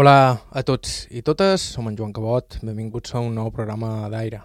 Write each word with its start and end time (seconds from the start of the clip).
Hola 0.00 0.40
a 0.56 0.62
tots 0.64 1.10
i 1.12 1.20
totes, 1.20 1.60
som 1.74 1.84
en 1.90 1.96
Joan 1.98 2.14
Cabot, 2.16 2.54
benvinguts 2.64 3.12
a 3.12 3.20
un 3.20 3.34
nou 3.36 3.50
programa 3.52 4.08
d'aire. 4.08 4.38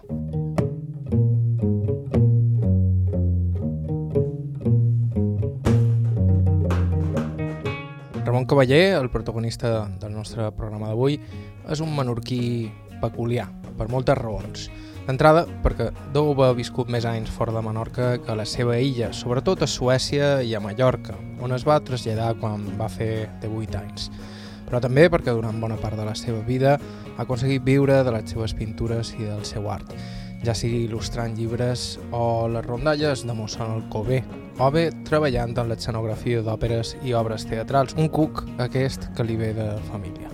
Ramon 8.26 8.44
Cavaller, 8.44 8.98
el 8.98 9.08
protagonista 9.08 9.88
del 9.96 10.12
nostre 10.12 10.50
programa 10.52 10.92
d'avui, 10.92 11.16
és 11.72 11.80
un 11.80 11.96
menorquí 11.96 12.68
peculiar, 13.00 13.48
per 13.80 13.88
moltes 13.88 14.20
raons. 14.20 14.68
D'entrada, 15.08 15.48
perquè 15.64 15.88
deu 16.12 16.34
haver 16.34 16.52
viscut 16.60 16.92
més 16.92 17.08
anys 17.08 17.32
fora 17.32 17.56
de 17.56 17.64
Menorca 17.64 18.18
que 18.20 18.34
a 18.34 18.36
la 18.36 18.44
seva 18.44 18.76
illa, 18.76 19.14
sobretot 19.16 19.64
a 19.64 19.74
Suècia 19.80 20.34
i 20.44 20.52
a 20.52 20.60
Mallorca, 20.60 21.16
on 21.40 21.56
es 21.56 21.64
va 21.64 21.80
traslladar 21.80 22.34
quan 22.42 22.74
va 22.76 22.92
fer 22.92 23.30
18 23.40 23.86
anys. 23.86 24.10
Però 24.66 24.80
també 24.82 25.06
perquè 25.10 25.34
durant 25.34 25.60
bona 25.62 25.78
part 25.80 25.98
de 25.98 26.06
la 26.06 26.14
seva 26.18 26.42
vida 26.46 26.76
ha 27.16 27.22
aconseguit 27.22 27.64
viure 27.64 28.02
de 28.04 28.14
les 28.14 28.30
seves 28.30 28.54
pintures 28.54 29.14
i 29.18 29.24
del 29.24 29.44
seu 29.46 29.70
art, 29.70 29.92
ja 30.44 30.54
sigui 30.54 30.84
il·lustrant 30.86 31.36
llibres 31.38 31.96
o 32.12 32.46
les 32.50 32.66
rondalles 32.66 33.24
de 33.26 33.36
mossèn 33.36 33.70
Alcobé, 33.78 34.22
o 34.58 34.70
bé 34.72 34.88
treballant 35.08 35.56
en 35.56 35.70
l'escenografia 35.70 36.42
d'òperes 36.42 36.96
i 37.04 37.14
obres 37.14 37.46
teatrals, 37.48 37.96
un 37.96 38.08
cuc 38.08 38.44
aquest 38.58 39.10
que 39.16 39.26
li 39.26 39.38
ve 39.40 39.52
de 39.56 39.70
família. 39.90 40.25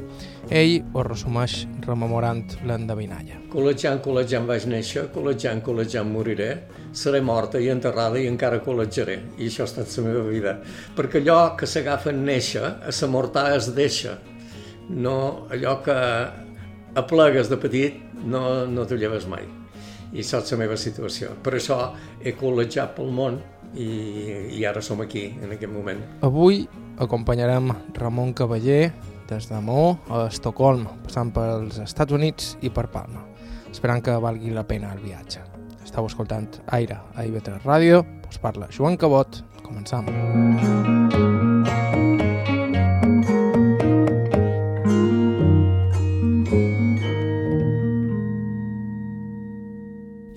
Ell 0.51 0.83
ho 0.93 1.03
resumeix 1.07 1.63
rememorant 1.87 2.57
l'endevinalla. 2.67 3.39
Col·legiant, 3.53 4.01
col·legiant 4.03 4.49
vaig 4.49 4.67
néixer, 4.67 5.07
col·legiant, 5.15 5.63
col·legiant 5.63 6.09
moriré, 6.09 6.51
seré 6.93 7.21
morta 7.23 7.61
i 7.63 7.71
enterrada 7.73 8.19
i 8.19 8.27
encara 8.27 8.63
col·legiaré. 8.65 9.19
I 9.39 9.47
això 9.47 9.63
ha 9.65 9.71
estat 9.71 9.95
la 9.99 10.07
meva 10.09 10.25
vida. 10.27 10.57
Perquè 10.97 11.23
allò 11.23 11.55
que 11.57 11.69
s'agafa 11.71 12.11
en 12.11 12.25
néixer, 12.27 12.65
a 12.65 12.91
la 12.91 13.09
mortar 13.09 13.53
es 13.57 13.71
deixa. 13.77 14.19
No, 14.91 15.47
allò 15.51 15.79
que 15.85 15.97
aplegues 16.99 17.49
de 17.49 17.57
petit 17.57 18.03
no, 18.25 18.67
no 18.67 18.85
t'ho 18.85 18.99
lleves 18.99 19.29
mai. 19.31 19.47
I 20.13 20.21
això 20.21 20.43
és 20.43 20.53
la 20.53 20.59
meva 20.61 20.77
situació. 20.77 21.33
Per 21.43 21.55
això 21.57 21.79
he 22.21 22.35
col·legiat 22.37 22.97
pel 22.99 23.15
món 23.15 23.39
i, 23.73 23.89
i 24.59 24.65
ara 24.69 24.83
som 24.85 25.01
aquí, 25.01 25.31
en 25.41 25.55
aquest 25.55 25.73
moment. 25.73 26.03
Avui 26.27 26.67
acompanyarem 27.01 27.73
Ramon 27.97 28.35
Cavaller, 28.37 28.91
des 29.29 29.49
de 29.49 29.61
Mo 29.63 29.99
a 30.11 30.27
Estocolm, 30.29 30.87
passant 31.07 31.33
pels 31.35 31.81
Estats 31.85 32.13
Units 32.13 32.57
i 32.63 32.71
per 32.71 32.89
Palma, 32.93 33.25
esperant 33.71 34.03
que 34.05 34.19
valgui 34.21 34.55
la 34.55 34.67
pena 34.69 34.93
el 34.97 35.03
viatge. 35.05 35.45
Estau 35.83 36.07
escoltant 36.09 36.49
Aire 36.73 37.01
a 37.15 37.27
IB3 37.27 37.67
Ràdio, 37.67 38.05
us 38.31 38.41
parla 38.43 38.71
Joan 38.73 38.97
Cabot, 39.01 39.43
començam. 39.63 40.09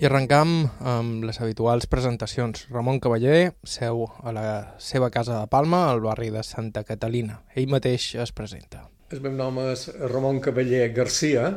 I 0.05 0.07
arrencam 0.07 0.49
amb 0.85 1.23
les 1.25 1.39
habituals 1.41 1.87
presentacions. 1.89 2.67
Ramon 2.69 2.99
Cavaller 3.01 3.55
seu 3.65 4.03
a 4.21 4.33
la 4.35 4.43
seva 4.77 5.07
casa 5.09 5.39
de 5.39 5.47
Palma, 5.49 5.79
al 5.89 6.03
barri 6.03 6.27
de 6.29 6.43
Santa 6.45 6.83
Catalina. 6.85 7.39
Ell 7.57 7.71
mateix 7.73 8.11
es 8.21 8.29
presenta. 8.29 8.83
El 9.09 9.23
meu 9.23 9.33
nom 9.33 9.57
és 9.63 9.87
Ramon 10.11 10.37
Cavaller 10.45 10.91
Garcia 10.93 11.47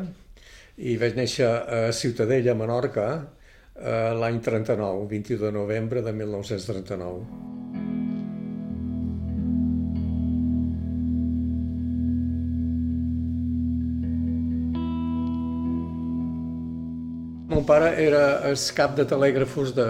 i 0.80 0.96
vaig 0.96 1.20
néixer 1.20 1.44
a 1.44 1.82
Ciutadella, 1.92 2.56
Menorca, 2.56 3.10
l'any 4.16 4.40
39, 4.40 5.05
21 5.12 5.44
de 5.44 5.52
novembre 5.52 6.00
de 6.00 6.16
1939. 6.16 7.67
Pare 17.69 17.91
era 18.00 18.22
el 18.48 18.56
cap 18.74 18.94
de 18.97 19.05
telègrafos 19.05 19.74
de, 19.77 19.88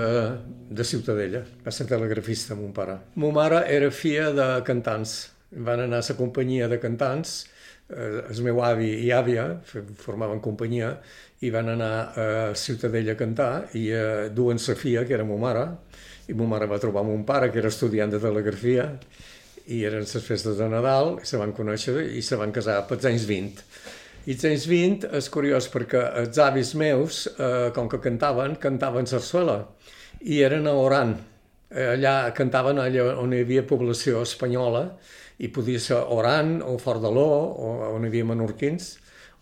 de 0.71 0.85
Ciutadella, 0.85 1.45
va 1.63 1.71
ser 1.75 1.87
telegrafista, 1.87 2.57
mon 2.59 2.73
pare. 2.75 2.97
Mon 3.23 3.35
mare 3.37 3.63
era 3.71 3.91
filla 3.95 4.33
de 4.35 4.49
cantants, 4.67 5.15
van 5.69 5.85
anar 5.85 6.03
a 6.03 6.09
la 6.09 6.17
companyia 6.19 6.67
de 6.69 6.81
cantants, 6.83 7.37
eh, 7.89 8.25
el 8.33 8.43
meu 8.47 8.59
avi 8.67 8.91
i 9.05 9.13
àvia 9.15 9.47
formaven 10.03 10.43
companyia 10.45 10.97
i 11.41 11.53
van 11.55 11.71
anar 11.77 11.93
a 12.19 12.27
Ciutadella 12.59 13.15
a 13.15 13.21
cantar 13.21 13.53
i 13.79 13.87
eh, 13.95 14.29
duen 14.35 14.59
sa 14.59 14.75
filla, 14.75 15.07
que 15.07 15.15
era 15.15 15.27
ma 15.29 15.39
mare, 15.39 15.67
i 16.29 16.35
ma 16.35 16.51
mare 16.51 16.67
va 16.67 16.81
trobar 16.83 17.07
mon 17.07 17.23
pare, 17.25 17.53
que 17.53 17.63
era 17.63 17.71
estudiant 17.71 18.11
de 18.11 18.19
telegrafia, 18.21 18.91
i 19.69 19.85
eren 19.85 20.03
les 20.03 20.27
festes 20.27 20.59
de 20.59 20.67
Nadal, 20.73 21.19
se 21.23 21.39
van 21.39 21.55
conèixer 21.55 22.01
i 22.17 22.25
se 22.25 22.37
van 22.41 22.51
casar 22.53 22.81
pels 22.91 23.07
anys 23.07 23.29
20. 23.29 23.63
I 24.27 24.35
anys 24.49 24.67
20 24.69 25.09
és 25.17 25.29
curiós 25.33 25.69
perquè 25.73 26.01
els 26.21 26.39
avis 26.43 26.75
meus, 26.75 27.27
eh, 27.39 27.71
com 27.75 27.89
que 27.89 28.01
cantaven, 28.03 28.57
cantaven 28.57 29.07
sarsuela 29.07 29.61
i 30.21 30.43
eren 30.43 30.67
a 30.67 30.75
Oran. 30.75 31.17
Allà 31.69 32.33
cantaven 32.33 32.79
allà 32.81 33.11
on 33.21 33.33
hi 33.33 33.43
havia 33.45 33.63
població 33.63 34.23
espanyola 34.25 34.87
i 35.39 35.51
podia 35.53 35.79
ser 35.79 36.01
Oran 36.17 36.63
o 36.65 36.79
Fort 36.81 37.05
de 37.05 37.11
l'O, 37.13 37.29
o 37.53 37.75
on 37.93 38.05
hi 38.05 38.09
havia 38.09 38.25
menorquins, 38.25 38.97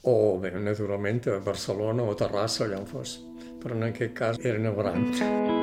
o 0.04 0.38
bé, 0.42 0.50
naturalment 0.50 1.22
a 1.30 1.38
Barcelona 1.38 2.02
o 2.02 2.12
a 2.12 2.18
Terrassa, 2.18 2.64
allà 2.66 2.80
on 2.82 2.90
fos. 2.90 3.20
Però 3.62 3.78
en 3.78 3.88
aquest 3.92 4.18
cas 4.18 4.42
eren 4.42 4.66
a 4.66 4.74
Oran. 4.74 5.55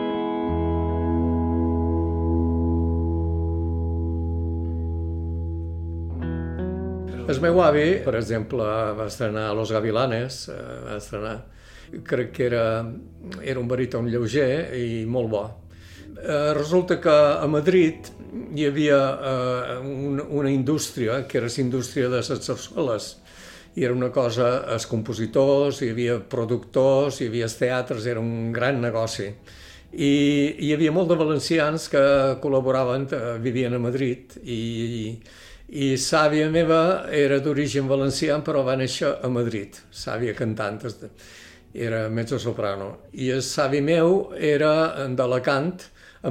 El 7.24 7.40
meu 7.40 7.62
avi, 7.64 7.86
per 8.04 8.18
exemple, 8.20 8.66
va 8.98 9.06
estrenar 9.08 9.54
Los 9.56 9.72
Gavilanes, 9.72 10.50
va 10.52 10.98
estrenar, 10.98 11.38
crec 12.04 12.34
que 12.36 12.48
era, 12.50 12.66
era 13.40 13.62
un 13.62 13.68
baríton 13.70 14.10
lleuger 14.12 14.74
i 14.76 15.04
molt 15.08 15.30
bo. 15.32 15.44
Resulta 16.58 17.00
que 17.02 17.14
a 17.14 17.48
Madrid 17.48 18.10
hi 18.56 18.66
havia 18.68 19.00
eh, 19.32 19.78
una, 19.80 20.52
indústria, 20.52 21.22
que 21.28 21.40
era 21.40 21.48
la 21.48 21.64
indústria 21.64 22.10
de 22.10 22.20
les 22.20 22.46
sarsueles, 22.46 23.08
i 23.76 23.84
era 23.88 23.96
una 23.96 24.12
cosa, 24.12 24.66
els 24.76 24.86
compositors, 24.86 25.82
hi 25.82 25.94
havia 25.94 26.20
productors, 26.20 27.22
hi 27.22 27.30
havia 27.32 27.48
teatres, 27.48 28.06
era 28.06 28.20
un 28.20 28.52
gran 28.52 28.82
negoci. 28.84 29.30
I 29.94 30.12
hi 30.60 30.74
havia 30.74 30.92
molt 30.92 31.10
de 31.10 31.18
valencians 31.18 31.88
que 31.90 32.04
col·laboraven, 32.44 33.08
vivien 33.42 33.74
a 33.74 33.82
Madrid, 33.82 34.38
i, 34.44 35.18
i 35.74 35.96
sàvia 35.98 36.52
meva 36.54 37.10
era 37.10 37.40
d'origen 37.42 37.88
valencià, 37.90 38.38
però 38.46 38.62
va 38.62 38.76
néixer 38.78 39.16
a 39.26 39.30
Madrid, 39.34 39.80
sàvia 39.90 40.36
cantant, 40.38 40.78
era 41.74 42.08
mezzo-soprano. 42.10 43.10
I 43.18 43.32
el 43.34 43.42
savi 43.42 43.82
meu 43.82 44.34
era 44.38 45.08
d'Alacant, 45.10 45.80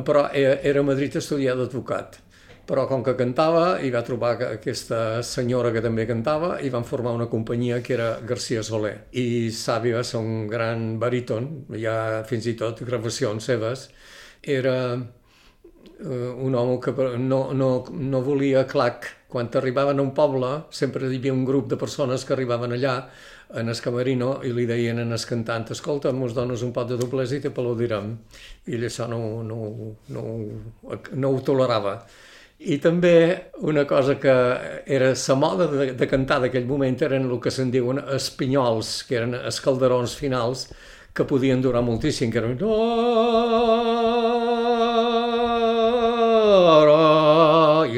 però 0.07 0.29
era 0.33 0.81
a 0.81 0.87
Madrid 0.87 1.17
estudiar 1.19 1.57
d'advocat. 1.59 2.21
Però 2.63 2.85
com 2.87 3.03
que 3.03 3.17
cantava, 3.19 3.81
hi 3.83 3.91
va 3.91 4.05
trobar 4.07 4.37
aquesta 4.47 5.21
senyora 5.27 5.73
que 5.75 5.83
també 5.83 6.07
cantava 6.07 6.61
i 6.63 6.71
van 6.71 6.87
formar 6.87 7.11
una 7.19 7.27
companyia 7.27 7.81
que 7.83 7.97
era 7.97 8.21
García 8.23 8.63
Soler. 8.63 9.09
I 9.19 9.51
Savi 9.51 9.91
va 9.91 10.05
ser 10.07 10.23
un 10.23 10.47
gran 10.47 11.01
baríton, 11.03 11.51
hi 11.75 11.89
ha 11.91 12.23
fins 12.31 12.47
i 12.47 12.55
tot 12.55 12.85
gravacions 12.87 13.51
seves. 13.51 13.89
Era 14.47 14.77
un 16.07 16.55
home 16.55 16.79
que 16.81 16.95
no, 17.19 17.53
no, 17.53 17.85
no 17.91 18.23
volia 18.23 18.65
clac. 18.67 19.11
Quan 19.33 19.49
arribaven 19.57 19.97
a 19.97 20.05
un 20.05 20.11
poble, 20.13 20.49
sempre 20.77 21.07
hi 21.09 21.17
havia 21.17 21.33
un 21.33 21.47
grup 21.49 21.71
de 21.71 21.79
persones 21.81 22.27
que 22.29 22.35
arribaven 22.35 22.75
allà, 22.77 22.97
en 23.57 23.69
el 23.73 23.81
camerino, 23.81 24.35
i 24.45 24.53
li 24.53 24.67
deien 24.69 25.01
en 25.01 25.13
el 25.17 25.25
cantant, 25.29 25.65
escolta, 25.73 26.13
mos 26.13 26.35
dones 26.37 26.61
un 26.67 26.73
pot 26.77 26.91
de 26.91 26.99
doblesa 27.01 27.39
i 27.39 27.41
te 27.41 27.53
pelodirem. 27.53 28.13
I 28.69 28.77
ell 28.77 28.85
això 28.91 29.09
no, 29.09 29.23
no, 29.49 29.59
no, 30.13 30.25
no 31.17 31.33
ho 31.33 31.41
tolerava. 31.47 31.95
I 32.63 32.77
també 32.79 33.15
una 33.67 33.87
cosa 33.89 34.19
que 34.21 34.37
era 34.87 35.09
la 35.17 35.35
moda 35.41 35.67
de, 35.73 35.93
de 35.99 36.07
cantar 36.11 36.39
d'aquell 36.45 36.69
moment 36.69 37.01
eren 37.09 37.25
el 37.31 37.41
que 37.41 37.51
se'n 37.51 37.73
diuen 37.73 38.05
espinyols, 38.15 39.03
que 39.09 39.17
eren 39.19 39.35
els 39.41 39.61
calderons 39.65 40.15
finals, 40.21 40.69
que 41.13 41.25
podien 41.25 41.65
durar 41.65 41.83
moltíssim, 41.83 42.31
que 42.31 42.39
eren 42.45 42.61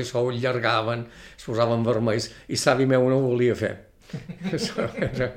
i 0.04 0.06
això 0.06 0.20
ho 0.22 0.30
allargaven, 0.30 1.08
es 1.38 1.48
posaven 1.48 1.82
vermells, 1.86 2.28
i 2.52 2.60
savi 2.60 2.86
meu 2.86 3.08
no 3.08 3.18
ho 3.18 3.26
volia 3.32 3.56
fer. 3.58 3.74
era... 5.08 5.32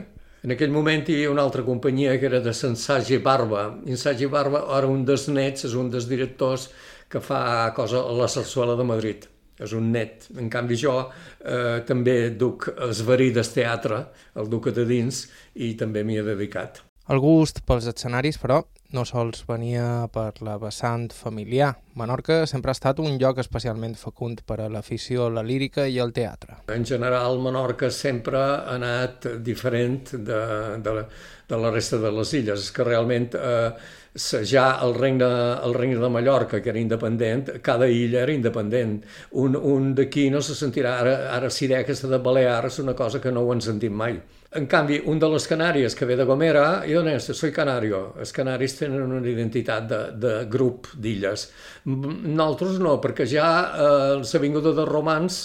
En 0.48 0.54
aquell 0.54 0.69
moment 0.72 1.02
hi 1.10 1.16
havia 1.18 1.31
una 1.34 1.44
altra 1.44 1.64
companyia 1.66 2.14
que 2.22 2.28
era 2.30 2.40
de 2.40 2.54
Sensagi 2.54 3.18
Barba. 3.24 3.66
I 3.84 3.96
Sensagi 3.96 4.30
Barba 4.31 4.62
era 4.78 4.88
un 4.88 5.02
dels 5.08 5.25
nets, 5.34 5.66
és 5.68 5.74
un 5.75 5.90
dels 5.92 6.06
directors 6.08 6.69
que 7.10 7.19
fa 7.24 7.74
cosa 7.75 8.04
a 8.06 8.14
la 8.16 8.30
Sarsuela 8.31 8.78
de 8.78 8.86
Madrid. 8.88 9.25
És 9.58 9.74
un 9.74 9.90
net. 9.92 10.30
En 10.38 10.48
canvi 10.54 10.78
jo 10.78 10.94
eh, 11.02 11.81
també 11.90 12.30
duc 12.38 12.69
els 12.75 13.02
verí 13.08 13.31
del 13.36 13.50
teatre, 13.50 14.04
el 14.38 14.48
duc 14.52 14.69
de 14.75 14.86
dins, 14.88 15.25
i 15.58 15.74
també 15.80 16.06
m'hi 16.06 16.22
he 16.22 16.28
dedicat. 16.28 16.84
El 17.10 17.19
gust 17.24 17.64
pels 17.66 17.90
escenaris, 17.90 18.38
però, 18.40 18.62
no 18.95 19.04
sols 19.06 19.44
venia 19.48 20.07
per 20.13 20.42
la 20.45 20.56
vessant 20.62 21.10
familiar. 21.13 21.74
Menorca 21.98 22.45
sempre 22.48 22.72
ha 22.72 22.78
estat 22.78 23.01
un 23.04 23.18
lloc 23.19 23.42
especialment 23.42 23.98
fecund 24.00 24.44
per 24.48 24.60
a 24.63 24.69
l'afició 24.72 25.28
la 25.34 25.44
lírica 25.44 25.88
i 25.88 26.00
al 26.00 26.13
teatre. 26.16 26.62
En 26.74 26.86
general, 26.86 27.39
Menorca 27.44 27.89
sempre 27.92 28.39
ha 28.39 28.75
anat 28.75 29.28
diferent 29.44 30.13
de, 30.13 30.42
de, 30.84 30.94
la, 31.00 31.06
de 31.50 31.62
la 31.63 31.72
resta 31.74 32.00
de 32.00 32.12
les 32.16 32.34
illes. 32.39 32.68
És 32.69 32.72
que 32.72 32.86
realment 32.88 33.30
eh, 33.36 33.72
ja 34.18 34.68
el 34.86 34.95
regne, 34.95 35.28
el 35.63 35.75
regne 35.75 36.00
de 36.00 36.10
Mallorca, 36.10 36.62
que 36.62 36.69
era 36.69 36.80
independent, 36.80 37.57
cada 37.62 37.90
illa 37.90 38.24
era 38.24 38.33
independent. 38.33 39.01
Un, 39.31 39.56
un 39.56 39.94
d'aquí 39.98 40.30
no 40.31 40.42
se 40.42 40.56
sentirà, 40.56 40.98
ara, 41.04 41.18
ara 41.36 41.51
si 41.51 41.68
aquesta 41.74 42.07
de 42.07 42.24
Balears 42.24 42.80
una 42.80 42.95
cosa 42.95 43.22
que 43.22 43.31
no 43.31 43.44
ho 43.44 43.51
han 43.51 43.62
sentit 43.62 43.92
mai. 43.92 44.22
En 44.55 44.65
canvi, 44.65 45.01
un 45.11 45.19
de 45.19 45.27
les 45.27 45.44
Canàries 45.49 45.95
que 45.95 46.05
ve 46.07 46.15
de 46.15 46.23
Gomera, 46.23 46.85
i 46.88 46.95
on 46.95 47.09
és? 47.11 47.25
Soy 47.35 47.51
canario. 47.51 48.13
Els 48.21 48.31
canaris 48.31 48.77
tenen 48.79 49.03
una 49.03 49.27
identitat 49.27 49.89
de, 49.89 49.99
de 50.15 50.35
grup 50.47 50.88
d'illes. 50.95 51.49
Nosaltres 51.88 52.77
no, 52.79 52.95
perquè 53.03 53.27
ja 53.27 53.47
eh, 53.67 53.89
els 54.15 54.31
avinguda 54.39 54.71
de 54.77 54.85
romans 54.88 55.41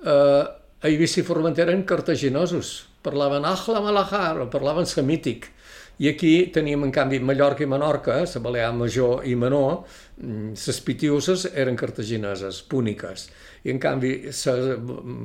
eh, 0.00 0.42
a 0.80 0.88
Eivissa 0.88 1.24
Formentera 1.26 1.74
eren 1.74 1.84
cartaginosos. 1.84 2.78
Parlaven 3.04 3.44
ahla 3.44 3.84
malahar, 3.84 4.48
parlaven 4.50 4.88
semític 4.88 5.50
i 5.98 6.08
aquí 6.10 6.50
teníem, 6.52 6.82
en 6.84 6.92
canvi, 6.92 7.18
Mallorca 7.24 7.64
i 7.64 7.66
Menorca, 7.66 8.18
la 8.20 8.40
Balear 8.44 8.72
Major 8.76 9.24
i 9.24 9.34
Menor, 9.34 9.84
les 10.20 10.66
mm, 10.68 10.84
pitiuses 10.84 11.46
eren 11.54 11.76
cartagineses, 11.76 12.60
púniques. 12.68 13.30
I, 13.66 13.72
en 13.72 13.80
canvi, 13.82 14.12
la 14.30 14.76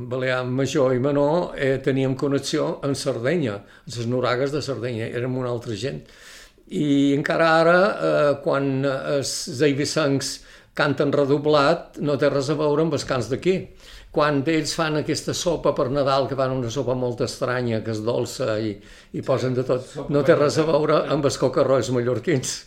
Balear 0.10 0.42
Major 0.50 0.96
i 0.96 1.02
Menor 1.04 1.54
eh, 1.54 1.76
teníem 1.86 2.16
connexió 2.18 2.80
amb 2.82 2.98
Sardenya, 2.98 3.60
les 3.86 4.10
noragues 4.10 4.54
de 4.56 4.64
Sardenya, 4.66 5.12
érem 5.14 5.38
una 5.38 5.52
altra 5.54 5.78
gent. 5.78 6.02
I 6.74 7.14
encara 7.14 7.52
ara, 7.60 7.78
eh, 8.10 8.32
quan 8.42 8.72
els 8.88 9.62
eivissancs 9.62 10.40
canten 10.74 11.14
redoblat, 11.14 12.00
no 12.02 12.18
té 12.18 12.32
res 12.34 12.50
a 12.50 12.58
veure 12.58 12.88
amb 12.88 12.98
els 12.98 13.06
cants 13.06 13.30
d'aquí 13.30 13.60
quan 14.12 14.42
ells 14.52 14.74
fan 14.76 15.00
aquesta 15.00 15.34
sopa 15.38 15.72
per 15.76 15.88
Nadal, 15.90 16.28
que 16.28 16.36
fan 16.36 16.52
una 16.52 16.70
sopa 16.74 16.96
molt 17.00 17.24
estranya, 17.24 17.80
que 17.84 17.94
és 17.94 18.02
dolça 18.04 18.58
i, 18.60 18.74
i 19.16 19.24
posen 19.24 19.56
de 19.56 19.64
tot, 19.68 19.94
no 20.12 20.24
té 20.28 20.36
res 20.36 20.58
a 20.60 20.66
veure 20.68 21.06
amb 21.14 21.28
els 21.30 21.40
cocarrois 21.40 21.92
mallorquins. 21.96 22.58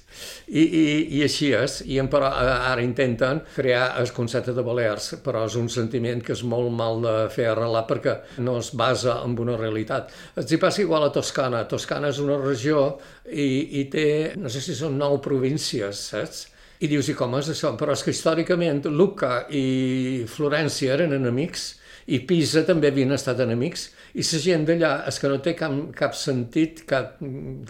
I, 0.46 0.62
i, 0.62 0.84
i 1.18 1.20
així 1.26 1.50
és, 1.56 1.80
i 1.90 1.98
però 2.08 2.30
ara 2.30 2.80
intenten 2.84 3.42
crear 3.56 3.90
el 4.00 4.08
concepte 4.16 4.54
de 4.56 4.64
Balears, 4.64 5.10
però 5.24 5.44
és 5.48 5.58
un 5.60 5.68
sentiment 5.68 6.22
que 6.24 6.32
és 6.32 6.44
molt 6.48 6.72
mal 6.72 7.02
de 7.04 7.14
fer 7.34 7.50
arrelar 7.50 7.84
perquè 7.90 8.16
no 8.46 8.56
es 8.62 8.72
basa 8.78 9.18
en 9.26 9.36
una 9.44 9.58
realitat. 9.60 10.14
Els 10.40 10.54
hi 10.54 10.60
passa 10.62 10.84
igual 10.84 11.04
a 11.04 11.12
Toscana. 11.12 11.64
Toscana 11.68 12.14
és 12.14 12.22
una 12.24 12.38
regió 12.40 12.86
i, 13.28 13.82
i 13.82 13.84
té, 13.92 14.08
no 14.40 14.48
sé 14.48 14.64
si 14.64 14.78
són 14.78 14.96
nou 15.02 15.20
províncies, 15.24 16.08
saps? 16.14 16.46
I 16.84 16.88
dius, 16.90 17.08
i 17.08 17.14
com 17.16 17.32
és 17.38 17.48
això? 17.48 17.70
Però 17.80 17.94
és 17.96 18.02
que 18.04 18.12
històricament 18.12 18.82
Lucca 18.92 19.46
i 19.56 20.24
Florència 20.28 20.92
eren 20.92 21.14
enemics 21.16 21.70
i 22.12 22.18
Pisa 22.28 22.60
també 22.68 22.90
havien 22.90 23.14
estat 23.16 23.38
enemics 23.40 23.86
i 24.12 24.24
la 24.26 24.40
gent 24.42 24.66
d'allà 24.68 24.90
és 25.08 25.18
que 25.20 25.30
no 25.32 25.38
té 25.40 25.54
cap, 25.56 25.72
cap 25.96 26.12
sentit, 26.18 26.82
cap, 26.90 27.16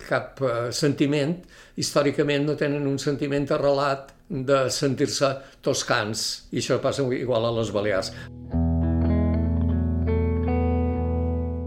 cap 0.09 0.43
uh, 0.43 0.73
sentiment, 0.75 1.37
històricament 1.79 2.49
no 2.49 2.57
tenen 2.59 2.89
un 2.91 2.99
sentiment 2.99 3.47
arrelat 3.55 4.11
de 4.29 4.65
sentir-se 4.75 5.31
toscans 5.63 6.49
i 6.51 6.59
això 6.59 6.81
passa 6.83 7.07
igual 7.15 7.47
a 7.47 7.55
les 7.61 7.71
Balears. 7.71 8.11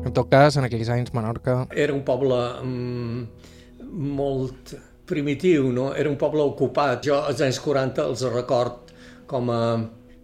En 0.04 0.12
tot 0.12 0.28
cas, 0.32 0.60
en 0.60 0.68
aquells 0.68 0.92
anys 0.92 1.16
Menorca... 1.16 1.62
Era 1.72 1.96
un 1.96 2.04
poble 2.04 2.44
mm, 2.60 3.26
molt 4.20 4.76
primitiu, 5.08 5.72
no? 5.74 5.90
era 5.96 6.10
un 6.12 6.18
poble 6.20 6.44
ocupat. 6.44 7.02
Jo 7.08 7.22
als 7.24 7.42
anys 7.46 7.60
40 7.64 8.06
els 8.06 8.26
record 8.34 8.94
com 9.28 9.50
a 9.52 9.62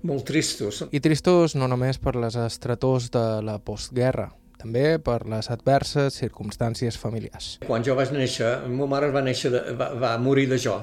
molt 0.04 0.26
tristos. 0.28 0.84
I 0.92 1.02
tristos 1.04 1.56
no 1.56 1.68
només 1.72 2.00
per 2.02 2.16
les 2.20 2.36
estretors 2.40 3.10
de 3.14 3.26
la 3.46 3.58
postguerra, 3.64 4.30
també 4.60 4.98
per 5.04 5.22
les 5.32 5.50
adverses 5.52 6.20
circumstàncies 6.20 6.98
familiars. 7.00 7.58
Quan 7.68 7.84
jo 7.84 7.96
vaig 8.00 8.12
néixer, 8.16 8.58
ma 8.72 8.88
mare 8.90 9.12
va, 9.16 9.24
néixer 9.24 9.52
de, 9.54 9.64
va, 9.80 9.94
va 10.00 10.18
morir 10.20 10.50
de 10.52 10.60
jo. 10.60 10.78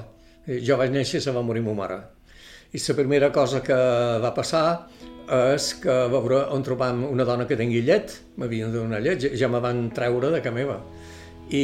Jo 0.65 0.77
vaig 0.77 0.93
néixer 0.93 1.21
i 1.21 1.23
se 1.23 1.33
va 1.33 1.45
morir 1.45 1.63
ma 1.65 1.77
mare. 1.77 2.01
I 2.71 2.79
la 2.79 2.95
primera 2.95 3.31
cosa 3.35 3.59
que 3.61 3.77
va 4.23 4.31
passar 4.33 4.65
és 5.31 5.73
que 5.79 5.91
a 5.91 6.07
veure 6.11 6.41
on 6.55 6.63
trobam 6.63 7.03
una 7.07 7.25
dona 7.27 7.45
que 7.47 7.57
tingui 7.59 7.81
llet, 7.87 8.13
m'havien 8.39 8.71
de 8.71 8.79
donar 8.79 9.01
llet, 9.03 9.29
ja 9.37 9.47
me 9.51 9.59
van 9.63 9.89
treure 9.95 10.31
de 10.31 10.41
casa 10.41 10.55
meva. 10.55 10.79
I 11.51 11.63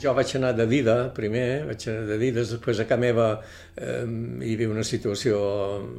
jo 0.00 0.14
vaig 0.16 0.30
anar 0.38 0.54
de 0.56 0.64
Dida, 0.68 0.94
primer, 1.16 1.66
vaig 1.68 1.82
anar 1.90 2.06
de 2.08 2.16
Dida, 2.22 2.44
després 2.48 2.78
a 2.80 2.86
casa 2.88 3.00
meva 3.02 3.26
eh, 3.76 4.06
hi 4.40 4.54
havia 4.54 4.70
una 4.72 4.84
situació 4.86 5.36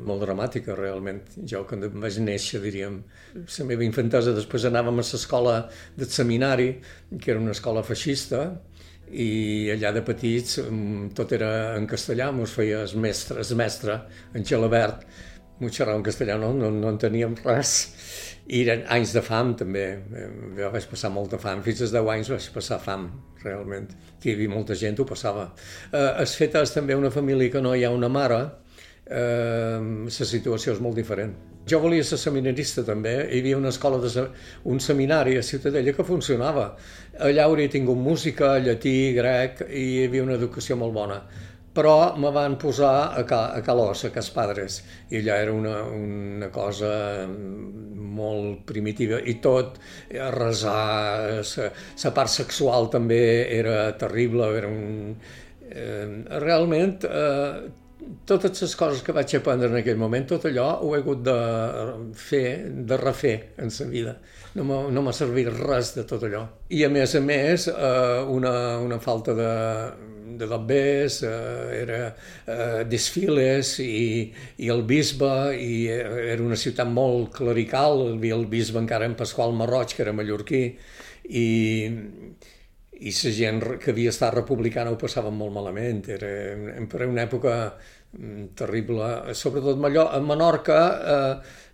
molt 0.09 0.23
dramàtica, 0.25 0.73
realment. 0.79 1.21
Jo, 1.51 1.61
quan 1.69 1.85
vaig 2.01 2.17
néixer, 2.25 2.63
diríem, 2.63 2.97
la 3.35 3.67
meva 3.69 3.85
infantesa, 3.85 4.33
després 4.33 4.65
anàvem 4.65 4.97
a 4.97 5.05
l'escola 5.05 5.59
del 5.99 6.09
seminari, 6.09 6.71
que 7.21 7.35
era 7.35 7.43
una 7.43 7.53
escola 7.53 7.85
feixista, 7.85 8.47
i 9.07 9.69
allà 9.71 9.93
de 9.95 10.01
petits 10.03 10.57
tot 11.15 11.31
era 11.37 11.51
en 11.77 11.85
castellà, 11.87 12.31
mos 12.33 12.57
feia 12.57 12.81
el 12.87 12.97
mestre, 13.05 13.37
el 13.45 13.59
mestre, 13.61 14.01
en 14.33 14.49
Gelabert, 14.49 15.05
m'ho 15.61 15.69
xerrava 15.69 16.01
en 16.01 16.09
castellà, 16.09 16.41
no, 16.41 16.51
no, 16.57 16.73
no 16.73 16.89
en 16.89 16.97
teníem 17.01 17.37
res 17.45 17.77
i 18.47 18.61
eren 18.63 18.85
anys 18.95 19.11
de 19.15 19.23
fam, 19.23 19.53
també. 19.59 19.85
Jo 20.57 20.69
vaig 20.71 20.85
passar 20.91 21.11
molta 21.11 21.39
fam. 21.41 21.63
Fins 21.65 21.81
als 21.83 21.95
10 21.95 22.13
anys 22.13 22.31
vaig 22.31 22.47
passar 22.55 22.79
fam, 22.83 23.09
realment. 23.43 23.89
Hi 24.23 24.35
havia 24.35 24.53
molta 24.53 24.77
gent, 24.79 24.99
ho 24.99 25.07
passava. 25.07 25.49
Eh, 25.91 26.23
es 26.23 26.37
fet 26.39 26.55
és 26.55 26.73
també 26.75 26.95
una 26.95 27.11
família 27.11 27.51
que 27.51 27.63
no 27.63 27.75
hi 27.75 27.83
ha 27.83 27.91
una 27.91 28.09
mare, 28.11 28.39
eh, 29.05 29.83
la 30.07 30.31
situació 30.31 30.77
és 30.77 30.81
molt 30.83 30.95
diferent. 30.95 31.35
Jo 31.67 31.81
volia 31.83 32.03
ser 32.07 32.15
seminarista 32.21 32.85
també, 32.87 33.17
hi 33.27 33.41
havia 33.41 33.57
una 33.59 33.73
escola, 33.73 33.99
de, 33.99 34.23
un 34.71 34.79
seminari 34.79 35.35
a 35.35 35.43
Ciutadella 35.43 35.91
que 35.91 36.07
funcionava. 36.07 36.69
Allà 37.19 37.43
hauria 37.43 37.67
tingut 37.67 37.99
música, 37.99 38.55
llatí, 38.63 39.11
grec, 39.17 39.65
i 39.67 39.83
hi 39.97 40.05
havia 40.07 40.23
una 40.23 40.39
educació 40.39 40.79
molt 40.79 40.95
bona 40.95 41.19
però 41.77 42.17
me 42.17 42.31
van 42.33 42.57
posar 42.57 43.13
a, 43.13 43.23
Ca, 43.29 43.41
a 43.53 43.61
Calós, 43.61 44.07
a 44.07 44.09
Cas 44.13 44.31
Padres, 44.33 44.79
i 45.13 45.19
allà 45.21 45.35
era 45.45 45.53
una, 45.53 45.75
una 45.93 46.49
cosa 46.53 46.89
molt 47.27 48.63
primitiva, 48.65 49.19
i 49.21 49.37
tot, 49.43 49.77
a 50.17 50.31
resar, 50.33 51.37
la 51.37 52.13
part 52.17 52.33
sexual 52.33 52.89
també 52.93 53.21
era 53.59 53.91
terrible, 53.99 54.49
era 54.57 54.71
un... 54.71 55.13
Eh, 55.67 56.07
realment, 56.41 57.03
eh, 57.05 57.67
totes 58.25 58.61
les 58.63 58.75
coses 58.79 59.03
que 59.03 59.13
vaig 59.13 59.37
aprendre 59.37 59.69
en 59.69 59.77
aquell 59.81 59.99
moment, 59.99 60.25
tot 60.25 60.47
allò 60.49 60.67
ho 60.81 60.93
he 60.95 61.01
hagut 61.03 61.21
de 61.27 61.37
fer, 62.17 62.45
de 62.89 62.97
refer 62.97 63.35
en 63.61 63.69
la 63.77 63.89
vida. 63.91 64.17
No 64.57 64.65
m'ha 64.65 64.81
no 64.89 65.13
servit 65.13 65.51
res 65.53 65.93
de 65.93 66.07
tot 66.09 66.23
allò. 66.25 66.45
I 66.73 66.85
a 66.87 66.89
més 66.89 67.13
a 67.19 67.21
més, 67.21 67.67
eh, 67.69 68.21
una, 68.33 68.53
una 68.81 68.97
falta 69.03 69.35
de, 69.37 69.51
de 70.37 70.47
l'Abbés, 70.49 71.21
eh, 71.23 71.81
era 71.81 71.99
eh, 72.09 72.83
desfiles 72.89 73.77
i, 73.83 74.31
i 74.63 74.69
el 74.73 74.83
bisbe, 74.89 75.31
i 75.57 75.87
era 75.89 76.41
una 76.43 76.59
ciutat 76.59 76.89
molt 76.89 77.33
clerical, 77.39 78.05
hi 78.07 78.15
havia 78.17 78.37
el 78.37 78.47
bisbe 78.51 78.81
encara 78.83 79.09
en 79.09 79.17
Pasqual 79.19 79.55
Marroig, 79.57 79.95
que 79.95 80.05
era 80.05 80.15
mallorquí, 80.15 80.63
i, 81.27 81.47
i 82.97 83.13
la 83.13 83.35
gent 83.41 83.61
que 83.81 83.93
havia 83.93 84.13
estat 84.13 84.33
republicana 84.35 84.93
ho 84.93 84.99
passava 84.99 85.31
molt 85.33 85.53
malament, 85.53 86.03
era, 86.17 86.31
era 86.79 87.07
una 87.09 87.25
època 87.27 87.53
mm, 88.17 88.49
terrible, 88.57 89.35
sobretot 89.37 89.77
a 90.07 90.19
Menorca, 90.23 90.81
eh, 91.15 91.65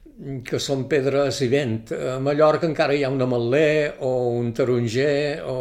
que 0.46 0.60
són 0.62 0.86
pedres 0.89 1.39
i 1.41 1.50
vent. 1.50 1.91
A 1.93 2.17
Mallorca 2.24 2.67
encara 2.70 2.96
hi 2.96 3.03
ha 3.03 3.12
un 3.12 3.22
ametler 3.25 3.96
o 4.05 4.12
un 4.38 4.51
taronger 4.55 5.41
o 5.50 5.55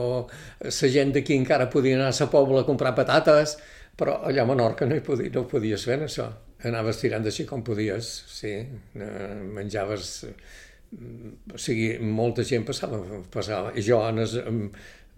la 0.62 0.90
gent 0.96 1.14
d'aquí 1.16 1.36
encara 1.38 1.70
podia 1.72 1.96
anar 1.96 2.10
a 2.12 2.16
la 2.18 2.30
pobla 2.30 2.62
a 2.62 2.68
comprar 2.68 2.94
patates, 2.94 3.56
però 3.96 4.20
allà 4.28 4.44
a 4.44 4.48
Menorca 4.48 4.86
no, 4.86 4.96
hi 4.96 5.04
podia, 5.04 5.32
no 5.32 5.44
ho 5.44 5.48
podies 5.48 5.84
fer, 5.88 6.00
això. 6.04 6.28
Anaves 6.68 7.00
tirant 7.00 7.24
així 7.26 7.46
com 7.48 7.64
podies, 7.66 8.12
sí, 8.30 8.58
menjaves... 8.94 10.18
O 10.92 11.56
sigui, 11.56 11.94
molta 12.04 12.44
gent 12.44 12.66
passava, 12.68 12.98
passava. 13.32 13.70
I 13.80 13.80
jo, 13.80 13.96
en 14.04 14.20
els, 14.26 14.34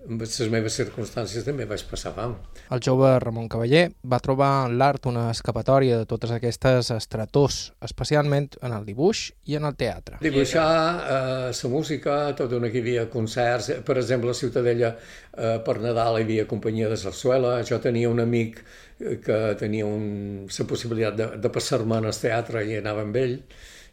amb 0.05 0.21
les 0.21 0.51
meves 0.53 0.77
circumstàncies 0.77 1.47
també 1.47 1.65
vaig 1.69 1.85
passar 1.89 2.13
fam. 2.17 2.35
El 2.73 2.83
jove 2.85 3.09
Ramon 3.23 3.49
Cavaller 3.53 3.87
va 4.11 4.21
trobar 4.25 4.51
en 4.67 4.77
l'art 4.81 5.09
una 5.09 5.27
escapatòria 5.33 6.01
de 6.01 6.09
totes 6.09 6.33
aquestes 6.35 6.91
estrators, 6.95 7.73
especialment 7.85 8.51
en 8.63 8.77
el 8.77 8.85
dibuix 8.89 9.27
i 9.49 9.59
en 9.59 9.69
el 9.69 9.77
teatre. 9.81 10.21
Dibuixar, 10.25 10.69
eh, 11.17 11.53
la 11.55 11.73
música, 11.73 12.19
tot 12.37 12.53
que 12.55 12.73
hi 12.79 12.85
havia 12.85 13.09
concerts, 13.11 13.71
per 13.85 13.99
exemple 13.99 14.31
a 14.31 14.39
Ciutadella 14.39 14.95
eh, 14.95 15.59
per 15.65 15.79
Nadal 15.81 16.21
hi 16.21 16.27
havia 16.29 16.49
companyia 16.51 16.89
de 16.93 17.01
sarsuela, 17.01 17.57
jo 17.65 17.81
tenia 17.81 18.11
un 18.11 18.21
amic 18.21 18.61
eh, 18.99 19.19
que 19.25 19.39
tenia 19.61 19.87
un, 19.87 20.47
la 20.47 20.67
possibilitat 20.69 21.17
de, 21.17 21.31
de 21.39 21.53
passar-me 21.53 22.01
en 22.01 22.11
el 22.11 22.19
teatre 22.21 22.65
i 22.65 22.77
anava 22.81 23.05
amb 23.07 23.17
ell 23.17 23.39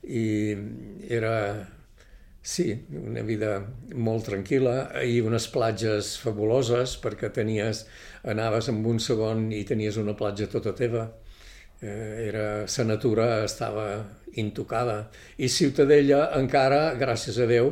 i 0.01 0.25
era 1.09 1.35
Sí, 2.41 2.71
una 2.97 3.21
vida 3.21 3.51
molt 3.93 4.25
tranquil·la 4.25 5.03
i 5.05 5.19
unes 5.21 5.45
platges 5.53 6.15
fabuloses 6.17 6.95
perquè 7.03 7.29
tenies, 7.33 7.83
anaves 8.33 8.69
amb 8.71 8.87
un 8.89 8.97
segon 8.97 9.51
i 9.53 9.61
tenies 9.69 9.99
una 10.01 10.15
platja 10.17 10.47
tota 10.49 10.73
teva. 10.73 11.03
Eh, 11.81 12.25
era, 12.29 12.45
la 12.65 12.85
natura 12.89 13.27
estava 13.45 13.85
intocada. 14.41 15.11
I 15.37 15.49
Ciutadella 15.49 16.31
encara, 16.39 16.95
gràcies 16.97 17.37
a 17.37 17.45
Déu, 17.45 17.69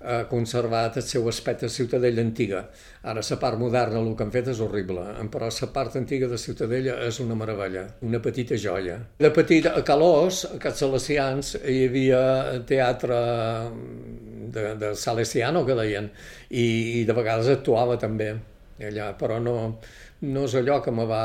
ha 0.00 0.22
conservat 0.28 0.96
el 0.96 1.04
seu 1.04 1.28
aspecte 1.28 1.66
de 1.66 1.72
Ciutadella 1.72 2.22
antiga. 2.24 2.62
Ara, 3.02 3.20
la 3.20 3.38
part 3.40 3.58
moderna, 3.60 4.00
el 4.00 4.14
que 4.16 4.24
han 4.24 4.32
fet 4.32 4.48
és 4.52 4.60
horrible, 4.64 5.04
però 5.32 5.50
la 5.52 5.68
part 5.74 5.96
antiga 6.00 6.28
de 6.28 6.38
Ciutadella 6.40 6.96
és 7.06 7.20
una 7.20 7.36
meravella, 7.36 7.84
una 8.06 8.20
petita 8.24 8.56
joia. 8.56 8.96
De 9.20 9.30
petit, 9.30 9.68
a 9.68 9.84
Calós, 9.84 10.46
a 10.48 10.58
Cats 10.62 10.80
Salesians, 10.84 11.54
hi 11.60 11.84
havia 11.88 12.22
teatre 12.68 13.20
de, 14.50 14.66
de 14.80 14.94
Salesiano, 14.96 15.66
que 15.68 15.76
deien, 15.76 16.10
i, 16.48 16.66
i 17.00 17.04
de 17.04 17.16
vegades 17.16 17.52
actuava 17.52 18.00
també 18.00 18.32
allà, 18.80 19.12
però 19.20 19.36
no, 19.42 19.56
no 20.24 20.44
és 20.48 20.56
allò 20.56 20.80
que 20.80 20.92
me 20.96 21.04
va 21.04 21.24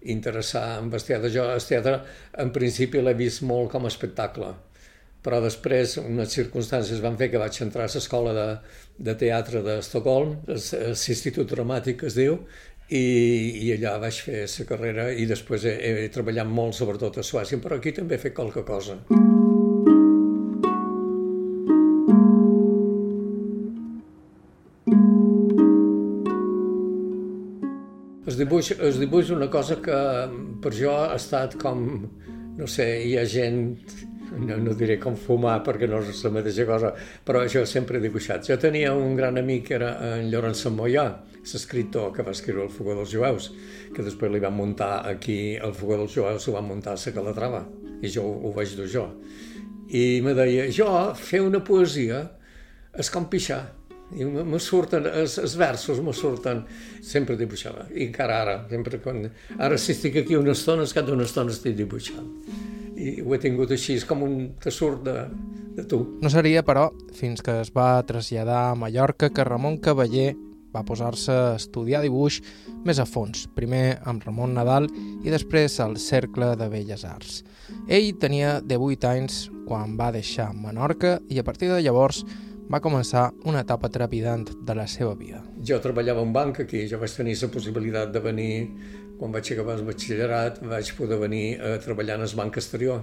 interessar 0.00 0.80
en 0.80 0.92
el 0.92 1.04
teatre. 1.04 1.32
Jo 1.32 1.48
el 1.54 1.64
teatre, 1.64 2.00
en 2.44 2.52
principi, 2.52 3.00
l'he 3.00 3.16
vist 3.16 3.40
molt 3.48 3.72
com 3.72 3.88
a 3.88 3.92
espectacle 3.92 4.52
però 5.24 5.40
després 5.44 5.98
unes 6.00 6.32
circumstàncies 6.32 7.02
van 7.04 7.18
fer 7.20 7.28
que 7.32 7.40
vaig 7.40 7.58
entrar 7.60 7.86
a 7.86 7.92
l'escola 7.92 8.32
de, 8.36 8.48
de 9.10 9.14
teatre 9.20 9.60
d'Estocolm, 9.66 10.38
l'Institut 10.48 11.50
Dramàtic 11.50 12.06
es 12.08 12.16
diu, 12.16 12.38
i, 12.90 13.02
i 13.66 13.72
allà 13.76 13.98
vaig 14.02 14.16
fer 14.26 14.46
la 14.50 14.66
carrera 14.66 15.10
i 15.14 15.26
després 15.30 15.66
he, 15.68 15.76
he 16.04 16.08
treballat 16.12 16.48
molt, 16.50 16.74
sobretot 16.74 17.20
a 17.20 17.26
Suècia, 17.26 17.60
però 17.62 17.78
aquí 17.78 17.94
també 17.94 18.16
he 18.16 18.22
fet 18.22 18.34
qualque 18.34 18.64
cosa. 18.66 18.98
El 28.30 28.36
dibuix, 28.46 28.72
el 28.78 28.98
dibuix 28.98 29.26
és 29.26 29.34
una 29.34 29.50
cosa 29.52 29.76
que 29.84 29.96
per 30.62 30.72
jo 30.74 30.92
ha 30.96 31.14
estat 31.16 31.58
com, 31.60 31.82
no 32.56 32.66
sé, 32.70 32.86
hi 33.04 33.18
ha 33.18 33.26
gent 33.28 33.66
no, 34.38 34.56
no 34.56 34.74
diré 34.78 34.96
com 35.00 35.16
fumar 35.18 35.58
perquè 35.66 35.88
no 35.90 36.00
és 36.04 36.22
la 36.24 36.32
mateixa 36.34 36.66
cosa, 36.68 36.92
però 37.26 37.42
jo 37.50 37.64
sempre 37.66 37.98
he 37.98 38.04
dibuixat. 38.04 38.46
Jo 38.46 38.56
tenia 38.60 38.92
un 38.94 39.16
gran 39.18 39.38
amic 39.40 39.66
que 39.68 39.76
era 39.78 39.90
en 40.14 40.30
Llorenç 40.30 40.66
Mollà, 40.74 41.06
l'escriptor 41.40 42.12
que 42.14 42.26
va 42.26 42.34
escriure 42.36 42.66
El 42.66 42.72
Fogó 42.72 42.94
dels 42.98 43.12
Jueus, 43.14 43.50
que 43.94 44.04
després 44.06 44.32
li 44.32 44.42
van 44.42 44.56
muntar 44.56 45.00
aquí 45.08 45.56
El 45.56 45.74
Fogó 45.74 45.98
dels 46.00 46.14
Jueus, 46.14 46.48
ho 46.48 46.56
van 46.56 46.68
muntar 46.68 46.94
a 46.94 47.00
la 47.00 47.16
Calatrava, 47.16 47.64
i 48.02 48.12
jo 48.12 48.24
ho 48.24 48.54
vaig 48.56 48.76
dur 48.78 48.88
jo. 48.90 49.08
I 49.90 50.20
me 50.22 50.36
deia, 50.38 50.70
jo, 50.70 50.88
fer 51.18 51.42
una 51.42 51.62
poesia 51.66 52.22
és 52.98 53.10
com 53.10 53.26
pixar, 53.30 53.62
i 54.10 54.26
me 54.26 54.58
surten, 54.58 55.06
els, 55.06 55.36
els 55.38 55.54
versos 55.58 56.00
me 56.02 56.14
surten, 56.14 56.64
sempre 57.02 57.36
dibuixava, 57.38 57.86
i 57.94 58.08
encara 58.08 58.40
ara, 58.42 58.56
sempre 58.70 58.98
quan... 59.02 59.24
Ara 59.58 59.78
si 59.78 59.94
estic 59.94 60.22
aquí 60.22 60.38
una 60.38 60.54
estona, 60.54 60.86
és 60.86 60.94
cada 60.94 61.14
una 61.14 61.26
estona 61.26 61.54
estic 61.54 61.78
dibuixant 61.78 62.79
i 63.00 63.16
ho 63.24 63.34
he 63.34 63.40
tingut 63.40 63.72
així, 63.74 63.96
és 64.00 64.06
com 64.08 64.24
un 64.26 64.36
tessur 64.60 64.98
de, 65.04 65.16
de 65.76 65.86
tu. 65.88 66.02
No 66.22 66.32
seria, 66.32 66.62
però, 66.66 66.90
fins 67.16 67.42
que 67.44 67.60
es 67.64 67.72
va 67.76 67.94
traslladar 68.06 68.70
a 68.70 68.78
Mallorca 68.78 69.32
que 69.32 69.46
Ramon 69.46 69.80
Cavaller 69.84 70.34
va 70.74 70.84
posar-se 70.86 71.32
a 71.34 71.54
estudiar 71.58 72.02
dibuix 72.04 72.40
més 72.86 73.00
a 73.02 73.06
fons, 73.08 73.46
primer 73.56 73.98
amb 74.08 74.22
Ramon 74.26 74.54
Nadal 74.54 74.86
i 75.24 75.32
després 75.32 75.80
al 75.82 75.96
Cercle 75.98 76.52
de 76.60 76.68
Belles 76.70 77.04
Arts. 77.04 77.40
Ell 77.88 78.12
tenia 78.22 78.58
18 78.62 79.10
anys 79.10 79.40
quan 79.66 79.96
va 79.98 80.12
deixar 80.14 80.50
Menorca 80.54 81.18
i 81.30 81.40
a 81.40 81.46
partir 81.46 81.70
de 81.70 81.80
llavors 81.82 82.22
va 82.70 82.78
començar 82.82 83.32
una 83.50 83.64
etapa 83.64 83.90
trepidant 83.90 84.46
de 84.66 84.74
la 84.78 84.86
seva 84.86 85.16
vida. 85.18 85.42
Jo 85.66 85.80
treballava 85.82 86.22
en 86.22 86.32
banc 86.32 86.62
aquí, 86.62 86.84
jo 86.86 87.00
vaig 87.02 87.16
tenir 87.16 87.34
la 87.40 87.50
possibilitat 87.50 88.12
de 88.14 88.22
venir 88.22 88.52
quan 89.20 89.34
vaig 89.36 89.50
acabar 89.52 89.74
el 89.76 89.84
batxillerat 89.84 90.62
vaig 90.64 90.94
poder 90.96 91.18
venir 91.20 91.60
a 91.60 91.74
treballar 91.84 92.16
en 92.16 92.24
el 92.24 92.36
banc 92.38 92.56
exterior. 92.56 93.02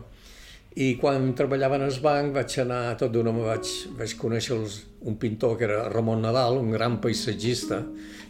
I 0.77 0.95
quan 1.01 1.31
treballava 1.37 1.77
en 1.77 1.85
el 1.85 1.99
banc 2.01 2.33
vaig 2.33 2.55
anar, 2.63 2.95
tot 2.97 3.13
d'una 3.13 3.33
vaig, 3.35 3.69
vaig 3.99 4.15
conèixer 4.17 4.55
els, 4.57 4.79
un 5.09 5.17
pintor 5.21 5.55
que 5.57 5.67
era 5.69 5.83
Ramon 5.93 6.25
Nadal, 6.25 6.57
un 6.57 6.73
gran 6.73 6.97
paisatgista, 7.01 7.83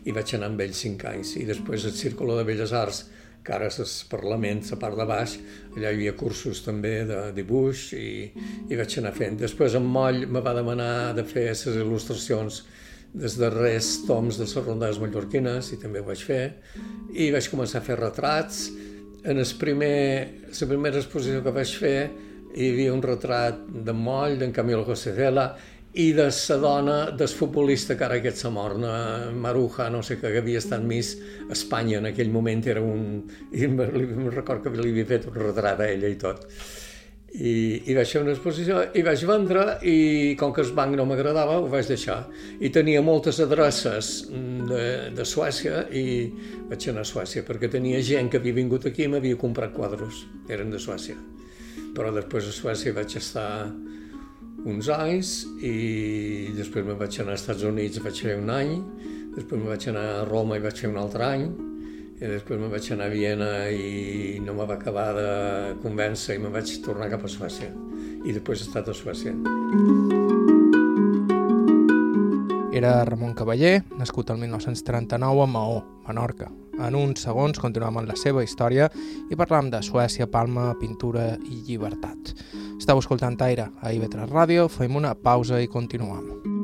i 0.03 0.15
vaig 0.15 0.33
anar 0.35 0.51
amb 0.51 0.63
ell 0.63 0.75
cinc 0.75 1.05
anys. 1.07 1.37
I 1.39 1.45
després 1.47 1.87
el 1.87 1.95
Círculo 1.95 2.35
de 2.35 2.43
Belles 2.47 2.75
Arts, 2.75 3.05
que 3.43 3.55
ara 3.55 3.69
és 3.71 3.79
el 3.79 3.91
Parlament, 4.11 4.65
la 4.67 4.79
part 4.83 4.99
de 4.99 5.07
baix, 5.07 5.37
allà 5.77 5.87
hi 5.87 5.95
havia 5.95 6.15
cursos 6.19 6.59
també 6.65 6.93
de 7.07 7.21
dibuix 7.35 7.93
i, 7.95 8.09
i 8.67 8.79
vaig 8.79 8.97
anar 8.99 9.15
fent. 9.15 9.39
Després 9.39 9.79
en 9.79 9.87
Moll 9.87 10.25
me 10.27 10.43
va 10.43 10.55
demanar 10.57 11.13
de 11.15 11.23
fer 11.27 11.47
les 11.53 11.63
il·lustracions 11.71 12.65
des 13.13 13.37
darrers 13.39 13.87
toms 14.07 14.37
de 14.37 14.45
les 14.45 14.55
rondades 14.59 14.99
mallorquines 15.01 15.71
i 15.73 15.79
també 15.81 16.01
ho 16.01 16.07
vaig 16.07 16.23
fer. 16.23 16.43
I 17.13 17.31
vaig 17.33 17.49
començar 17.51 17.81
a 17.81 17.85
fer 17.85 17.97
retrats. 17.99 18.67
En 19.27 19.39
el 19.41 19.53
primer, 19.59 20.47
la 20.51 20.69
primera 20.69 21.01
exposició 21.01 21.41
que 21.43 21.55
vaig 21.55 21.73
fer 21.79 21.97
hi 22.57 22.69
havia 22.71 22.93
un 22.93 23.03
retrat 23.03 23.59
de 23.67 23.93
Moll, 23.93 24.37
d'en 24.39 24.53
Camilo 24.55 24.85
José 24.87 25.13
Vela 25.17 25.51
i 25.97 26.11
de 26.13 26.27
la 26.29 26.57
dona 26.61 26.97
del 27.11 27.27
futbolista 27.27 27.95
que 27.97 28.05
ara 28.05 28.17
aquest 28.21 28.43
s'ha 28.43 28.51
mort, 28.53 28.77
Maruja, 29.33 29.89
no 29.89 30.03
sé, 30.03 30.19
que 30.21 30.29
havia 30.37 30.61
estat 30.61 30.83
més 30.85 31.15
a 31.47 31.53
Espanya 31.55 31.97
en 31.97 32.11
aquell 32.11 32.29
moment, 32.29 32.61
era 32.69 32.81
un... 32.81 33.23
i 33.51 33.65
em 33.65 33.79
record 34.29 34.63
que 34.63 34.75
li 34.77 34.91
havia 34.91 35.09
fet 35.09 35.25
un 35.31 35.39
retrat 35.41 35.81
a 35.81 35.89
ella 35.89 36.11
i 36.11 36.19
tot 36.21 36.45
i, 37.35 37.83
i 37.91 37.95
vaig 37.95 38.07
fer 38.07 38.21
una 38.23 38.33
exposició 38.33 38.79
i 38.95 39.03
vaig 39.05 39.23
vendre 39.27 39.65
i 39.85 40.35
com 40.39 40.53
que 40.55 40.63
el 40.63 40.71
banc 40.77 40.95
no 40.97 41.05
m'agradava 41.09 41.57
ho 41.59 41.67
vaig 41.71 41.89
deixar. 41.91 42.21
I 42.59 42.71
tenia 42.73 43.03
moltes 43.03 43.41
adreces 43.43 44.29
de, 44.31 44.83
de 45.13 45.25
Suècia 45.27 45.83
i 45.91 46.05
vaig 46.69 46.89
anar 46.91 47.03
a 47.03 47.11
Suècia 47.11 47.43
perquè 47.47 47.69
tenia 47.73 48.01
gent 48.01 48.31
que 48.31 48.41
havia 48.41 48.57
vingut 48.57 48.87
aquí 48.87 49.05
i 49.05 49.11
m'havia 49.11 49.39
comprat 49.39 49.75
quadros, 49.75 50.25
eren 50.49 50.71
de 50.73 50.79
Suècia. 50.79 51.17
Però 51.97 52.13
després 52.15 52.47
a 52.47 52.55
Suècia 52.55 52.95
vaig 52.95 53.17
estar 53.19 53.49
uns 54.67 54.89
anys 54.89 55.45
i 55.63 56.51
després 56.57 56.85
me 56.85 56.97
vaig 56.97 57.19
anar 57.21 57.35
als 57.35 57.45
Estats 57.45 57.63
Units 57.67 58.01
vaig 58.03 58.19
fer 58.25 58.35
un 58.39 58.49
any 58.51 58.73
després 59.37 59.61
me 59.61 59.69
vaig 59.69 59.85
anar 59.91 60.05
a 60.15 60.23
Roma 60.27 60.57
i 60.57 60.63
vaig 60.63 60.81
fer 60.81 60.89
un 60.89 60.97
altre 60.99 61.27
any 61.27 61.45
i 62.17 62.25
després 62.25 62.57
me 62.57 62.69
vaig 62.71 62.87
anar 62.93 63.07
a 63.07 63.13
Viena 63.13 63.49
i 63.69 64.39
no 64.41 64.55
me 64.57 64.65
va 64.65 64.77
acabar 64.79 65.11
de 65.13 65.27
convèncer 65.83 66.37
i 66.37 66.41
me 66.41 66.49
vaig 66.53 66.71
tornar 66.85 67.11
cap 67.13 67.25
a 67.27 67.29
Suècia. 67.29 67.69
I 68.25 68.33
després 68.33 68.63
he 68.63 68.67
estat 68.67 68.89
a 68.89 68.95
Suècia. 68.97 69.35
Era 72.77 73.05
Ramon 73.05 73.33
Cavaller, 73.37 73.83
nascut 73.97 74.29
el 74.33 74.41
1939 74.41 75.45
a 75.45 75.47
Maó, 75.49 75.77
Menorca. 76.07 76.49
En 76.77 76.97
uns 76.97 77.23
segons 77.25 77.57
continuem 77.57 78.01
amb 78.01 78.09
la 78.09 78.17
seva 78.17 78.43
història 78.45 78.89
i 79.29 79.37
parlam 79.37 79.71
de 79.73 79.81
Suècia, 79.85 80.29
Palma, 80.29 80.71
pintura 80.81 81.31
i 81.37 81.63
llibertat. 81.69 82.35
Estau 82.77 83.01
escoltant 83.01 83.37
Aire 83.45 83.71
a 83.81 83.93
IB3 83.93 84.29
Ràdio, 84.29 84.69
fem 84.69 84.97
una 84.97 85.15
pausa 85.17 85.61
i 85.61 85.69
continuem. 85.69 86.56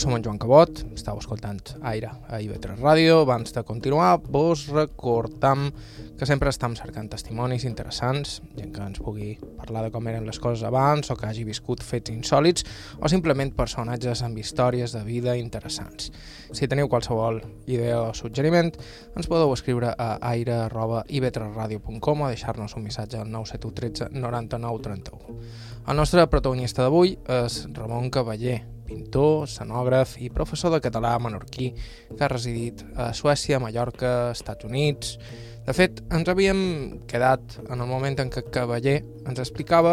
Som 0.00 0.16
en 0.16 0.22
Joan 0.24 0.38
Cabot, 0.40 0.70
estàu 0.96 1.18
escoltant 1.20 1.76
Aire 1.84 2.08
a 2.32 2.40
IB3 2.40 2.80
Ràdio. 2.80 3.20
Abans 3.20 3.52
de 3.52 3.60
continuar, 3.68 4.16
vos 4.32 4.64
recordam 4.72 5.68
que 6.16 6.24
sempre 6.24 6.48
estem 6.48 6.72
cercant 6.78 7.10
testimonis 7.12 7.66
interessants, 7.68 8.40
gent 8.56 8.72
que 8.72 8.80
ens 8.80 8.96
pugui 9.04 9.36
parlar 9.58 9.84
de 9.84 9.90
com 9.92 10.08
eren 10.08 10.24
les 10.24 10.40
coses 10.40 10.64
abans 10.64 11.10
o 11.12 11.16
que 11.20 11.28
hagi 11.28 11.44
viscut 11.44 11.84
fets 11.84 12.08
insòlids 12.14 12.64
o 12.96 13.08
simplement 13.12 13.52
personatges 13.52 14.24
amb 14.24 14.40
històries 14.40 14.96
de 14.96 15.04
vida 15.04 15.36
interessants. 15.36 16.08
Si 16.56 16.64
teniu 16.64 16.88
qualsevol 16.88 17.42
idea 17.68 18.00
o 18.00 18.16
suggeriment, 18.16 18.72
ens 19.12 19.28
podeu 19.28 19.52
escriure 19.52 19.92
a 19.92 20.16
aire.ib3radio.com 20.32 22.24
o 22.24 22.32
deixar-nos 22.32 22.72
un 22.72 22.88
missatge 22.88 23.20
al 23.20 23.28
971 23.28 24.08
13 24.08 24.08
99 24.16 24.80
31. 24.80 25.40
El 25.88 25.96
nostre 25.96 26.24
protagonista 26.32 26.88
d'avui 26.88 27.18
és 27.28 27.66
Ramon 27.76 28.08
Cavaller, 28.08 28.79
pintor, 28.90 29.46
escenògraf 29.46 30.16
i 30.20 30.32
professor 30.34 30.74
de 30.74 30.82
català 30.82 31.14
menorquí 31.22 31.70
que 32.10 32.24
ha 32.24 32.32
residit 32.32 32.82
a 32.96 33.12
Suècia, 33.14 33.62
Mallorca, 33.62 34.32
Estats 34.34 34.68
Units... 34.68 35.16
De 35.60 35.74
fet, 35.76 36.00
ens 36.10 36.26
havíem 36.26 36.60
quedat 37.06 37.58
en 37.60 37.82
el 37.84 37.86
moment 37.86 38.16
en 38.22 38.30
què 38.32 38.40
Cavaller 38.50 38.96
ens 39.28 39.38
explicava 39.42 39.92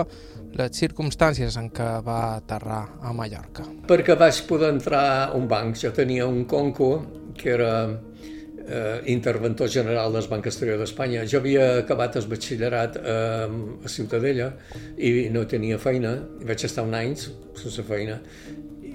les 0.57 0.79
circumstàncies 0.79 1.57
en 1.59 1.67
què 1.75 1.87
va 2.05 2.19
aterrar 2.37 2.79
a 3.03 3.11
Mallorca. 3.13 3.65
Perquè 3.89 4.15
vaig 4.17 4.39
poder 4.47 4.71
entrar 4.73 5.03
a 5.11 5.33
un 5.37 5.45
banc. 5.51 5.75
Jo 5.77 5.91
tenia 5.93 6.25
un 6.25 6.45
conco 6.49 6.89
que 7.37 7.51
era 7.53 7.73
eh, 7.83 9.01
interventor 9.13 9.69
general 9.69 10.15
del 10.15 10.29
Banc 10.31 10.47
Exterior 10.49 10.79
d'Espanya. 10.81 11.27
Jo 11.29 11.43
havia 11.43 11.67
acabat 11.83 12.17
el 12.17 12.29
batxillerat 12.31 12.97
eh, 13.03 13.83
a 13.83 13.91
Ciutadella 13.91 14.53
i 14.97 15.27
no 15.35 15.45
tenia 15.51 15.77
feina. 15.83 16.15
Vaig 16.47 16.65
estar 16.65 16.87
un 16.87 16.95
any 16.97 17.13
sense 17.17 17.85
feina 17.85 18.21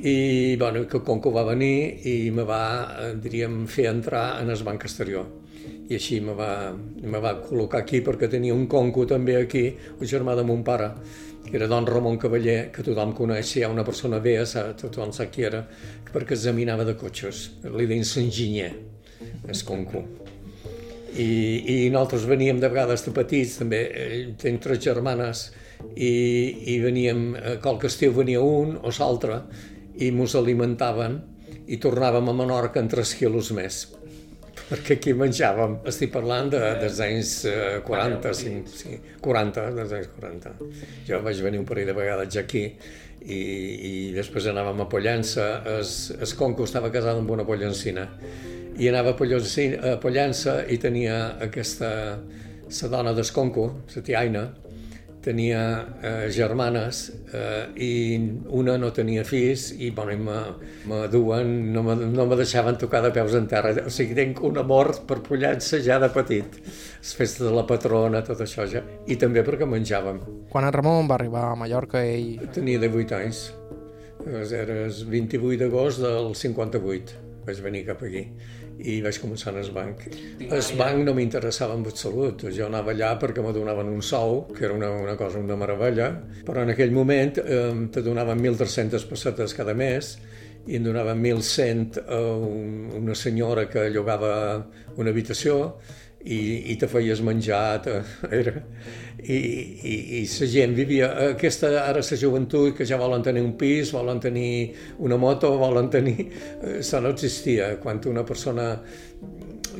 i 0.02 0.56
bueno, 0.58 0.86
que 0.90 1.00
Conco 1.06 1.30
va 1.30 1.44
venir 1.46 2.02
i 2.10 2.30
me 2.34 2.42
va, 2.42 2.62
eh, 2.98 3.12
diríem, 3.22 3.66
fer 3.70 3.86
entrar 3.92 4.42
en 4.42 4.50
el 4.50 4.64
banc 4.66 4.88
exterior 4.88 5.28
i 5.92 5.98
així 5.98 6.20
me 6.24 6.34
va, 6.36 6.72
me 6.72 7.20
va 7.22 7.36
col·locar 7.42 7.82
aquí 7.82 8.00
perquè 8.04 8.28
tenia 8.30 8.54
un 8.54 8.66
conco 8.70 9.04
també 9.08 9.36
aquí, 9.38 9.64
un 9.98 10.08
germà 10.08 10.34
de 10.38 10.44
mon 10.46 10.62
pare, 10.64 10.88
que 11.44 11.56
era 11.58 11.68
don 11.68 11.86
Ramon 11.86 12.18
Cavaller, 12.22 12.70
que 12.72 12.84
tothom 12.86 13.12
coneix, 13.18 13.46
si 13.48 13.60
hi 13.60 13.64
ha 13.66 13.70
una 13.72 13.84
persona 13.84 14.20
vea, 14.22 14.44
tothom 14.78 15.12
sap 15.12 15.32
qui 15.34 15.46
era, 15.48 15.64
perquè 16.12 16.36
examinava 16.36 16.86
de 16.88 16.96
cotxes, 16.98 17.44
li 17.66 17.88
deien 17.90 18.06
s'enginyer, 18.08 18.70
el 19.48 19.64
conco. 19.68 20.04
I, 21.12 21.28
I 21.68 21.90
nosaltres 21.92 22.24
veníem 22.30 22.62
de 22.62 22.70
vegades 22.72 23.04
de 23.04 23.12
petits, 23.12 23.58
també, 23.60 23.82
tenc 24.40 24.62
tres 24.64 24.80
germanes, 24.86 25.50
i, 25.96 26.12
i 26.72 26.78
veníem, 26.80 27.32
qualque 27.60 27.90
estiu 27.90 28.14
venia 28.16 28.40
un 28.40 28.78
o 28.80 28.94
l'altre, 28.96 29.42
i 30.00 30.10
mos 30.14 30.36
alimentaven 30.38 31.18
i 31.68 31.78
tornàvem 31.82 32.30
a 32.30 32.36
Menorca 32.36 32.80
amb 32.80 32.92
3 32.92 33.18
quilos 33.20 33.52
més 33.56 33.84
perquè 34.72 34.96
aquí 34.96 35.12
menjàvem. 35.16 35.78
Estic 35.88 36.12
parlant 36.14 36.50
de, 36.52 36.60
dels 36.80 37.00
anys 37.04 37.32
40, 37.84 38.30
eh, 38.30 38.36
sí, 38.36 38.52
sí, 38.72 38.98
40, 39.20 39.66
dels 39.76 39.94
anys 39.98 40.10
40. 40.16 40.52
Jo 41.08 41.20
vaig 41.24 41.42
venir 41.44 41.60
un 41.60 41.68
parell 41.68 41.90
de 41.90 41.96
vegades 41.96 42.38
aquí 42.40 42.64
i, 42.64 43.40
i 43.40 43.92
després 44.16 44.48
anàvem 44.48 44.80
a 44.84 44.88
Pollença. 44.92 45.48
Es, 45.78 46.12
es 46.16 46.34
Conco 46.38 46.64
estava 46.68 46.92
casat 46.94 47.20
amb 47.20 47.32
una 47.34 47.46
pollancina 47.48 48.08
i 48.78 48.88
anava 48.88 49.12
a, 49.12 49.18
Pollença, 49.18 49.66
a 49.92 49.96
Pollença 50.00 50.62
i 50.72 50.80
tenia 50.80 51.18
aquesta 51.44 51.92
la 52.72 52.88
dona 52.88 53.12
d'Esconco, 53.12 53.66
la 53.92 54.02
tiaina, 54.02 54.46
tenia 55.22 55.62
eh, 56.02 56.28
germanes 56.34 57.04
eh, 57.32 57.68
i 57.78 57.92
una 58.50 58.74
no 58.80 58.90
tenia 58.92 59.22
fills 59.24 59.70
i 59.78 59.90
bueno, 59.94 60.16
me, 60.26 60.38
me 60.90 61.00
duen, 61.12 61.72
no 61.72 61.84
me, 61.86 61.96
no 61.96 62.26
me 62.26 62.38
deixaven 62.40 62.78
tocar 62.78 63.02
de 63.06 63.12
peus 63.14 63.36
en 63.38 63.46
terra. 63.50 63.72
O 63.86 63.92
sigui, 63.92 64.16
tinc 64.18 64.42
un 64.44 64.58
amor 64.60 64.92
per 65.08 65.20
Pollença 65.24 65.80
ja 65.82 66.00
de 66.02 66.10
petit. 66.12 66.58
Les 67.02 67.14
festes 67.18 67.46
de 67.46 67.54
la 67.54 67.66
patrona, 67.68 68.24
tot 68.26 68.42
això 68.44 68.66
ja. 68.68 68.82
I 69.06 69.18
també 69.18 69.46
perquè 69.46 69.68
menjàvem. 69.68 70.22
Quan 70.52 70.68
en 70.68 70.74
Ramon 70.74 71.10
va 71.10 71.18
arribar 71.20 71.48
a 71.50 71.58
Mallorca, 71.58 72.02
ell... 72.02 72.42
Tenia 72.54 72.82
18 72.82 73.18
anys. 73.22 73.44
Era 74.22 74.84
el 74.86 74.98
28 75.10 75.62
d'agost 75.64 76.02
del 76.02 76.34
58. 76.38 77.22
Vaig 77.46 77.62
venir 77.62 77.86
cap 77.88 78.02
aquí 78.06 78.28
i 78.78 79.00
vaig 79.04 79.18
començar 79.22 79.52
en 79.52 79.60
el 79.60 79.70
banc. 79.74 80.04
El 80.42 80.62
banc 80.78 81.04
no 81.06 81.14
m'interessava 81.16 81.76
en 81.78 81.84
absolut. 81.86 82.46
Jo 82.54 82.66
anava 82.66 82.94
allà 82.94 83.12
perquè 83.20 83.44
me 83.44 83.52
donaven 83.54 83.90
un 83.92 84.02
sou, 84.02 84.46
que 84.54 84.66
era 84.66 84.74
una, 84.74 84.90
una 84.90 85.16
cosa, 85.16 85.42
una 85.42 85.56
meravella, 85.56 86.10
però 86.46 86.64
en 86.64 86.74
aquell 86.74 86.94
moment 86.94 87.38
eh, 87.42 87.64
te 87.92 88.02
donaven 88.02 88.42
1.300 88.42 89.08
pessetes 89.10 89.54
cada 89.58 89.74
mes 89.74 90.16
i 90.66 90.76
em 90.78 90.84
donaven 90.84 91.18
1.100 91.18 92.04
a 92.06 92.20
un, 92.38 92.90
una 93.00 93.16
senyora 93.18 93.66
que 93.70 93.88
llogava 93.90 94.32
una 94.96 95.10
habitació 95.10 95.74
i, 96.24 96.72
i 96.72 96.76
te 96.78 96.88
feies 96.90 97.22
menjar, 97.24 97.82
te, 97.82 97.96
era, 98.40 98.54
i, 99.22 99.36
i, 99.36 99.94
i 100.18 100.22
la 100.26 100.48
gent 100.50 100.74
vivia, 100.76 101.10
aquesta 101.32 101.72
ara 101.82 102.02
la 102.02 102.18
joventut 102.18 102.76
que 102.78 102.86
ja 102.86 102.98
volen 103.00 103.22
tenir 103.22 103.42
un 103.42 103.56
pis, 103.58 103.92
volen 103.94 104.20
tenir 104.20 104.74
una 104.98 105.18
moto, 105.18 105.54
volen 105.58 105.90
tenir... 105.90 106.28
Això 106.78 107.00
no 107.02 107.14
existia. 107.14 107.76
Quan 107.82 108.00
una 108.10 108.26
persona... 108.26 108.74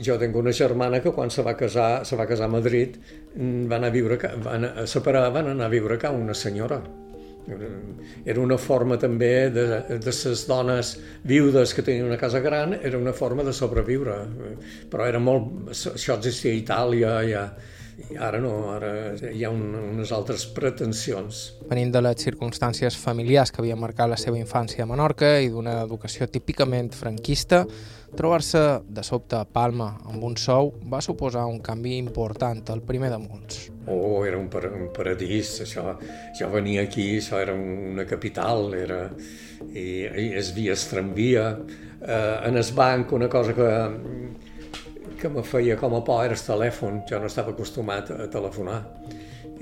Jo 0.03 0.17
tinc 0.17 0.37
una 0.40 0.55
germana 0.57 1.03
que 1.05 1.12
quan 1.12 1.29
se 1.31 1.43
va 1.45 1.53
casar, 1.53 2.07
se 2.09 2.17
va 2.17 2.25
casar 2.27 2.47
a 2.49 2.55
Madrid, 2.55 2.97
van 3.37 3.83
anar 3.83 3.90
a 3.90 3.93
viure, 3.93 4.17
van 4.40 4.64
a 4.64 4.87
separar, 4.88 5.27
van 5.35 5.51
anar 5.53 5.69
a 5.69 5.75
viure 5.75 5.99
a 6.01 6.11
una 6.17 6.33
senyora 6.33 6.81
era 7.49 8.41
una 8.41 8.59
forma 8.59 8.99
també 9.01 9.51
de, 9.51 9.67
de 9.91 9.99
les 10.07 10.47
dones 10.47 10.95
viudes 11.25 11.75
que 11.75 11.83
tenien 11.83 12.07
una 12.07 12.19
casa 12.21 12.41
gran, 12.41 12.75
era 12.75 12.99
una 12.99 13.13
forma 13.13 13.43
de 13.43 13.53
sobreviure. 13.53 14.17
Però 14.91 15.07
era 15.09 15.21
molt... 15.23 15.71
Això 15.73 16.17
existia 16.19 16.53
a 16.53 16.59
Itàlia, 16.61 17.15
ja, 17.29 17.45
ara 18.19 18.41
no, 18.41 18.53
ara 18.73 18.93
hi 19.31 19.45
ha 19.45 19.51
un, 19.53 19.75
unes 19.75 20.13
altres 20.15 20.47
pretensions. 20.55 21.43
Venint 21.71 21.93
de 21.95 22.03
les 22.05 22.23
circumstàncies 22.25 22.97
familiars 22.99 23.53
que 23.53 23.63
havien 23.63 23.81
marcat 23.81 24.11
la 24.11 24.21
seva 24.21 24.39
infància 24.41 24.85
a 24.85 24.91
Menorca 24.91 25.35
i 25.41 25.51
d'una 25.53 25.81
educació 25.83 26.29
típicament 26.31 26.93
franquista, 26.97 27.65
trobar-se 28.16 28.61
de 28.88 29.03
sobte 29.05 29.37
a 29.38 29.44
Palma 29.48 29.88
amb 30.09 30.25
un 30.27 30.35
sou 30.37 30.72
va 30.92 31.01
suposar 31.05 31.46
un 31.48 31.61
canvi 31.64 31.96
important, 31.96 32.61
el 32.75 32.83
primer 32.85 33.11
de 33.12 33.18
molts. 33.22 33.62
Oh, 33.87 34.22
era 34.27 34.38
un, 34.38 34.48
par 34.53 34.68
un 34.68 34.90
paradís, 34.94 35.55
això. 35.64 35.96
Jo 36.38 36.51
venia 36.53 36.85
aquí, 36.87 37.09
això 37.18 37.40
era 37.42 37.55
una 37.57 38.07
capital, 38.07 38.70
era... 38.79 39.01
I, 39.62 39.87
i 40.05 40.27
es 40.38 40.53
via, 40.55 40.77
es 40.77 40.85
tramvia. 40.90 41.48
Eh, 42.03 42.38
en 42.48 42.59
el 42.59 42.70
banc, 42.77 43.12
una 43.14 43.29
cosa 43.31 43.55
que, 43.55 43.68
que 45.18 45.31
me 45.31 45.42
feia 45.46 45.77
com 45.79 45.96
a 45.96 46.03
por 46.05 46.25
era 46.27 46.38
el 46.38 46.46
telèfon. 46.46 47.03
Jo 47.11 47.22
no 47.22 47.31
estava 47.31 47.55
acostumat 47.57 48.12
a 48.14 48.29
telefonar. 48.31 48.81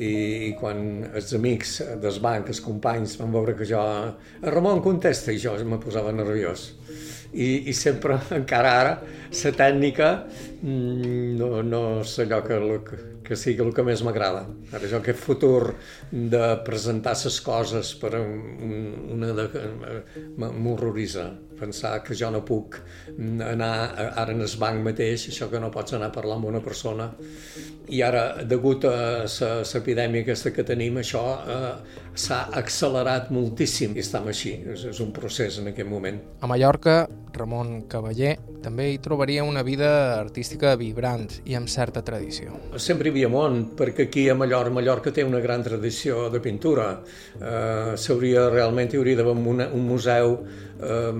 I, 0.00 0.10
i 0.48 0.52
quan 0.56 1.10
els 1.12 1.32
amics 1.36 1.78
del 2.02 2.20
banc, 2.24 2.48
els 2.48 2.60
companys, 2.64 3.16
van 3.20 3.32
veure 3.32 3.56
que 3.56 3.68
jo... 3.68 3.80
Ramon, 4.42 4.84
contesta, 4.84 5.32
i 5.32 5.40
jo 5.40 5.56
me 5.68 5.80
posava 5.80 6.12
nerviós 6.16 6.70
i, 7.32 7.68
i 7.70 7.72
sempre, 7.72 8.18
encara 8.34 8.74
tècnica 9.30 10.10
mm, 10.62 11.36
no, 11.38 11.62
no 11.62 11.82
és 12.00 12.16
allò 12.24 12.40
que, 12.46 12.58
que 13.24 13.38
sigui 13.38 13.62
el 13.64 13.74
que 13.74 13.84
més 13.86 14.02
m'agrada. 14.06 14.46
Ara 14.74 14.90
jo 14.90 14.98
aquest 14.98 15.20
futur 15.22 15.74
de 16.10 16.42
presentar 16.66 17.14
les 17.24 17.38
coses 17.46 17.94
per 18.00 18.16
una 18.18 19.32
de... 19.38 19.46
m'horroritza 20.40 21.30
pensar 21.60 22.02
que 22.02 22.16
jo 22.16 22.30
no 22.32 22.40
puc 22.46 22.78
anar 23.44 23.72
ara 24.16 24.32
en 24.32 24.40
el 24.40 24.54
banc 24.58 24.80
mateix, 24.84 25.28
això 25.28 25.50
que 25.52 25.60
no 25.60 25.70
pots 25.74 25.96
anar 25.96 26.08
a 26.08 26.14
parlar 26.14 26.38
amb 26.38 26.48
una 26.50 26.62
persona. 26.64 27.10
I 27.90 28.00
ara, 28.06 28.22
degut 28.48 28.86
a 28.88 28.94
l'epidèmia 29.26 30.24
aquesta 30.24 30.54
que 30.56 30.64
tenim, 30.66 31.00
això 31.02 31.24
eh, 31.36 31.72
s'ha 32.14 32.40
accelerat 32.60 33.30
moltíssim 33.34 33.96
i 33.96 34.04
estem 34.04 34.30
així, 34.32 34.54
és, 34.74 34.86
és 34.94 35.02
un 35.04 35.12
procés 35.16 35.60
en 35.60 35.72
aquest 35.72 35.90
moment. 35.90 36.20
A 36.40 36.50
Mallorca, 36.50 37.02
Ramon 37.36 37.82
Cavaller 37.90 38.36
també 38.64 38.90
hi 38.92 39.00
trobaria 39.20 39.44
una 39.44 39.60
vida 39.60 40.18
artística 40.18 40.70
vibrant 40.80 41.26
i 41.44 41.52
amb 41.52 41.68
certa 41.68 42.00
tradició. 42.00 42.54
Sempre 42.80 43.10
hi 43.10 43.12
havia 43.12 43.28
món, 43.28 43.58
perquè 43.76 44.06
aquí 44.06 44.22
a 44.32 44.34
Mallorca, 44.34 44.72
Mallorca 44.72 45.12
té 45.12 45.26
una 45.28 45.42
gran 45.44 45.60
tradició 45.60 46.30
de 46.32 46.40
pintura. 46.40 46.86
Eh, 47.36 47.98
s'hauria 48.00 48.46
realment, 48.48 48.88
hi 48.88 48.96
hauria 48.96 49.18
d'haver 49.18 49.34
un, 49.36 49.60
un 49.60 49.84
museu 49.84 50.38
eh, 50.40 51.12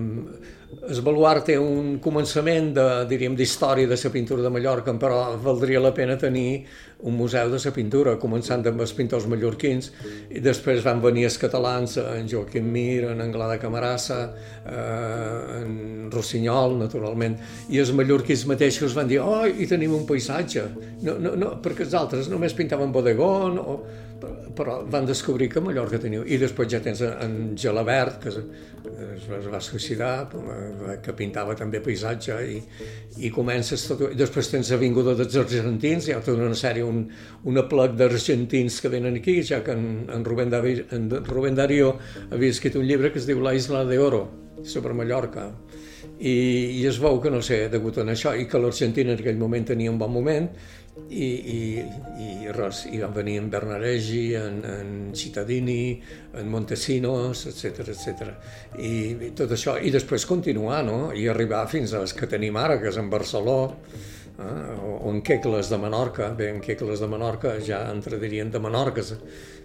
el 0.70 1.00
Baluart 1.02 1.48
té 1.50 1.56
un 1.58 1.96
començament 2.02 2.70
de, 2.76 2.84
diríem, 3.10 3.34
d'història 3.36 3.90
de 3.90 3.96
la 3.98 4.10
pintura 4.14 4.42
de 4.44 4.52
Mallorca, 4.54 4.94
però 4.94 5.36
valdria 5.42 5.80
la 5.82 5.90
pena 5.94 6.16
tenir 6.18 6.64
un 7.02 7.16
museu 7.16 7.50
de 7.50 7.58
la 7.64 7.72
pintura, 7.74 8.14
començant 8.20 8.62
amb 8.68 8.82
els 8.84 8.92
pintors 8.94 9.26
mallorquins, 9.26 9.90
i 10.30 10.42
després 10.44 10.82
van 10.84 11.00
venir 11.02 11.24
els 11.26 11.38
catalans, 11.42 11.96
en 11.98 12.28
Joaquim 12.28 12.68
Mir, 12.70 13.08
en 13.10 13.22
Anglada 13.24 13.58
Camarassa, 13.58 14.20
eh, 14.64 15.62
en 15.62 16.10
Rossinyol, 16.12 16.76
naturalment, 16.84 17.38
i 17.68 17.80
els 17.82 17.90
mallorquins 17.96 18.46
mateixos 18.46 18.94
van 18.94 19.10
dir, 19.10 19.18
oh, 19.24 19.46
i 19.46 19.66
tenim 19.66 19.96
un 19.96 20.06
paisatge, 20.06 20.68
no, 21.02 21.16
no, 21.18 21.34
no, 21.40 21.56
perquè 21.64 21.88
els 21.88 21.96
altres 21.98 22.30
només 22.30 22.54
pintaven 22.54 22.92
bodegón, 22.92 23.58
o 23.58 23.80
però 24.56 24.80
van 24.90 25.06
descobrir 25.08 25.48
que 25.50 25.60
a 25.60 25.64
Mallorca 25.64 25.98
teniu... 26.00 26.24
I 26.26 26.38
després 26.40 26.68
ja 26.72 26.80
tens 26.84 27.02
en 27.06 27.36
Gelabert, 27.58 28.18
que 28.22 28.30
es, 28.32 28.38
es 29.38 29.48
va 29.52 29.60
suïcidar, 29.64 30.12
que 31.04 31.14
pintava 31.16 31.56
també 31.58 31.80
paisatge, 31.84 32.36
i, 32.54 32.58
i 33.26 33.30
comences 33.34 33.86
tot... 33.88 34.04
I 34.10 34.18
després 34.18 34.52
tens 34.52 34.72
Avinguda 34.76 35.14
dels 35.18 35.38
Argentins, 35.42 36.08
hi 36.08 36.16
ha 36.16 36.20
tota 36.24 36.44
una 36.46 36.58
sèrie, 36.58 36.84
un, 36.86 37.04
una 37.50 37.66
plec 37.70 37.96
d'argentins 38.00 38.80
que 38.82 38.92
venen 38.92 39.20
aquí, 39.20 39.40
ja 39.46 39.62
que 39.64 39.76
en, 39.76 39.88
en, 40.12 40.26
Rubén 40.26 40.52
Davi, 40.52 40.76
en 40.96 41.08
Rubén 41.28 41.58
Darío 41.58 41.94
havia 42.30 42.56
escrit 42.56 42.76
un 42.80 42.86
llibre 42.88 43.12
que 43.12 43.22
es 43.22 43.28
diu 43.30 43.40
La 43.44 43.54
Isla 43.56 43.84
de 43.88 43.98
Oro, 43.98 44.26
sobre 44.64 44.92
Mallorca, 44.92 45.48
i, 46.20 46.34
i 46.80 46.84
es 46.88 46.98
veu 47.00 47.16
que, 47.20 47.32
no 47.32 47.40
sé, 47.44 47.62
degut 47.72 47.98
a 48.00 48.04
això, 48.12 48.34
i 48.36 48.46
que 48.48 48.60
l'Argentina 48.60 49.14
en 49.14 49.20
aquell 49.20 49.40
moment 49.40 49.66
tenia 49.72 49.92
un 49.92 49.98
bon 50.00 50.12
moment, 50.12 50.50
i, 51.08 51.26
i, 51.54 51.60
i 52.22 52.52
res, 52.54 52.84
i 52.90 53.00
van 53.00 53.14
venir 53.14 53.38
en 53.40 53.48
Bernaregi, 53.50 54.34
en, 54.38 54.60
en 54.66 54.92
Cittadini, 55.16 56.00
en 56.38 56.50
Montesinos, 56.52 57.46
etc 57.50 57.88
etc. 57.88 58.30
I, 58.78 58.92
I 59.30 59.32
tot 59.38 59.56
això, 59.56 59.78
i 59.80 59.92
després 59.94 60.26
continuar, 60.28 60.82
no? 60.86 61.10
I 61.16 61.26
arribar 61.32 61.66
fins 61.70 61.94
a 61.94 62.04
les 62.04 62.14
que 62.14 62.28
tenim 62.30 62.58
ara, 62.60 62.78
que 62.80 62.90
és 62.92 63.00
en 63.00 63.10
Barcelona, 63.10 63.74
eh? 64.38 64.76
o, 64.84 65.10
en 65.10 65.22
Quecles 65.26 65.70
de 65.70 65.78
Menorca, 65.78 66.30
bé, 66.36 66.50
en 66.54 66.60
Quecles 66.64 67.02
de 67.02 67.08
Menorca 67.10 67.56
ja 67.64 67.82
entradirien 67.90 68.50
de 68.50 68.62
Menorca, 68.62 69.04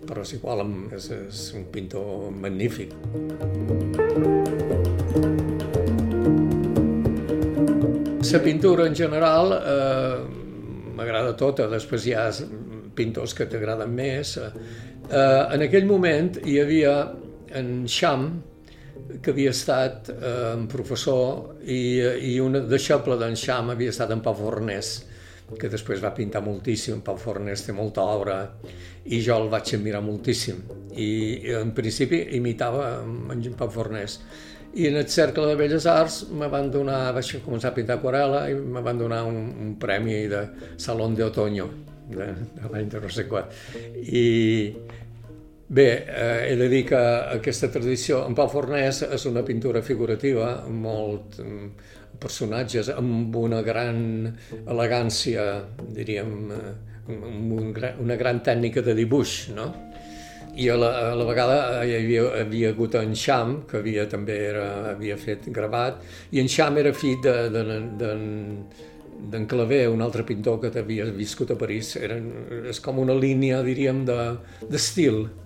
però 0.06 0.26
és 0.26 0.34
igual, 0.38 0.66
és, 0.96 1.12
és 1.20 1.46
un 1.58 1.70
pintor 1.74 2.32
magnífic. 2.32 2.96
La 8.36 8.42
pintura 8.44 8.86
en 8.86 8.94
general 8.94 9.54
eh, 9.56 10.45
m'agrada 10.96 11.36
tota, 11.38 11.68
després 11.72 12.08
hi 12.08 12.16
ha 12.16 12.26
pintors 12.96 13.36
que 13.38 13.48
t'agraden 13.52 13.92
més. 13.96 14.36
Eh, 14.40 15.44
en 15.56 15.66
aquell 15.66 15.88
moment 15.90 16.40
hi 16.46 16.60
havia 16.62 16.96
en 17.56 17.86
Xam, 17.88 18.30
que 19.22 19.32
havia 19.32 19.52
estat 19.54 20.10
eh, 20.14 20.56
professor 20.72 21.60
i, 21.62 22.00
i 22.32 22.38
un 22.42 22.64
deixeble 22.70 23.20
d'en 23.20 23.36
Xam 23.40 23.74
havia 23.74 23.94
estat 23.94 24.16
en 24.16 24.24
Pau 24.26 24.36
Fornés, 24.38 24.96
que 25.60 25.70
després 25.70 26.02
va 26.02 26.14
pintar 26.16 26.42
moltíssim, 26.42 27.04
Pau 27.06 27.20
Fornés 27.22 27.62
té 27.68 27.76
molta 27.76 28.02
obra 28.16 28.40
i 29.06 29.20
jo 29.22 29.38
el 29.44 29.52
vaig 29.52 29.76
admirar 29.78 30.02
moltíssim. 30.02 30.64
I 30.98 31.54
en 31.60 31.76
principi 31.78 32.24
imitava 32.40 32.88
en 33.04 33.46
Pau 33.60 33.70
Fornés 33.70 34.20
i 34.76 34.88
en 34.90 34.98
el 35.00 35.08
Cercle 35.08 35.48
de 35.48 35.56
Belles 35.56 35.86
Arts 35.88 36.26
me 36.36 36.50
van 36.52 36.68
donar, 36.72 37.14
vaig 37.16 37.32
començar 37.46 37.72
a 37.72 37.76
pintar 37.78 37.96
aquarela 37.96 38.46
i 38.52 38.56
me 38.60 38.84
van 38.84 39.00
donar 39.00 39.24
un, 39.24 39.38
un 39.64 39.76
premi 39.80 40.26
de 40.28 40.42
Salón 40.78 41.16
de 41.16 41.24
Otoño 41.24 41.70
de, 42.10 42.28
de 42.58 42.72
l'any 42.72 42.90
de 42.92 43.02
no 43.02 43.12
sé 43.12 43.26
quan. 43.30 43.48
I 43.96 44.76
bé, 45.68 45.88
eh, 46.06 46.52
he 46.52 46.56
de 46.60 46.68
dir 46.70 46.84
que 46.92 47.02
aquesta 47.38 47.72
tradició, 47.72 48.26
en 48.28 48.36
Pau 48.38 48.52
Fornès 48.52 49.06
és 49.08 49.26
una 49.32 49.46
pintura 49.48 49.82
figurativa, 49.82 50.52
molt 50.68 51.40
mm, 51.42 51.72
personatges, 52.22 52.92
amb 52.94 53.36
una 53.40 53.64
gran 53.66 54.28
elegància, 54.66 55.48
diríem, 55.96 56.36
eh, 56.52 56.76
amb 57.08 57.58
un, 57.62 57.74
una 58.04 58.20
gran 58.20 58.44
tècnica 58.44 58.84
de 58.86 58.96
dibuix, 58.98 59.38
no? 59.56 59.72
I 60.56 60.70
a 60.70 60.76
la, 60.80 60.90
a 61.12 61.16
la 61.20 61.28
vegada 61.28 61.58
hi 61.84 61.96
havia, 61.98 62.26
havia 62.42 62.72
hagut 62.72 62.96
en 63.00 63.14
Xam, 63.20 63.62
que 63.70 63.80
havia, 63.82 64.08
també 64.12 64.38
era, 64.50 64.66
havia 64.94 65.18
fet 65.20 65.50
gravat, 65.54 66.04
i 66.32 66.42
en 66.44 66.52
Xam 66.52 66.80
era 66.82 66.94
fill 66.96 67.20
d'en 67.24 67.54
de, 67.54 67.80
de, 68.00 68.12
d'en 69.32 69.48
Clavé, 69.50 69.86
un 69.88 70.04
altre 70.06 70.26
pintor 70.28 70.60
que 70.62 70.72
havia 70.80 71.08
viscut 71.16 71.52
a 71.52 71.60
París. 71.60 71.96
Eren, 71.96 72.30
és 72.70 72.82
com 72.84 73.00
una 73.04 73.16
línia, 73.16 73.62
diríem, 73.66 74.04
d'estil. 74.06 75.26
De, 75.26 75.45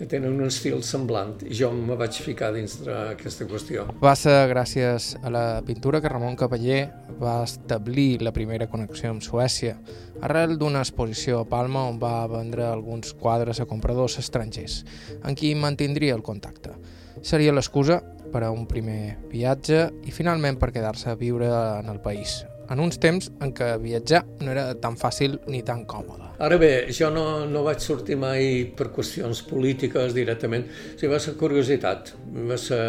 que 0.00 0.08
tenen 0.08 0.32
un 0.32 0.46
estil 0.48 0.78
semblant 0.80 1.34
i 1.44 1.52
jo 1.52 1.68
me 1.76 1.92
vaig 2.00 2.16
ficar 2.24 2.54
dins 2.56 2.78
d'aquesta 2.80 3.44
qüestió. 3.50 3.84
Va 4.00 4.14
ser 4.16 4.46
gràcies 4.48 5.12
a 5.20 5.28
la 5.28 5.44
pintura 5.66 6.00
que 6.00 6.08
Ramon 6.08 6.38
Cavaller 6.40 6.86
va 7.20 7.42
establir 7.44 8.22
la 8.24 8.32
primera 8.32 8.70
connexió 8.72 9.12
amb 9.12 9.20
Suècia 9.20 9.76
arrel 10.24 10.56
d'una 10.60 10.80
exposició 10.84 11.40
a 11.40 11.48
Palma 11.48 11.86
on 11.88 11.98
va 12.00 12.26
vendre 12.28 12.64
alguns 12.68 13.12
quadres 13.16 13.60
a 13.60 13.66
compradors 13.68 14.18
estrangers, 14.20 14.84
amb 15.22 15.36
qui 15.36 15.52
mantindria 15.56 16.16
el 16.16 16.24
contacte. 16.24 16.72
Seria 17.20 17.52
l'excusa 17.52 18.00
per 18.32 18.44
a 18.46 18.52
un 18.54 18.66
primer 18.70 19.18
viatge 19.28 19.82
i 20.06 20.14
finalment 20.14 20.56
per 20.60 20.72
quedar-se 20.72 21.10
a 21.10 21.18
viure 21.18 21.48
en 21.50 21.92
el 21.92 22.00
país, 22.00 22.40
en 22.70 22.82
uns 22.82 23.00
temps 23.02 23.30
en 23.42 23.52
què 23.56 23.72
viatjar 23.82 24.22
no 24.44 24.52
era 24.52 24.70
tan 24.80 24.96
fàcil 25.00 25.38
ni 25.50 25.62
tan 25.66 25.84
còmode. 25.90 26.30
Ara 26.40 26.56
bé, 26.60 26.72
jo 26.96 27.10
no, 27.12 27.24
no 27.50 27.64
vaig 27.66 27.82
sortir 27.84 28.16
mai 28.20 28.70
per 28.76 28.88
qüestions 28.94 29.42
polítiques 29.48 30.14
directament, 30.16 30.66
o 30.70 30.96
sigui, 30.96 31.12
va 31.12 31.20
ser 31.22 31.36
curiositat, 31.40 32.14
va 32.48 32.58
ser 32.60 32.82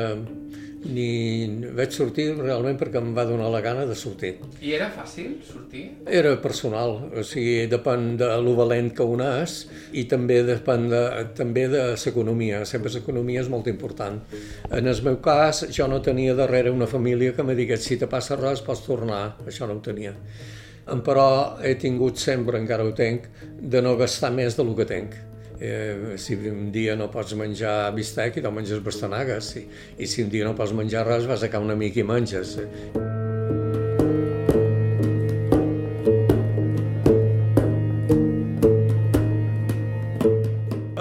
ni 0.81 1.71
vaig 1.77 1.93
sortir 1.93 2.27
realment 2.37 2.77
perquè 2.79 2.99
em 3.01 3.11
va 3.15 3.25
donar 3.29 3.51
la 3.53 3.61
gana 3.61 3.85
de 3.85 3.95
sortir. 3.97 4.33
I 4.61 4.73
era 4.77 4.89
fàcil 4.93 5.35
sortir? 5.45 5.83
Era 6.09 6.33
personal, 6.41 6.97
o 7.13 7.23
sigui, 7.27 7.67
depèn 7.71 8.15
de 8.21 8.29
lo 8.41 8.55
valent 8.57 8.91
que 8.97 9.05
un 9.05 9.21
és 9.25 9.57
i 9.93 10.07
també 10.09 10.41
depèn 10.47 10.87
de, 10.91 11.03
també 11.37 11.67
de 11.71 11.85
l'economia, 11.93 12.63
sempre 12.65 12.93
l'economia 12.93 13.45
és 13.45 13.51
molt 13.53 13.69
important. 13.71 14.19
En 14.71 14.89
el 14.89 15.03
meu 15.05 15.21
cas, 15.23 15.65
jo 15.69 15.87
no 15.87 16.01
tenia 16.01 16.35
darrere 16.37 16.73
una 16.73 16.89
família 16.89 17.35
que 17.37 17.45
me 17.45 17.55
digués 17.55 17.85
si 17.85 17.99
te 18.01 18.09
passa 18.09 18.39
res 18.39 18.65
pots 18.65 18.85
tornar, 18.87 19.23
això 19.45 19.69
no 19.69 19.77
ho 19.77 19.85
tenia. 19.85 20.15
Però 21.05 21.27
he 21.63 21.75
tingut 21.79 22.17
sempre, 22.17 22.57
encara 22.59 22.83
ho 22.83 22.95
tenc, 22.97 23.29
de 23.61 23.81
no 23.85 23.95
gastar 23.99 24.33
més 24.33 24.57
del 24.57 24.73
que 24.75 24.89
tenc 24.89 25.19
eh, 25.61 26.17
si 26.17 26.35
un 26.49 26.71
dia 26.73 26.95
no 26.97 27.07
pots 27.13 27.35
menjar 27.37 27.93
bistec 27.95 28.39
i 28.39 28.43
te'l 28.43 28.53
menges 28.55 28.81
bastanagues, 28.83 29.53
i, 29.61 29.65
i 30.01 30.09
si 30.09 30.25
un 30.25 30.31
dia 30.33 30.47
no 30.47 30.55
pots 30.57 30.73
menjar 30.73 31.05
res 31.07 31.29
vas 31.29 31.45
a 31.45 31.51
cau 31.53 31.61
un 31.61 31.73
amic 31.75 32.01
i 32.01 32.07
menges. 32.07 32.57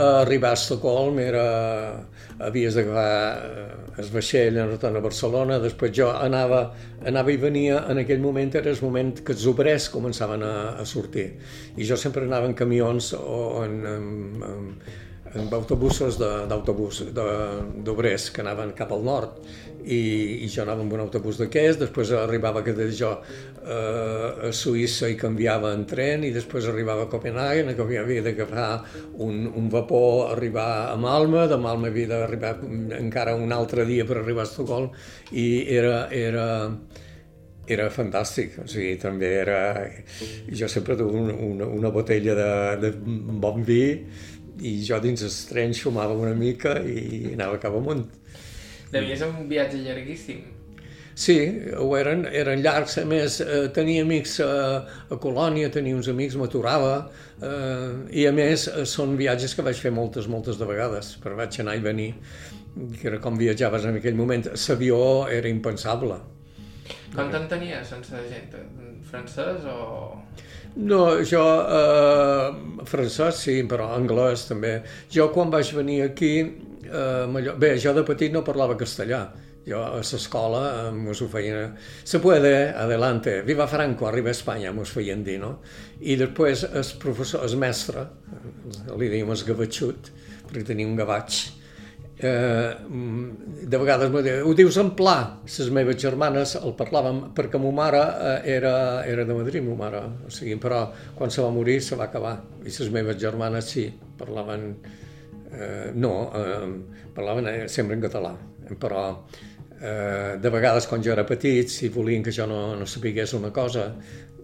Arribar 0.01 0.53
a 0.53 0.61
Estocolm 0.61 1.19
era... 1.25 1.49
havies 2.41 2.77
d'agafar 2.77 4.01
es 4.01 4.09
vaixell 4.15 4.57
en 4.61 4.71
retorn 4.73 4.97
a 4.97 5.05
Barcelona, 5.05 5.59
després 5.63 5.93
jo 5.97 6.09
anava, 6.11 6.63
anava 7.07 7.33
i 7.33 7.39
venia, 7.41 7.85
en 7.93 8.01
aquell 8.03 8.23
moment 8.23 8.55
era 8.61 8.73
el 8.73 8.81
moment 8.83 9.13
que 9.25 9.37
els 9.37 9.47
obrers 9.51 9.91
començaven 9.93 10.45
a, 10.47 10.55
a 10.81 10.87
sortir, 10.89 11.29
i 11.77 11.87
jo 11.87 11.99
sempre 12.01 12.25
anava 12.25 12.49
en 12.49 12.57
camions 12.57 13.13
o 13.19 13.41
en, 13.65 13.79
en, 13.93 14.11
en, 14.51 14.69
en 15.35 15.51
autobusos 15.55 16.19
d'autobús 16.21 17.05
d'obrers 17.15 18.31
que 18.35 18.43
anaven 18.43 18.73
cap 18.79 18.93
al 18.97 19.05
nord 19.07 19.37
i, 19.85 20.45
i 20.45 20.49
jo 20.51 20.63
anava 20.65 20.85
amb 20.85 20.95
un 20.97 21.03
autobús 21.05 21.41
d'aquests, 21.41 21.81
després 21.85 22.13
arribava 22.17 22.63
que 22.67 22.75
jo 22.97 23.11
eh, 23.17 24.49
a 24.49 24.53
Suïssa 24.55 25.11
i 25.11 25.19
canviava 25.21 25.73
en 25.77 25.85
tren 25.89 26.25
i 26.25 26.33
després 26.35 26.69
arribava 26.71 27.07
a 27.07 27.11
Copenhagen, 27.13 27.73
que 27.75 28.01
havia 28.01 28.25
d'agafar 28.25 28.71
un, 29.19 29.47
un 29.57 29.69
vapor, 29.73 30.33
arribar 30.35 30.91
a 30.91 30.97
Malma, 31.01 31.47
de 31.51 31.59
Malma 31.61 31.89
havia 31.91 32.11
d'arribar 32.15 32.57
encara 32.99 33.37
un 33.37 33.53
altre 33.53 33.87
dia 33.89 34.07
per 34.09 34.21
arribar 34.21 34.47
a 34.47 34.51
Estocolm 34.51 34.91
i 35.33 35.47
era, 35.71 36.09
era, 36.11 36.47
era 37.67 37.89
fantàstic, 37.95 38.61
o 38.65 38.69
sigui, 38.69 38.97
també 39.01 39.35
era... 39.41 39.61
Jo 40.51 40.69
sempre 40.69 40.97
duia 40.99 41.25
una, 41.25 41.35
una, 41.47 41.71
una 41.81 41.95
botella 41.95 42.35
de, 42.37 42.53
de 42.85 42.95
bon 43.41 43.65
vi 43.65 43.83
i 44.61 44.77
jo 44.85 44.99
dins 45.01 45.23
el 45.25 45.37
tren 45.49 45.73
xumava 45.77 46.17
una 46.17 46.35
mica 46.37 46.79
i 46.85 47.33
anava 47.35 47.61
cap 47.63 47.77
amunt. 47.79 48.05
Devia 48.91 49.17
ser 49.17 49.29
un 49.31 49.47
viatge 49.51 49.79
llarguíssim. 49.85 50.41
Sí, 51.21 51.37
ho 51.77 51.89
eren, 51.99 52.23
eren 52.33 52.63
llargs. 52.65 52.97
A 53.03 53.05
més, 53.05 53.41
eh, 53.45 53.67
tenia 53.77 54.05
amics 54.07 54.39
a, 54.41 54.53
a 55.11 55.19
Colònia, 55.21 55.69
tenia 55.73 55.97
uns 55.99 56.09
amics, 56.09 56.39
m'aturava, 56.41 56.95
eh, 57.43 57.91
i 58.23 58.27
a 58.29 58.33
més 58.33 58.69
eh, 58.71 58.87
són 58.89 59.17
viatges 59.21 59.55
que 59.55 59.67
vaig 59.67 59.83
fer 59.83 59.93
moltes, 59.93 60.31
moltes 60.33 60.61
de 60.61 60.69
vegades, 60.71 61.17
però 61.23 61.37
vaig 61.37 61.61
anar 61.61 61.77
i 61.77 61.85
venir, 61.85 62.11
que 62.97 63.11
era 63.11 63.19
com 63.21 63.37
viatjaves 63.37 63.85
en 63.91 63.99
aquell 64.01 64.17
moment. 64.17 64.49
L'avió 64.55 65.03
era 65.29 65.51
impensable. 65.51 66.17
Quant 67.13 67.35
en 67.37 67.51
tenies 67.51 67.91
sense 67.91 68.25
gent? 68.31 68.57
Francès 69.11 69.67
o...? 69.69 70.17
No, 70.77 71.03
jo 71.27 71.43
eh, 71.67 72.85
francès 72.87 73.45
sí, 73.45 73.57
però 73.69 73.91
anglès 73.97 74.47
també. 74.49 74.77
Jo 75.11 75.29
quan 75.35 75.51
vaig 75.51 75.75
venir 75.75 76.05
aquí, 76.05 76.35
eh, 76.85 77.53
bé, 77.59 77.77
jo 77.83 77.95
de 77.97 78.05
petit 78.07 78.33
no 78.33 78.45
parlava 78.47 78.79
castellà, 78.81 79.23
jo 79.67 79.83
a 79.85 80.01
l'escola 80.01 80.63
eh, 80.71 80.91
mos 80.97 81.21
ho 81.21 81.29
feien... 81.33 81.77
Se 82.05 82.21
puede, 82.21 82.71
adelante, 82.71 83.41
viva 83.43 83.67
Franco, 83.67 84.09
arriba 84.09 84.33
a 84.33 84.37
Espanya, 84.37 84.73
mos 84.73 84.93
feien 84.95 85.25
dir, 85.25 85.39
no? 85.43 85.59
I 86.01 86.17
després 86.21 86.65
el 86.71 86.93
professor, 87.03 87.47
el 87.47 87.57
mestre, 87.61 88.07
li 88.97 89.09
dèiem 89.13 89.31
el 89.31 89.47
gavatxut, 89.53 90.13
perquè 90.49 90.67
tenia 90.73 90.89
un 90.89 90.97
gavatx, 90.99 91.43
eh, 92.21 92.77
de 93.67 93.79
vegades 93.79 94.11
me 94.13 94.23
diu, 94.25 94.45
ho 94.49 94.55
dius 94.57 94.77
en 94.81 94.93
pla, 94.97 95.17
les 95.45 95.71
meves 95.75 95.99
germanes 96.01 96.55
el 96.61 96.75
parlaven, 96.79 97.23
perquè 97.37 97.61
ma 97.61 97.73
mare 97.75 98.01
eh, 98.01 98.57
era, 98.57 98.75
era 99.09 99.25
de 99.25 99.37
Madrid, 99.37 99.65
ma 99.65 99.77
mare, 99.85 100.03
o 100.27 100.33
sigui, 100.33 100.59
però 100.61 100.87
quan 101.17 101.33
se 101.33 101.43
va 101.43 101.53
morir 101.55 101.81
se 101.83 101.97
va 101.97 102.09
acabar, 102.11 102.37
i 102.65 102.69
les 102.69 102.91
meves 102.93 103.19
germanes 103.21 103.71
sí, 103.73 103.87
parlaven, 104.21 104.75
eh, 105.53 105.91
no, 105.95 106.15
eh, 106.35 107.07
parlaven 107.15 107.49
eh, 107.49 107.69
sempre 107.69 107.97
en 107.97 108.05
català, 108.05 108.35
però 108.79 109.05
eh, 109.81 110.37
de 110.41 110.53
vegades 110.53 110.87
quan 110.87 111.03
jo 111.03 111.15
era 111.15 111.27
petit, 111.27 111.71
si 111.73 111.89
volien 111.89 112.23
que 112.23 112.35
jo 112.35 112.47
no, 112.47 112.77
no 112.77 112.87
sapigués 112.87 113.35
una 113.39 113.53
cosa, 113.55 113.91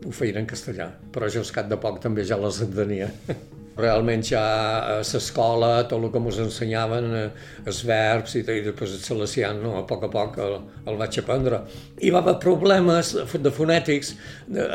ho 0.06 0.12
feien 0.12 0.42
en 0.42 0.48
castellà, 0.48 0.90
però 1.12 1.28
jo 1.32 1.44
al 1.44 1.54
cap 1.54 1.70
de 1.70 1.78
poc 1.80 2.02
també 2.04 2.24
ja 2.24 2.40
les 2.40 2.62
entenia. 2.66 3.10
Realment 3.76 4.22
ja 4.24 4.42
a 4.42 4.92
l'escola, 5.04 5.82
tot 5.88 6.00
el 6.00 6.12
que 6.12 6.20
ens 6.22 6.38
ensenyaven, 6.46 7.08
eh, 7.18 7.24
els 7.68 7.82
verbs 7.84 8.36
i, 8.38 8.40
i 8.40 8.62
després 8.64 8.94
el 8.96 9.02
salesian, 9.04 9.60
no? 9.60 9.74
a 9.80 9.82
poc 9.88 10.06
a 10.06 10.10
poc 10.12 10.38
el, 10.40 10.56
el 10.88 10.96
vaig 11.00 11.18
aprendre. 11.20 11.60
I 12.00 12.12
va 12.14 12.22
haver 12.24 12.38
problemes 12.40 13.12
de 13.34 13.52
fonètics, 13.52 14.14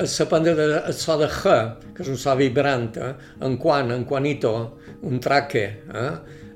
s'aprendre 0.06 0.68
el 0.84 0.98
so 0.98 1.18
de 1.22 1.32
G, 1.34 1.58
que 1.96 2.06
és 2.06 2.14
un 2.14 2.22
so 2.22 2.36
vibrant, 2.38 2.92
eh? 3.02 3.16
en 3.48 3.58
quan, 3.62 3.90
en 3.96 4.06
quanito, 4.06 4.54
un 5.02 5.20
traque, 5.20 5.66
eh? 5.82 6.12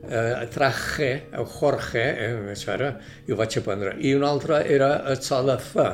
eh, 0.09 0.47
traje, 0.53 1.11
el 1.33 1.45
Jorge, 1.45 2.03
eh, 2.13 2.33
això 2.53 2.75
era, 2.77 2.91
i 3.25 3.33
ho 3.33 3.39
vaig 3.39 3.57
aprendre. 3.57 3.95
I 4.05 4.13
un 4.17 4.25
altre 4.27 4.61
era 4.69 4.99
el 5.09 5.21
so 5.21 5.41
de 5.45 5.57
F, 5.57 5.89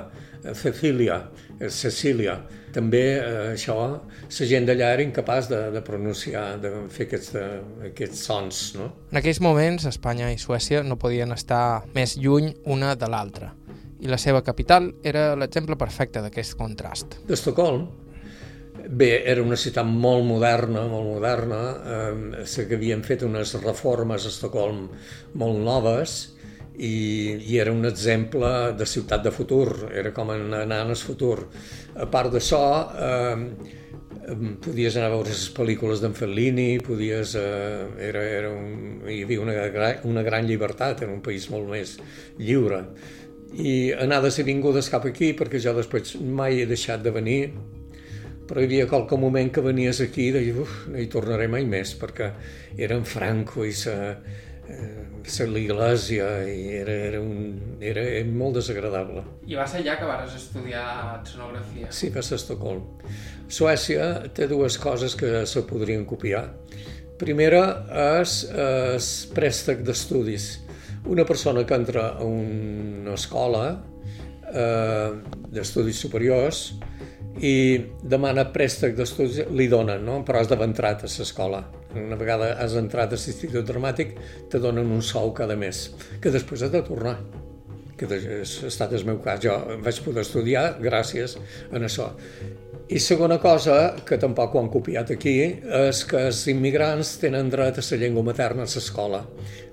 Cecília, 0.57 1.21
Cecília, 1.69 2.41
també 2.73 3.03
eh, 3.17 3.53
això, 3.53 3.77
la 4.01 4.49
gent 4.49 4.67
d'allà 4.69 4.91
era 4.95 5.05
incapaç 5.05 5.49
de, 5.51 5.61
de 5.75 5.81
pronunciar, 5.85 6.45
de 6.61 6.73
fer 6.93 7.07
aquests, 7.09 7.33
de, 7.35 7.45
aquests 7.91 8.25
sons. 8.27 8.61
No? 8.79 8.91
En 9.11 9.21
aquells 9.21 9.41
moments, 9.43 9.87
Espanya 9.89 10.31
i 10.33 10.39
Suècia 10.41 10.83
no 10.83 10.99
podien 11.01 11.33
estar 11.35 11.83
més 11.95 12.17
lluny 12.17 12.53
una 12.65 12.95
de 12.95 13.09
l'altra, 13.11 13.53
i 14.01 14.09
la 14.09 14.19
seva 14.21 14.43
capital 14.45 14.91
era 15.03 15.31
l'exemple 15.37 15.77
perfecte 15.77 16.23
d'aquest 16.23 16.57
contrast. 16.59 17.19
D'Estocolm, 17.27 17.89
Bé, 18.81 19.21
era 19.29 19.43
una 19.43 19.57
ciutat 19.59 19.85
molt 19.85 20.23
moderna, 20.25 20.87
molt 20.89 21.05
moderna, 21.05 21.59
eh, 22.41 22.45
que 22.65 22.77
havien 22.77 23.03
fet 23.05 23.21
unes 23.27 23.53
reformes 23.61 24.25
a 24.25 24.31
Estocolm 24.31 24.87
molt 25.37 25.59
noves, 25.61 26.15
i, 26.77 27.37
i 27.51 27.57
era 27.59 27.71
un 27.71 27.85
exemple 27.85 28.71
de 28.77 28.85
ciutat 28.85 29.23
de 29.23 29.31
futur, 29.31 29.91
era 29.93 30.13
com 30.15 30.31
anar 30.31 30.81
el 30.85 30.95
futur. 30.95 31.37
A 31.95 32.07
part 32.11 32.31
d'això, 32.33 32.63
eh, 32.95 33.79
podies 34.61 34.95
anar 34.95 35.09
a 35.09 35.15
veure 35.15 35.33
les 35.33 35.47
pel·lícules 35.55 36.01
d'en 36.01 36.13
Fellini, 36.15 36.79
podies, 36.85 37.35
eh, 37.35 37.87
era, 38.09 38.23
era 38.23 38.53
un, 38.53 39.01
hi 39.09 39.21
havia 39.25 39.41
una, 39.41 39.57
una 40.07 40.23
gran 40.23 40.47
llibertat, 40.47 41.03
era 41.03 41.11
un 41.11 41.21
país 41.21 41.49
molt 41.51 41.69
més 41.69 41.97
lliure. 42.39 42.85
I 43.51 43.91
anades 43.99 44.39
i 44.39 44.47
vingudes 44.47 44.87
cap 44.89 45.05
aquí, 45.09 45.33
perquè 45.35 45.59
jo 45.59 45.73
després 45.75 46.15
mai 46.21 46.61
he 46.61 46.67
deixat 46.69 47.03
de 47.03 47.11
venir, 47.11 47.41
però 48.47 48.61
hi 48.61 48.67
havia 48.67 48.87
qualque 48.87 49.17
moment 49.19 49.51
que 49.51 49.63
venies 49.63 50.01
aquí 50.03 50.29
i 50.29 50.35
deies, 50.35 50.57
uf, 50.59 50.85
no 50.91 50.99
hi 50.99 51.09
tornaré 51.11 51.47
mai 51.51 51.65
més, 51.67 51.93
perquè 51.99 52.31
era 52.77 52.95
en 52.99 53.05
Franco 53.07 53.65
i 53.67 53.73
sa, 53.75 53.95
eh, 54.67 55.00
l'església 55.25 56.27
i 56.49 56.75
era, 56.79 56.93
era, 57.09 57.19
un, 57.21 57.77
era, 57.79 58.03
molt 58.25 58.57
desagradable. 58.59 59.23
I 59.47 59.57
va 59.59 59.67
ser 59.67 59.81
allà 59.81 59.97
que 59.99 60.09
vas 60.09 60.35
estudiar 60.37 61.21
sonografia? 61.27 61.91
Sí, 61.91 62.09
va 62.09 62.23
ser 62.25 62.37
a 62.37 62.41
Estocolm. 62.41 62.83
Suècia 63.51 64.29
té 64.33 64.47
dues 64.47 64.77
coses 64.79 65.15
que 65.15 65.45
se 65.45 65.63
podrien 65.67 66.05
copiar. 66.05 66.45
Primera 67.21 67.63
és 68.17 68.41
el 68.49 68.99
préstec 69.35 69.83
d'estudis. 69.85 70.51
Una 71.05 71.25
persona 71.25 71.65
que 71.65 71.77
entra 71.77 72.07
a 72.17 72.25
una 72.25 73.13
escola 73.13 73.65
eh, 74.53 75.11
d'estudis 75.53 75.99
superiors 76.01 76.71
i 77.39 77.53
demana 78.03 78.49
préstec 78.51 78.95
d'estudis, 78.97 79.45
li 79.55 79.67
donen, 79.71 80.03
no? 80.05 80.21
però 80.27 80.41
has 80.41 80.49
d'haver 80.51 80.67
a 80.67 80.95
l'escola. 81.07 81.61
Una 81.95 82.15
vegada 82.15 82.55
has 82.59 82.75
entrat 82.75 83.13
a 83.13 83.19
l'Institut 83.19 83.67
Dramàtic, 83.67 84.17
te 84.49 84.59
donen 84.59 84.91
un 84.91 85.01
sou 85.01 85.33
cada 85.33 85.55
mes, 85.55 85.89
que 86.21 86.31
després 86.31 86.63
has 86.63 86.71
de 86.71 86.83
tornar 86.83 87.17
que 88.01 88.07
ha 88.09 88.41
estat 88.67 88.93
el 88.97 89.05
meu 89.05 89.19
cas. 89.21 89.41
Jo 89.43 89.57
vaig 89.85 89.99
poder 90.01 90.25
estudiar 90.25 90.63
gràcies 90.81 91.37
a 91.69 91.77
això. 91.77 92.09
I 92.89 92.99
segona 92.99 93.37
cosa, 93.39 93.95
que 94.03 94.17
tampoc 94.19 94.55
ho 94.55 94.59
han 94.59 94.69
copiat 94.71 95.13
aquí, 95.13 95.35
és 95.79 96.01
que 96.09 96.25
els 96.27 96.41
immigrants 96.51 97.13
tenen 97.21 97.51
dret 97.51 97.77
a 97.79 97.83
la 97.85 97.99
llengua 98.01 98.23
materna 98.27 98.65
a 98.65 98.71
l'escola. 98.71 99.21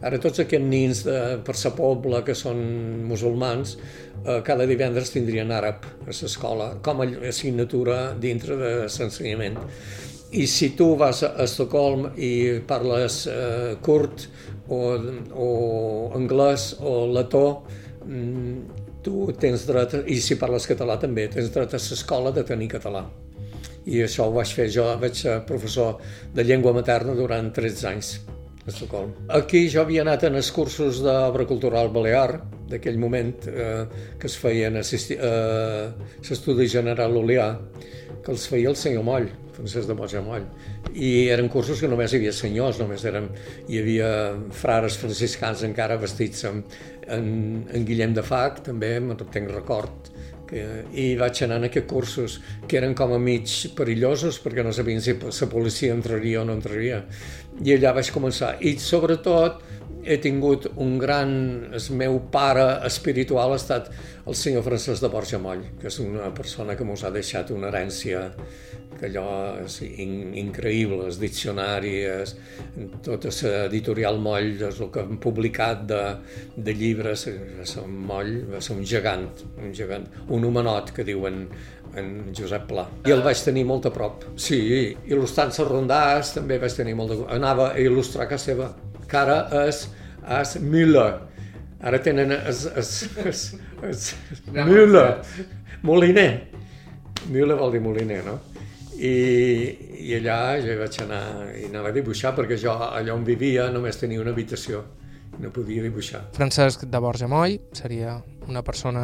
Ara 0.06 0.20
tots 0.22 0.44
aquests 0.44 0.68
nins 0.68 1.02
de, 1.06 1.18
per 1.42 1.56
sa 1.58 1.72
poble 1.74 2.20
que 2.26 2.36
són 2.38 2.60
musulmans, 3.08 3.74
eh, 4.22 4.38
cada 4.46 4.68
divendres 4.70 5.10
tindrien 5.10 5.50
àrab 5.50 5.88
a 6.06 6.12
l'escola, 6.12 6.70
com 6.82 7.02
a 7.02 7.08
assignatura 7.32 8.14
dintre 8.14 8.58
de 8.60 8.72
l'ensenyament. 8.86 9.58
I 10.30 10.46
si 10.46 10.74
tu 10.76 10.92
vas 11.00 11.24
a 11.24 11.32
Estocolm 11.42 12.12
i 12.14 12.60
parles 12.68 13.22
eh, 13.32 13.76
curt 13.82 14.28
o, 14.68 14.82
o 15.32 15.48
anglès 16.14 16.74
o 16.78 17.00
letó, 17.10 17.46
mm, 18.04 18.77
tu 19.04 19.28
tens 19.40 19.64
dret, 19.68 19.94
i 20.06 20.18
si 20.22 20.36
parles 20.40 20.66
català 20.68 20.98
també, 21.00 21.28
tens 21.32 21.50
dret 21.54 21.74
a 21.74 21.80
l'escola 21.80 22.32
de 22.34 22.44
tenir 22.46 22.68
català. 22.72 23.04
I 23.88 24.02
això 24.04 24.26
ho 24.28 24.34
vaig 24.34 24.50
fer 24.52 24.68
jo, 24.72 24.84
vaig 25.00 25.14
ser 25.16 25.38
professor 25.48 25.96
de 26.34 26.44
llengua 26.44 26.74
materna 26.76 27.14
durant 27.16 27.52
13 27.54 27.86
anys 27.88 28.12
a 28.28 28.68
Estocolm. 28.68 29.14
Aquí 29.32 29.68
jo 29.72 29.80
havia 29.82 30.02
anat 30.04 30.26
en 30.28 30.36
els 30.36 30.50
cursos 30.52 31.00
d'obra 31.04 31.46
cultural 31.48 31.88
balear, 31.94 32.42
d'aquell 32.68 32.98
moment 33.00 33.32
eh, 33.48 33.84
que 34.20 34.28
es 34.28 34.36
feien 34.36 34.76
a 34.76 34.84
l'Estudi 34.84 36.68
General 36.68 37.16
Olià, 37.16 37.48
que 38.24 38.34
els 38.34 38.44
feia 38.50 38.68
el 38.68 38.76
senyor 38.76 39.04
Moll, 39.08 39.30
Francesc 39.58 39.90
de 39.90 39.96
Moll 39.98 40.22
Moll. 40.22 40.46
I 40.94 41.28
eren 41.34 41.50
cursos 41.50 41.82
que 41.82 41.90
només 41.90 42.12
hi 42.12 42.20
havia 42.20 42.32
senyors, 42.36 42.78
només 42.78 43.04
eren, 43.10 43.28
hi 43.66 43.80
havia 43.82 44.10
frares 44.54 44.98
franciscans 45.00 45.64
encara 45.66 45.98
vestits 45.98 46.46
amb, 46.46 46.78
en, 47.10 47.28
en 47.74 47.86
Guillem 47.88 48.14
de 48.14 48.22
Fac, 48.22 48.62
també, 48.70 48.94
me'n 49.02 49.18
tenc 49.34 49.50
record, 49.50 50.12
que, 50.48 50.62
i 50.94 51.08
vaig 51.18 51.42
anar 51.44 51.58
en 51.60 51.68
aquests 51.68 51.90
cursos 51.90 52.38
que 52.68 52.78
eren 52.80 52.94
com 52.98 53.12
a 53.16 53.18
mig 53.20 53.50
perillosos 53.76 54.38
perquè 54.44 54.64
no 54.64 54.72
sabien 54.72 55.02
si 55.04 55.16
la 55.18 55.50
policia 55.50 55.96
entraria 55.96 56.42
o 56.42 56.46
no 56.46 56.56
entraria. 56.56 57.02
I 57.58 57.74
allà 57.74 57.96
vaig 57.98 58.12
començar. 58.14 58.54
I 58.62 58.76
sobretot 58.80 59.60
he 60.08 60.18
tingut 60.24 60.70
un 60.76 60.96
gran... 61.00 61.30
El 61.76 61.88
meu 62.00 62.18
pare 62.32 62.66
espiritual 62.88 63.52
ha 63.52 63.60
estat 63.60 63.90
el 64.28 64.36
senyor 64.36 64.64
Francesc 64.66 65.04
de 65.04 65.12
Borja 65.12 65.40
Moll, 65.40 65.64
que 65.80 65.88
és 65.92 66.00
una 66.04 66.32
persona 66.36 66.76
que 66.76 66.86
ens 66.86 67.04
ha 67.04 67.12
deixat 67.14 67.52
una 67.54 67.68
herència 67.70 68.28
que 68.98 69.06
allò 69.06 69.28
és 69.62 69.78
in, 69.86 70.34
increïble, 70.40 71.04
els 71.06 71.20
diccionaris, 71.20 72.34
tota 73.04 73.30
l'editorial 73.30 74.18
Moll, 74.22 74.56
és 74.56 74.80
el 74.80 74.90
que 74.94 75.04
han 75.04 75.20
publicat 75.22 75.84
de, 75.88 76.02
de 76.56 76.74
llibres, 76.74 77.28
ser 77.28 77.84
un 77.84 77.98
Moll, 78.10 78.34
va 78.50 78.62
ser 78.64 78.76
un 78.76 78.84
gegant, 78.88 79.28
un 79.62 79.74
gegant, 79.76 80.08
un 80.34 80.48
homenot 80.48 80.92
que 80.96 81.06
diuen 81.06 81.44
en 81.98 82.34
Josep 82.36 82.66
Pla. 82.68 82.84
I 83.08 83.14
el 83.14 83.22
vaig 83.24 83.40
tenir 83.44 83.64
molt 83.68 83.88
a 83.88 83.92
prop. 83.94 84.26
Sí, 84.40 84.60
il·lustrant 85.08 85.54
les 85.54 85.68
rondars 85.68 86.34
també 86.36 86.58
vaig 86.60 86.74
tenir 86.76 86.96
molt 86.98 87.14
de... 87.14 87.22
Anava 87.38 87.72
a 87.72 87.80
il·lustrar 87.82 88.28
casa 88.30 88.50
seva, 88.52 88.68
que 89.08 89.18
ara 89.18 89.38
és, 89.66 89.86
és 90.40 90.54
Müller. 90.62 91.10
Ara 91.88 92.00
tenen 92.02 92.34
es, 92.34 92.64
es, 92.66 92.92
es, 93.24 93.42
es, 93.88 94.06
Müller, 94.52 95.08
Moliner. 95.86 96.30
Müller 97.30 97.58
vol 97.58 97.74
dir 97.74 97.82
Moliner, 97.84 98.22
no? 98.26 98.38
I, 98.98 99.12
i 100.08 100.16
allà 100.16 100.38
jo 100.62 100.74
vaig 100.80 100.96
anar 101.04 101.22
i 101.54 101.68
anava 101.68 101.92
a 101.92 101.94
dibuixar 101.94 102.32
perquè 102.34 102.58
jo 102.58 102.74
allà 102.74 103.14
on 103.14 103.22
vivia 103.26 103.68
només 103.70 104.00
tenia 104.00 104.18
una 104.24 104.34
habitació 104.34 104.82
no 105.38 105.52
podia 105.54 105.84
dibuixar. 105.84 106.24
Francesc 106.34 106.82
de 106.90 107.00
Borja 107.02 107.30
Moll 107.30 107.60
seria 107.78 108.16
una 108.48 108.62
persona 108.64 109.02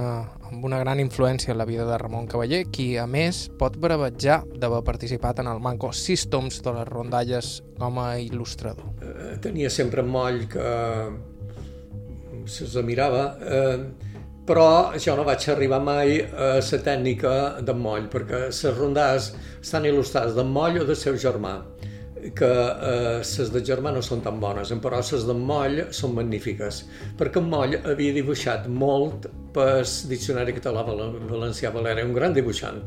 amb 0.49 0.65
una 0.65 0.79
gran 0.81 1.01
influència 1.03 1.53
en 1.53 1.59
la 1.61 1.67
vida 1.69 1.85
de 1.85 1.99
Ramon 2.01 2.27
Cavaller, 2.31 2.65
qui, 2.73 2.95
a 2.99 3.07
més, 3.07 3.45
pot 3.61 3.77
bravatjar 3.81 4.41
d'haver 4.57 4.81
participat 4.87 5.43
en 5.45 5.51
el 5.53 5.61
Manco 5.65 5.93
sis 5.93 6.27
toms 6.33 6.63
de 6.65 6.75
les 6.79 6.89
rondalles 6.89 7.53
com 7.79 8.01
a 8.01 8.15
il·lustrador. 8.23 8.89
Eh, 9.05 9.37
tenia 9.45 9.71
sempre 9.71 10.03
moll 10.03 10.47
que 10.51 10.67
se'ls 12.49 12.77
mirava. 12.85 13.29
Eh, 13.41 14.13
però 14.45 14.93
jo 15.01 15.15
no 15.17 15.25
vaig 15.25 15.47
arribar 15.49 15.79
mai 15.81 16.19
a 16.21 16.49
la 16.61 16.81
tècnica 16.85 17.31
d'en 17.65 17.79
Moll, 17.81 18.11
perquè 18.13 18.51
les 18.51 18.77
rondades 18.77 19.31
estan 19.63 19.87
il·lustrades 19.89 20.37
d'en 20.37 20.51
Moll 20.53 20.83
o 20.83 20.85
del 20.85 20.99
seu 21.01 21.17
germà, 21.17 21.55
que 22.33 22.49
eh, 22.49 23.21
les 23.21 23.51
de 23.53 23.61
germà 23.67 23.93
no 23.93 24.01
són 24.03 24.23
tan 24.25 24.39
bones, 24.41 24.73
però 24.83 25.01
les 25.03 25.27
d'en 25.29 25.41
Moll 25.51 25.81
són 25.93 26.15
magnífiques, 26.17 26.85
perquè 27.19 27.43
Moll 27.45 27.77
havia 27.83 28.15
dibuixat 28.17 28.69
molt 28.69 29.29
pel 29.55 29.85
Diccionari 30.11 30.55
Català 30.57 30.83
Valencià 30.87 31.71
Balear, 31.75 32.01
un 32.07 32.15
gran 32.17 32.33
dibuixant. 32.35 32.81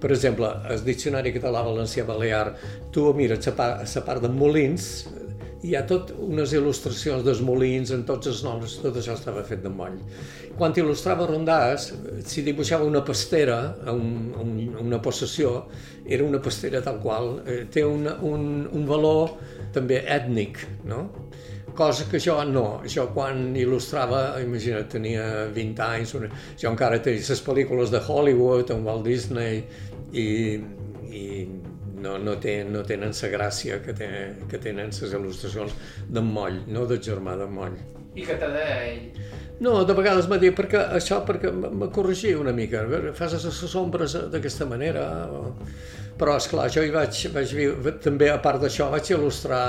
Per 0.00 0.12
exemple, 0.14 0.48
el 0.70 0.84
Diccionari 0.86 1.34
Català 1.34 1.64
Valencià 1.66 2.06
Balear, 2.08 2.46
tu 2.94 3.10
mires 3.18 3.50
la 3.50 4.06
part 4.06 4.22
de 4.22 4.30
Molins, 4.32 4.88
hi 5.64 5.72
ha 5.76 5.82
tot 5.88 6.10
unes 6.20 6.52
il·lustracions 6.56 7.24
dels 7.24 7.40
molins 7.44 7.92
en 7.94 8.02
tots 8.08 8.28
els 8.28 8.42
noms, 8.44 8.76
tot 8.82 8.98
això 9.00 9.14
estava 9.16 9.44
fet 9.48 9.62
de 9.64 9.72
moll. 9.72 9.96
Quan 10.58 10.76
il·lustrava 10.76 11.28
rondàs, 11.30 11.88
si 12.28 12.44
dibuixava 12.44 12.84
una 12.84 13.00
pastera, 13.06 13.58
un, 13.92 14.34
un, 14.42 14.52
una 14.84 15.00
possessió, 15.04 15.54
era 16.04 16.26
una 16.26 16.42
pastera 16.44 16.82
tal 16.84 17.00
qual, 17.00 17.38
eh, 17.48 17.62
té 17.72 17.84
una, 17.88 18.18
un, 18.28 18.66
un 18.72 18.86
valor 18.88 19.38
també 19.74 20.02
ètnic, 20.04 20.60
no? 20.90 21.06
cosa 21.74 22.04
que 22.06 22.20
jo 22.22 22.36
no. 22.46 22.82
Jo 22.86 23.08
quan 23.16 23.48
il·lustrava, 23.58 24.38
imagina't, 24.44 24.86
tenia 24.92 25.24
20 25.54 25.82
anys, 25.88 26.14
jo 26.60 26.70
encara 26.70 27.00
tenia 27.02 27.24
les 27.28 27.42
pel·lícules 27.42 27.90
de 27.90 28.00
Hollywood, 28.04 28.70
amb 28.70 28.86
Walt 28.86 29.08
Disney, 29.08 29.64
i, 30.14 30.28
i 31.10 31.24
no, 32.04 32.18
no, 32.20 32.36
té, 32.40 32.58
no 32.68 32.84
tenen 32.86 33.16
la 33.22 33.32
gràcia 33.32 33.80
que, 33.84 33.96
té, 33.96 34.10
que 34.50 34.60
tenen 34.60 34.92
les 34.92 35.16
il·lustracions 35.18 35.74
d'en 36.10 36.32
Moll, 36.36 36.62
no 36.68 36.84
del 36.90 37.02
germà 37.02 37.38
d'en 37.40 37.52
Moll. 37.54 37.80
I 38.14 38.22
que 38.28 38.36
te 38.38 38.50
deia 38.52 38.76
ell? 38.92 39.08
No, 39.62 39.72
de 39.86 39.94
vegades 39.94 40.26
m'ha 40.30 40.38
dit, 40.42 40.54
perquè 40.54 40.80
això 40.96 41.20
perquè 41.26 41.50
me 41.54 41.86
corrigia 41.94 42.38
una 42.38 42.52
mica, 42.54 42.82
fas 43.14 43.36
les 43.38 43.76
ombres 43.78 44.16
d'aquesta 44.32 44.66
manera, 44.66 45.04
o... 45.30 45.54
però 46.18 46.34
és 46.38 46.48
clar, 46.50 46.66
jo 46.74 46.82
hi 46.82 46.90
vaig, 46.94 47.20
vaig 47.34 47.54
viure, 47.58 47.92
també 48.02 48.30
a 48.30 48.40
part 48.42 48.62
d'això 48.62 48.88
vaig 48.90 49.12
il·lustrar 49.14 49.62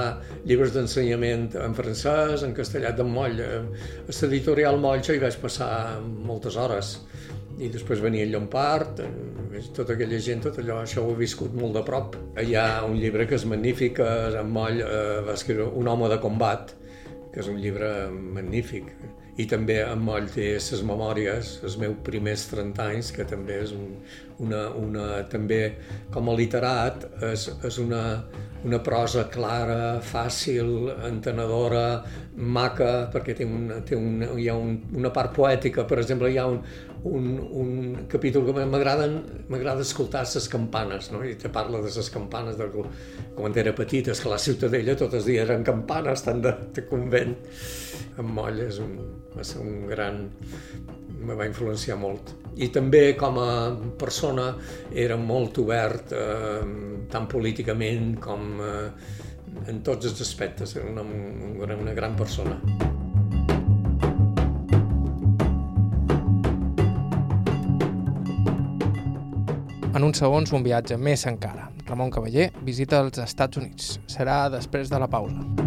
llibres 0.45 0.73
d'ensenyament 0.73 1.51
en 1.61 1.77
francès, 1.77 2.45
en 2.45 2.53
castellà 2.57 2.95
d'en 2.97 3.13
Moll, 3.13 3.41
a 3.41 3.61
l'editorial 4.09 4.81
Moll 4.81 5.05
jo 5.05 5.13
hi 5.13 5.21
vaig 5.21 5.37
passar 5.41 5.69
moltes 6.01 6.57
hores, 6.57 6.95
i 7.59 7.69
després 7.71 8.01
venia 8.03 8.25
el 8.25 8.33
Llompart, 8.33 8.99
eh, 8.99 9.61
tota 9.75 9.95
aquella 9.95 10.19
gent, 10.19 10.41
tot 10.43 10.57
allò, 10.59 10.81
això 10.83 11.03
ho 11.05 11.13
he 11.13 11.19
viscut 11.19 11.53
molt 11.55 11.77
de 11.77 11.83
prop. 11.87 12.17
Hi 12.41 12.55
ha 12.59 12.83
un 12.87 12.97
llibre 12.99 13.27
que 13.29 13.37
és 13.39 13.45
magnífic, 13.47 14.01
en 14.03 14.49
Moll 14.51 14.81
eh, 14.83 15.21
va 15.27 15.35
escriure 15.37 15.69
Un 15.79 15.87
home 15.87 16.09
de 16.11 16.19
combat, 16.19 16.73
que 17.31 17.39
és 17.39 17.51
un 17.51 17.61
llibre 17.61 18.09
magnífic. 18.11 18.91
I 19.37 19.45
també 19.51 19.81
en 19.83 19.99
Moll 19.99 20.29
té 20.31 20.53
les 20.55 20.83
memòries, 20.87 21.59
els 21.67 21.77
meus 21.79 21.95
primers 22.03 22.45
30 22.51 22.83
anys, 22.83 23.11
que 23.11 23.25
també 23.27 23.59
és 23.63 23.73
un, 23.75 23.97
una, 24.39 24.69
una, 24.79 25.07
també 25.31 25.75
com 26.11 26.29
a 26.31 26.35
literat, 26.35 27.03
és, 27.31 27.49
és 27.67 27.79
una, 27.83 28.03
una 28.65 28.79
prosa 28.81 29.27
clara, 29.29 29.99
fàcil, 30.01 30.89
entenedora, 31.05 32.01
maca, 32.35 33.07
perquè 33.13 33.35
té 33.37 33.45
una, 33.45 33.79
té 33.85 33.97
una, 33.97 34.31
hi 34.39 34.47
ha 34.49 34.55
un, 34.57 34.79
una 34.97 35.11
part 35.13 35.35
poètica, 35.35 35.85
per 35.85 35.99
exemple, 36.01 36.31
hi 36.33 36.39
ha 36.41 36.47
un, 36.49 36.59
un, 37.05 37.27
un 37.61 38.07
capítol 38.09 38.47
que 38.47 38.65
m'agrada 38.65 39.07
escoltar 39.85 40.25
les 40.25 40.49
campanes, 40.49 41.11
no? 41.13 41.21
i 41.23 41.35
te 41.37 41.51
parla 41.53 41.83
de 41.85 41.93
les 41.93 42.09
campanes 42.09 42.57
de, 42.57 42.69
quan 43.37 43.57
era 43.61 43.75
petit, 43.77 44.09
és 44.09 44.21
que 44.21 44.33
la 44.33 44.41
Ciutadella 44.41 44.97
tots 44.97 45.21
els 45.21 45.29
dies 45.29 45.45
eren 45.45 45.65
campanes 45.67 46.25
tant 46.25 46.41
de, 46.41 46.55
de 46.73 46.85
convent. 46.89 47.37
En 48.17 48.33
Moll 48.33 48.63
és 48.65 48.81
un, 48.81 48.97
va 49.35 49.45
ser 49.45 49.61
un 49.61 49.85
gran... 49.91 50.25
me 51.19 51.35
va 51.37 51.47
influenciar 51.47 51.97
molt. 51.99 52.33
I 52.55 52.69
també 52.71 53.15
com 53.19 53.39
a 53.41 53.51
persona 53.99 54.51
era 54.93 55.17
molt 55.19 55.59
obert, 55.63 56.13
eh, 56.15 57.05
tant 57.11 57.27
políticament 57.31 58.15
com 58.23 58.59
eh, 58.63 58.89
en 59.67 59.81
tots 59.83 60.07
els 60.11 60.21
aspectes, 60.21 60.75
era 60.75 60.89
una, 60.91 61.01
una, 61.01 61.75
una 61.75 61.93
gran 61.93 62.15
persona. 62.15 62.59
En 69.95 70.03
uns 70.03 70.19
segons, 70.19 70.51
un 70.51 70.63
viatge 70.63 70.97
més 70.99 71.23
encara. 71.29 71.69
Ramon 71.87 72.11
Cavaller 72.11 72.49
visita 72.67 72.99
els 73.05 73.21
Estats 73.23 73.61
Units. 73.61 73.95
Serà 74.11 74.49
després 74.51 74.91
de 74.91 74.99
la 74.99 75.07
pausa. 75.07 75.64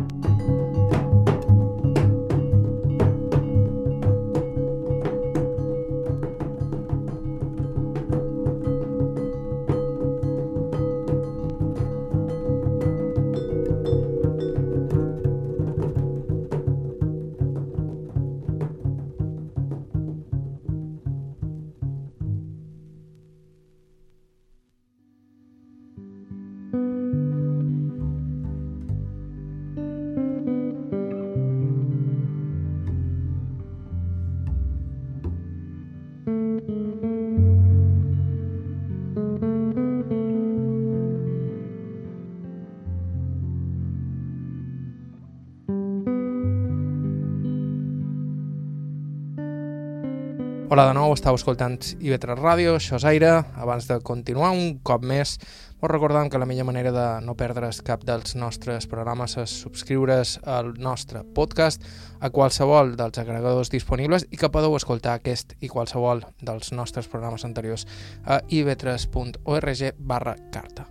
Nou, 51.09 51.17
estàu 51.17 51.39
escoltant 51.39 51.79
IB3 52.05 52.37
Ràdio, 52.37 52.75
això 52.77 52.99
és 52.99 53.05
Aire. 53.09 53.31
Abans 53.57 53.87
de 53.89 53.97
continuar 54.05 54.51
un 54.53 54.75
cop 54.85 55.01
més, 55.01 55.39
us 55.81 55.89
recordem 55.89 56.29
que 56.29 56.37
la 56.37 56.45
millor 56.45 56.67
manera 56.69 56.91
de 56.93 57.05
no 57.25 57.33
perdre's 57.33 57.79
cap 57.87 58.03
dels 58.05 58.35
nostres 58.37 58.85
programes 58.91 59.39
és 59.41 59.55
subscriure's 59.63 60.35
al 60.45 60.75
nostre 60.77 61.23
podcast 61.25 61.87
a 62.21 62.29
qualsevol 62.29 62.93
dels 62.99 63.23
agregadors 63.23 63.73
disponibles 63.73 64.27
i 64.29 64.37
que 64.37 64.53
podeu 64.53 64.77
escoltar 64.77 65.17
aquest 65.17 65.57
i 65.65 65.73
qualsevol 65.73 66.21
dels 66.45 66.75
nostres 66.77 67.09
programes 67.09 67.49
anteriors 67.49 67.87
a 68.27 68.43
ib3.org 68.45 69.83
barra 69.97 70.37
carta. 70.53 70.91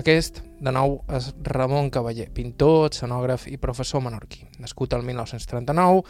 Aquest, 0.00 0.40
de 0.56 0.72
nou, 0.72 1.02
és 1.12 1.34
Ramon 1.52 1.92
Cavaller, 1.92 2.30
pintor, 2.32 2.88
escenògraf 2.94 3.44
i 3.52 3.60
professor 3.60 4.00
menorquí. 4.08 4.46
Nascut 4.56 4.96
el 4.96 5.04
1939, 5.04 6.06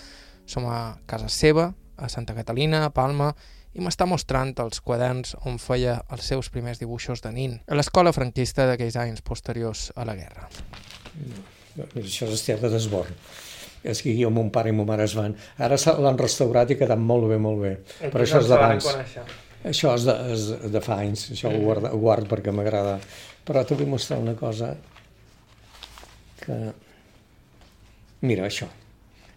som 0.47 0.71
a 0.71 1.01
casa 1.11 1.27
seva, 1.27 1.73
a 2.01 2.09
Santa 2.09 2.35
Catalina, 2.35 2.85
a 2.87 2.93
Palma, 2.95 3.31
i 3.77 3.85
m'està 3.85 4.07
mostrant 4.11 4.55
els 4.65 4.81
quaderns 4.83 5.37
on 5.47 5.61
feia 5.63 6.01
els 6.11 6.27
seus 6.33 6.51
primers 6.51 6.81
dibuixos 6.81 7.23
de 7.23 7.31
nin, 7.35 7.61
a 7.69 7.79
l'escola 7.79 8.13
franquista 8.17 8.67
d'aquells 8.67 8.99
anys 8.99 9.23
posteriors 9.27 9.91
a 9.95 10.07
la 10.09 10.17
guerra. 10.19 10.49
Això 11.79 12.27
és 12.27 12.35
el 12.35 12.43
teatre 12.43 12.73
d'esborn. 12.73 13.15
És 13.81 14.03
que 14.05 14.13
jo, 14.13 14.29
mon 14.35 14.51
pare 14.53 14.73
i 14.73 14.77
mon 14.77 14.89
mare 14.89 15.07
es 15.09 15.15
van... 15.17 15.37
Ara 15.63 15.79
l'han 16.03 16.19
restaurat 16.21 16.69
i 16.69 16.77
ha 16.77 16.81
quedat 16.83 17.01
molt 17.01 17.31
bé, 17.31 17.39
molt 17.41 17.63
bé. 17.63 17.77
Però 18.03 18.27
això 18.27 18.43
és 18.43 18.51
d'abans. 18.51 18.91
Això 19.71 19.95
és 19.97 20.05
de, 20.09 20.17
és 20.35 20.45
de 20.73 20.83
fa 20.85 20.99
anys, 21.05 21.27
això 21.33 21.53
ho, 21.53 21.61
guardo, 21.63 21.93
ho 21.93 22.01
guardo 22.01 22.29
perquè 22.29 22.53
m'agrada. 22.53 22.99
Però 23.49 23.63
t'ho 23.65 23.79
vull 23.79 23.93
mostrar 23.95 24.21
una 24.21 24.35
cosa 24.37 24.75
que... 26.43 26.59
Mira, 28.21 28.45
això. 28.51 28.69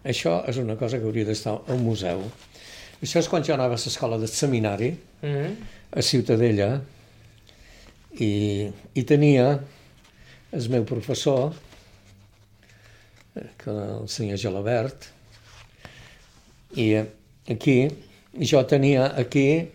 Això 0.04 0.42
és 0.50 0.60
una 0.60 0.76
cosa 0.80 1.00
que 1.00 1.08
hauria 1.08 1.28
d'estar 1.28 1.56
al 1.72 1.80
museu. 1.80 2.26
Això 3.04 3.20
és 3.20 3.28
quan 3.28 3.44
jo 3.44 3.52
anava 3.52 3.76
a 3.76 3.80
l'escola 3.80 4.16
del 4.16 4.30
seminari, 4.32 4.90
mm 5.20 5.28
-hmm. 5.28 5.56
a 5.92 6.02
Ciutadella, 6.02 6.80
i, 8.18 8.70
i 8.94 9.02
tenia 9.04 9.60
el 10.52 10.68
meu 10.70 10.84
professor, 10.84 11.52
que 13.58 13.70
el 13.70 14.08
senyor 14.08 14.38
Gelabert, 14.38 15.10
i 16.76 16.94
aquí, 17.50 17.90
jo 18.40 18.62
tenia 18.64 19.12
aquí, 19.16 19.68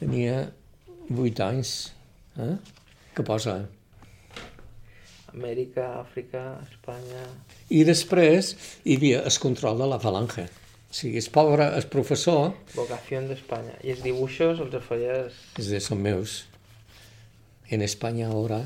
tenia 0.00 0.50
vuit 1.08 1.40
anys, 1.40 1.92
eh? 2.38 2.56
que 3.14 3.22
posa? 3.22 3.68
Amèrica, 5.32 6.00
Àfrica, 6.00 6.58
Espanya... 6.66 7.22
I 7.70 7.84
després 7.84 8.56
hi 8.84 8.96
havia 8.96 9.22
el 9.22 9.38
control 9.40 9.78
de 9.78 9.86
la 9.86 9.98
falange. 10.00 10.44
O 10.44 10.61
sigui, 10.94 11.18
és 11.20 11.28
pobre, 11.32 11.70
és 11.78 11.88
professor... 11.88 12.52
Vocació 12.76 13.22
d'Espanya. 13.28 13.78
I 13.84 13.96
els 13.96 14.04
dibuixos 14.04 14.60
els 14.64 14.78
feies... 14.86 15.40
És 15.60 15.72
de, 15.72 15.80
són 15.80 16.02
meus. 16.04 16.42
En 17.72 17.82
Espanya 17.82 18.28
ahora 18.28 18.62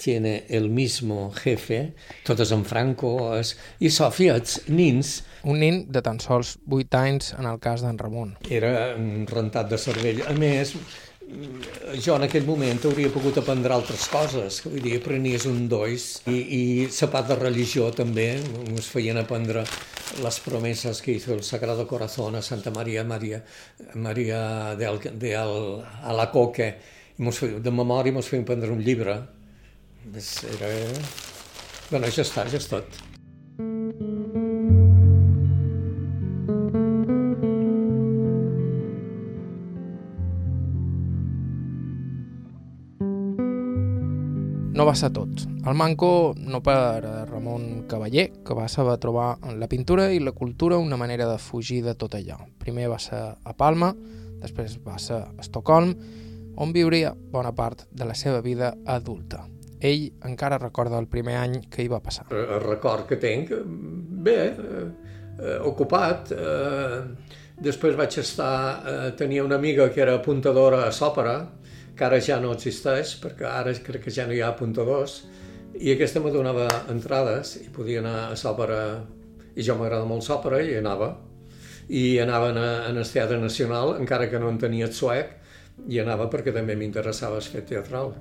tiene 0.00 0.46
el 0.48 0.70
mismo 0.70 1.30
jefe, 1.36 1.92
totes 2.24 2.50
en 2.52 2.64
Franco, 2.64 3.36
es... 3.36 3.56
i 3.78 3.90
Sòfia, 3.92 4.38
els 4.40 4.62
nins... 4.72 5.20
Un 5.44 5.60
nin 5.60 5.84
de 5.92 6.00
tan 6.04 6.18
sols 6.20 6.56
8 6.66 6.98
anys 7.00 7.30
en 7.36 7.46
el 7.48 7.60
cas 7.60 7.84
d'en 7.84 8.00
Ramon. 8.00 8.34
Era 8.48 8.96
rentat 9.28 9.70
de 9.70 9.78
cervell. 9.80 10.24
A 10.28 10.34
més, 10.36 10.74
jo 12.00 12.16
en 12.16 12.26
aquell 12.26 12.48
moment 12.48 12.80
hauria 12.88 13.12
pogut 13.12 13.38
aprendre 13.40 13.76
altres 13.76 14.08
coses, 14.10 14.62
vull 14.66 14.82
dir, 14.82 14.96
aprenies 14.98 15.46
un 15.48 15.66
dois 15.70 16.10
i, 16.26 16.38
i 16.40 16.62
la 16.88 17.10
part 17.12 17.30
de 17.30 17.38
religió 17.38 17.90
també, 17.94 18.32
ens 18.66 18.88
feien 18.90 19.20
aprendre 19.20 19.66
les 20.22 20.40
promeses 20.40 21.02
que 21.02 21.12
hizo 21.12 21.34
el 21.34 21.42
Sagrado 21.42 21.86
Corazón 21.86 22.34
a 22.36 22.42
Santa 22.42 22.70
Maria, 22.70 23.04
Maria 23.04 24.74
del, 24.76 24.98
de 25.18 25.36
al, 25.36 25.84
a 26.02 26.12
la 26.12 26.30
Coque, 26.30 26.74
de 27.16 27.70
memòria 27.70 28.16
ens 28.16 28.30
feien 28.32 28.46
prendre 28.48 28.72
un 28.72 28.80
llibre, 28.82 29.18
era, 30.56 30.70
Bueno, 31.90 32.06
ja 32.06 32.22
està, 32.22 32.44
ja 32.46 32.60
és 32.60 32.68
tot. 32.70 33.00
No 44.80 44.86
va 44.88 44.94
ser 44.96 45.10
tot. 45.12 45.42
El 45.68 45.74
manco 45.76 46.32
no 46.40 46.62
per 46.64 47.02
Ramon 47.28 47.82
Cavaller, 47.84 48.30
que 48.40 48.54
va 48.56 48.64
saber 48.72 48.94
trobar 48.96 49.34
en 49.44 49.58
la 49.60 49.66
pintura 49.68 50.06
i 50.08 50.22
la 50.24 50.32
cultura 50.32 50.78
una 50.80 50.96
manera 50.96 51.26
de 51.28 51.34
fugir 51.36 51.82
de 51.84 51.92
tot 52.00 52.16
allò. 52.16 52.38
Primer 52.62 52.86
va 52.88 52.96
ser 52.96 53.20
a 53.20 53.52
Palma, 53.52 53.90
després 54.40 54.78
va 54.80 54.96
ser 54.96 55.18
a 55.18 55.44
Estocolm, 55.44 55.92
on 56.56 56.72
viuria 56.72 57.12
bona 57.12 57.52
part 57.52 57.84
de 57.92 58.08
la 58.08 58.16
seva 58.16 58.40
vida 58.40 58.72
adulta. 58.86 59.42
Ell 59.84 60.08
encara 60.24 60.56
recorda 60.56 60.96
el 60.96 61.12
primer 61.12 61.36
any 61.42 61.60
que 61.68 61.84
hi 61.84 61.92
va 61.92 62.00
passar. 62.00 62.30
El 62.32 62.64
record 62.64 63.04
que 63.04 63.20
tinc, 63.20 63.52
bé, 63.60 64.40
eh, 64.48 64.82
eh, 65.36 65.58
ocupat. 65.60 66.32
Eh, 66.32 67.04
després 67.68 68.00
vaig 68.00 68.16
estar, 68.24 68.56
eh, 68.80 69.12
tenia 69.12 69.44
una 69.44 69.60
amiga 69.60 69.92
que 69.92 70.00
era 70.00 70.16
apuntadora 70.22 70.86
a 70.86 70.90
s'òpera, 70.90 71.40
que 71.96 72.06
ara 72.06 72.20
ja 72.22 72.40
no 72.40 72.52
existeix, 72.54 73.16
perquè 73.22 73.46
ara 73.48 73.74
crec 73.86 74.06
que 74.06 74.14
ja 74.14 74.26
no 74.26 74.34
hi 74.36 74.42
ha 74.42 74.50
apuntadors, 74.54 75.22
i 75.78 75.92
aquesta 75.92 76.20
me 76.20 76.32
donava 76.34 76.66
entrades 76.92 77.54
i 77.62 77.68
podia 77.72 78.00
anar 78.02 78.16
a 78.30 78.36
s'òpera, 78.36 78.80
i 79.54 79.64
jo 79.66 79.76
m'agrada 79.78 80.08
molt 80.08 80.26
s'òpera 80.26 80.60
i 80.66 80.76
anava. 80.78 81.14
I 81.90 82.20
anava 82.22 82.50
a, 82.52 82.68
en 82.90 82.98
el 82.98 83.06
Teatre 83.06 83.38
Nacional, 83.40 83.96
encara 83.98 84.28
que 84.30 84.38
no 84.38 84.50
en 84.50 84.58
tenia 84.58 84.90
suec, 84.92 85.36
i 85.88 85.98
anava 86.02 86.28
perquè 86.30 86.52
també 86.54 86.76
m'interessava 86.76 87.40
el 87.40 87.48
fet 87.48 87.70
teatral. 87.72 88.14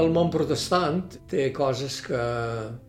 El 0.00 0.12
món 0.14 0.28
protestant 0.30 1.00
té 1.30 1.48
coses 1.54 1.98
que 2.04 2.20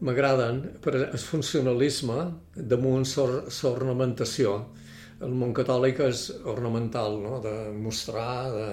m'agraden, 0.06 0.62
per 0.84 0.94
el 1.00 1.22
funcionalisme 1.22 2.20
damunt 2.56 3.08
l'ornamentació. 3.18 4.54
Sor 4.60 4.81
el 5.26 5.34
món 5.38 5.54
catòlic 5.54 6.02
és 6.08 6.28
ornamental, 6.50 7.18
no? 7.22 7.40
de 7.44 7.54
mostrar, 7.76 8.52
de, 8.54 8.68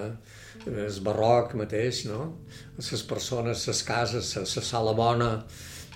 és 0.87 0.99
barroc 1.05 1.55
mateix, 1.59 2.05
no? 2.09 2.31
les 2.77 3.03
persones, 3.09 3.67
les 3.69 3.83
cases, 3.85 4.33
la 4.39 4.65
sala 4.71 4.95
bona, 4.97 5.31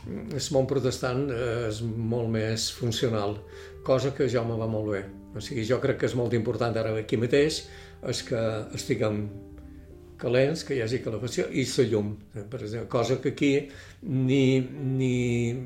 el 0.08 0.48
món 0.56 0.68
protestant 0.68 1.30
és 1.32 1.82
molt 1.84 2.30
més 2.32 2.70
funcional, 2.76 3.38
cosa 3.88 4.12
que 4.16 4.28
jo 4.32 4.44
me 4.48 4.60
va 4.60 4.68
molt 4.68 4.92
bé. 4.92 5.04
O 5.34 5.42
sigui, 5.42 5.64
jo 5.66 5.80
crec 5.82 6.02
que 6.02 6.10
és 6.12 6.18
molt 6.20 6.36
important 6.38 6.76
ara 6.78 6.94
aquí 7.00 7.18
mateix 7.18 7.64
és 8.10 8.22
que 8.28 8.42
estiguem 8.76 9.24
calents, 10.24 10.64
que 10.64 10.78
hi 10.78 10.82
hagi 10.84 11.02
calefacció 11.04 11.50
i 11.52 11.66
la 11.68 11.86
llum, 11.92 12.14
eh, 12.34 12.46
per 12.50 12.62
exemple, 12.62 12.90
cosa 12.92 13.20
que 13.22 13.34
aquí 13.36 13.52
ni, 14.08 14.60
ni 15.00 15.16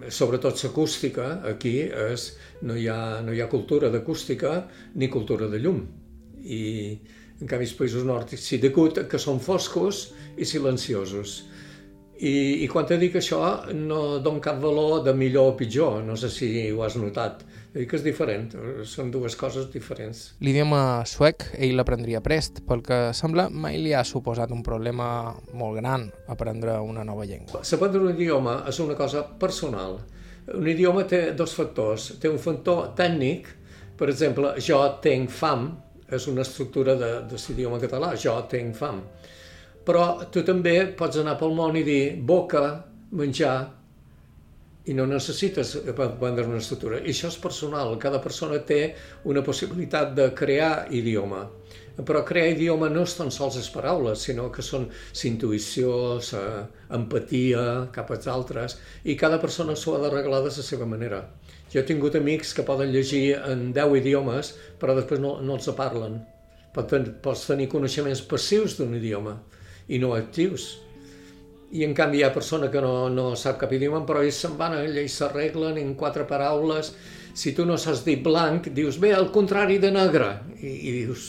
sobretot 0.09 0.57
l'acústica, 0.63 1.29
aquí 1.51 1.75
és, 1.87 2.31
no, 2.61 2.75
hi 2.75 2.87
ha, 2.89 3.21
no 3.21 3.35
hi 3.35 3.41
ha 3.41 3.49
cultura 3.51 3.91
d'acústica 3.93 4.63
ni 4.95 5.11
cultura 5.13 5.47
de 5.51 5.61
llum. 5.61 5.83
I 6.43 6.63
en 7.37 7.49
canvi 7.49 7.67
els 7.67 7.75
països 7.77 8.05
nòrdics 8.07 8.49
sí 8.49 8.57
degut 8.61 9.03
que 9.09 9.21
són 9.21 9.39
foscos 9.43 10.07
i 10.37 10.45
silenciosos. 10.45 11.43
I, 12.17 12.63
I 12.63 12.67
quan 12.71 12.87
te 12.89 12.97
dic 12.97 13.17
això, 13.19 13.39
no 13.77 14.17
dono 14.23 14.41
cap 14.41 14.57
valor 14.61 15.03
de 15.05 15.13
millor 15.13 15.51
o 15.51 15.55
pitjor, 15.57 15.99
no 16.05 16.15
sé 16.17 16.31
si 16.33 16.49
ho 16.71 16.81
has 16.85 16.97
notat. 16.97 17.43
Dic 17.75 17.91
que 17.91 17.99
és 17.99 18.05
diferent, 18.05 18.47
són 18.89 19.11
dues 19.13 19.35
coses 19.37 19.67
diferents. 19.69 20.23
L'idioma 20.41 21.03
suec 21.05 21.45
ell 21.53 21.75
l'aprendria 21.77 22.23
prest, 22.25 22.63
pel 22.65 22.81
que 22.85 22.99
sembla 23.17 23.47
mai 23.53 23.77
li 23.83 23.93
ha 23.93 24.01
suposat 24.07 24.53
un 24.55 24.63
problema 24.65 25.35
molt 25.53 25.77
gran 25.77 26.07
aprendre 26.33 26.79
una 26.81 27.05
nova 27.05 27.27
llengua. 27.29 27.61
Saber 27.61 27.91
un 27.99 28.09
idioma 28.15 28.63
és 28.71 28.81
una 28.81 28.97
cosa 28.97 29.21
personal. 29.37 29.99
Un 30.57 30.67
idioma 30.71 31.05
té 31.05 31.35
dos 31.37 31.53
factors. 31.53 32.15
Té 32.21 32.31
un 32.31 32.41
factor 32.41 32.95
tècnic, 32.97 33.51
per 33.99 34.09
exemple, 34.09 34.55
jo 34.63 34.81
tinc 35.03 35.29
fam, 35.29 35.69
és 36.09 36.25
una 36.31 36.41
estructura 36.41 36.95
de, 36.97 37.13
de 37.29 37.37
l'idioma 37.45 37.81
català, 37.83 38.15
jo 38.17 38.39
tinc 38.49 38.73
fam 38.79 39.03
però 39.87 40.27
tu 40.27 40.43
també 40.43 40.75
pots 40.99 41.21
anar 41.21 41.37
pel 41.39 41.55
món 41.55 41.77
i 41.79 41.83
dir 41.87 42.17
boca, 42.27 42.63
menjar, 43.15 43.57
i 44.87 44.93
no 44.95 45.05
necessites 45.07 45.73
aprendre 45.91 46.45
una 46.47 46.59
estructura. 46.59 46.99
I 46.99 47.11
això 47.11 47.31
és 47.31 47.39
personal, 47.43 47.93
cada 47.99 48.19
persona 48.23 48.59
té 48.67 48.81
una 49.27 49.43
possibilitat 49.43 50.13
de 50.15 50.29
crear 50.35 50.87
idioma. 50.95 51.45
Però 51.97 52.21
crear 52.27 52.53
idioma 52.53 52.87
no 52.93 53.03
és 53.07 53.15
tan 53.17 53.31
sols 53.33 53.57
les 53.59 53.67
paraules, 53.73 54.21
sinó 54.27 54.47
que 54.53 54.63
són 54.63 54.85
intuïció, 55.27 55.91
empatia 56.99 57.65
cap 57.95 58.11
als 58.15 58.29
altres, 58.31 58.77
i 59.03 59.17
cada 59.19 59.41
persona 59.43 59.75
s'ho 59.75 59.97
ha 59.97 60.03
d'arreglar 60.05 60.43
de 60.45 60.53
la 60.53 60.67
seva 60.69 60.87
manera. 60.87 61.23
Jo 61.73 61.81
he 61.81 61.87
tingut 61.87 62.15
amics 62.15 62.53
que 62.55 62.63
poden 62.67 62.93
llegir 62.95 63.35
en 63.39 63.71
10 63.75 63.99
idiomes, 64.03 64.53
però 64.79 64.95
després 64.95 65.19
no, 65.19 65.37
no 65.41 65.59
els 65.59 65.67
parlen. 65.75 66.21
Pots 66.77 67.47
tenir 67.49 67.67
coneixements 67.71 68.21
passius 68.29 68.77
d'un 68.77 68.95
idioma 68.95 69.39
i 69.87 69.99
no 69.99 70.13
actius. 70.15 70.77
I 71.71 71.83
en 71.83 71.93
canvi 71.95 72.21
hi 72.21 72.23
ha 72.23 72.31
persona 72.31 72.69
que 72.71 72.81
no, 72.83 73.09
no 73.11 73.33
sap 73.35 73.59
cap 73.59 73.73
idioma, 73.75 74.03
però 74.07 74.21
ells 74.23 74.39
se'n 74.43 74.55
van 74.59 74.77
allà 74.77 75.03
i 75.03 75.11
s'arreglen 75.11 75.79
en 75.81 75.95
quatre 75.99 76.23
paraules. 76.27 76.93
Si 77.37 77.51
tu 77.53 77.65
no 77.67 77.75
saps 77.77 78.05
dir 78.05 78.21
blanc, 78.23 78.71
dius, 78.73 78.97
bé, 78.99 79.11
al 79.13 79.27
contrari 79.35 79.77
de 79.83 79.91
negre. 79.91 80.31
I, 80.61 80.71
i 80.71 80.93
dius, 81.01 81.27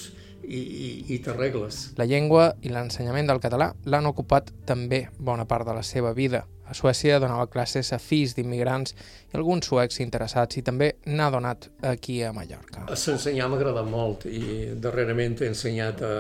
i, 0.49 0.59
i, 0.59 0.91
i 1.15 1.19
t'arregles. 1.25 1.81
La 1.99 2.07
llengua 2.09 2.53
i 2.65 2.73
l'ensenyament 2.73 3.29
del 3.29 3.43
català 3.43 3.73
l'han 3.91 4.09
ocupat 4.09 4.53
també 4.69 5.09
bona 5.19 5.45
part 5.49 5.69
de 5.69 5.75
la 5.77 5.85
seva 5.85 6.15
vida. 6.17 6.45
A 6.69 6.75
Suècia 6.77 7.17
donava 7.21 7.47
classes 7.49 7.95
a 7.97 7.99
fills 8.01 8.35
d'immigrants 8.37 8.93
i 9.33 9.39
alguns 9.39 9.69
suecs 9.71 10.03
interessats 10.05 10.59
i 10.61 10.63
també 10.65 10.91
n'ha 11.09 11.31
donat 11.33 11.71
aquí 11.93 12.21
a 12.23 12.33
Mallorca. 12.37 12.85
S'ensenyar 12.93 13.49
m'agrada 13.49 13.85
molt 13.89 14.27
i 14.29 14.75
darrerament 14.77 15.39
he 15.41 15.49
ensenyat 15.49 16.05
a, 16.05 16.13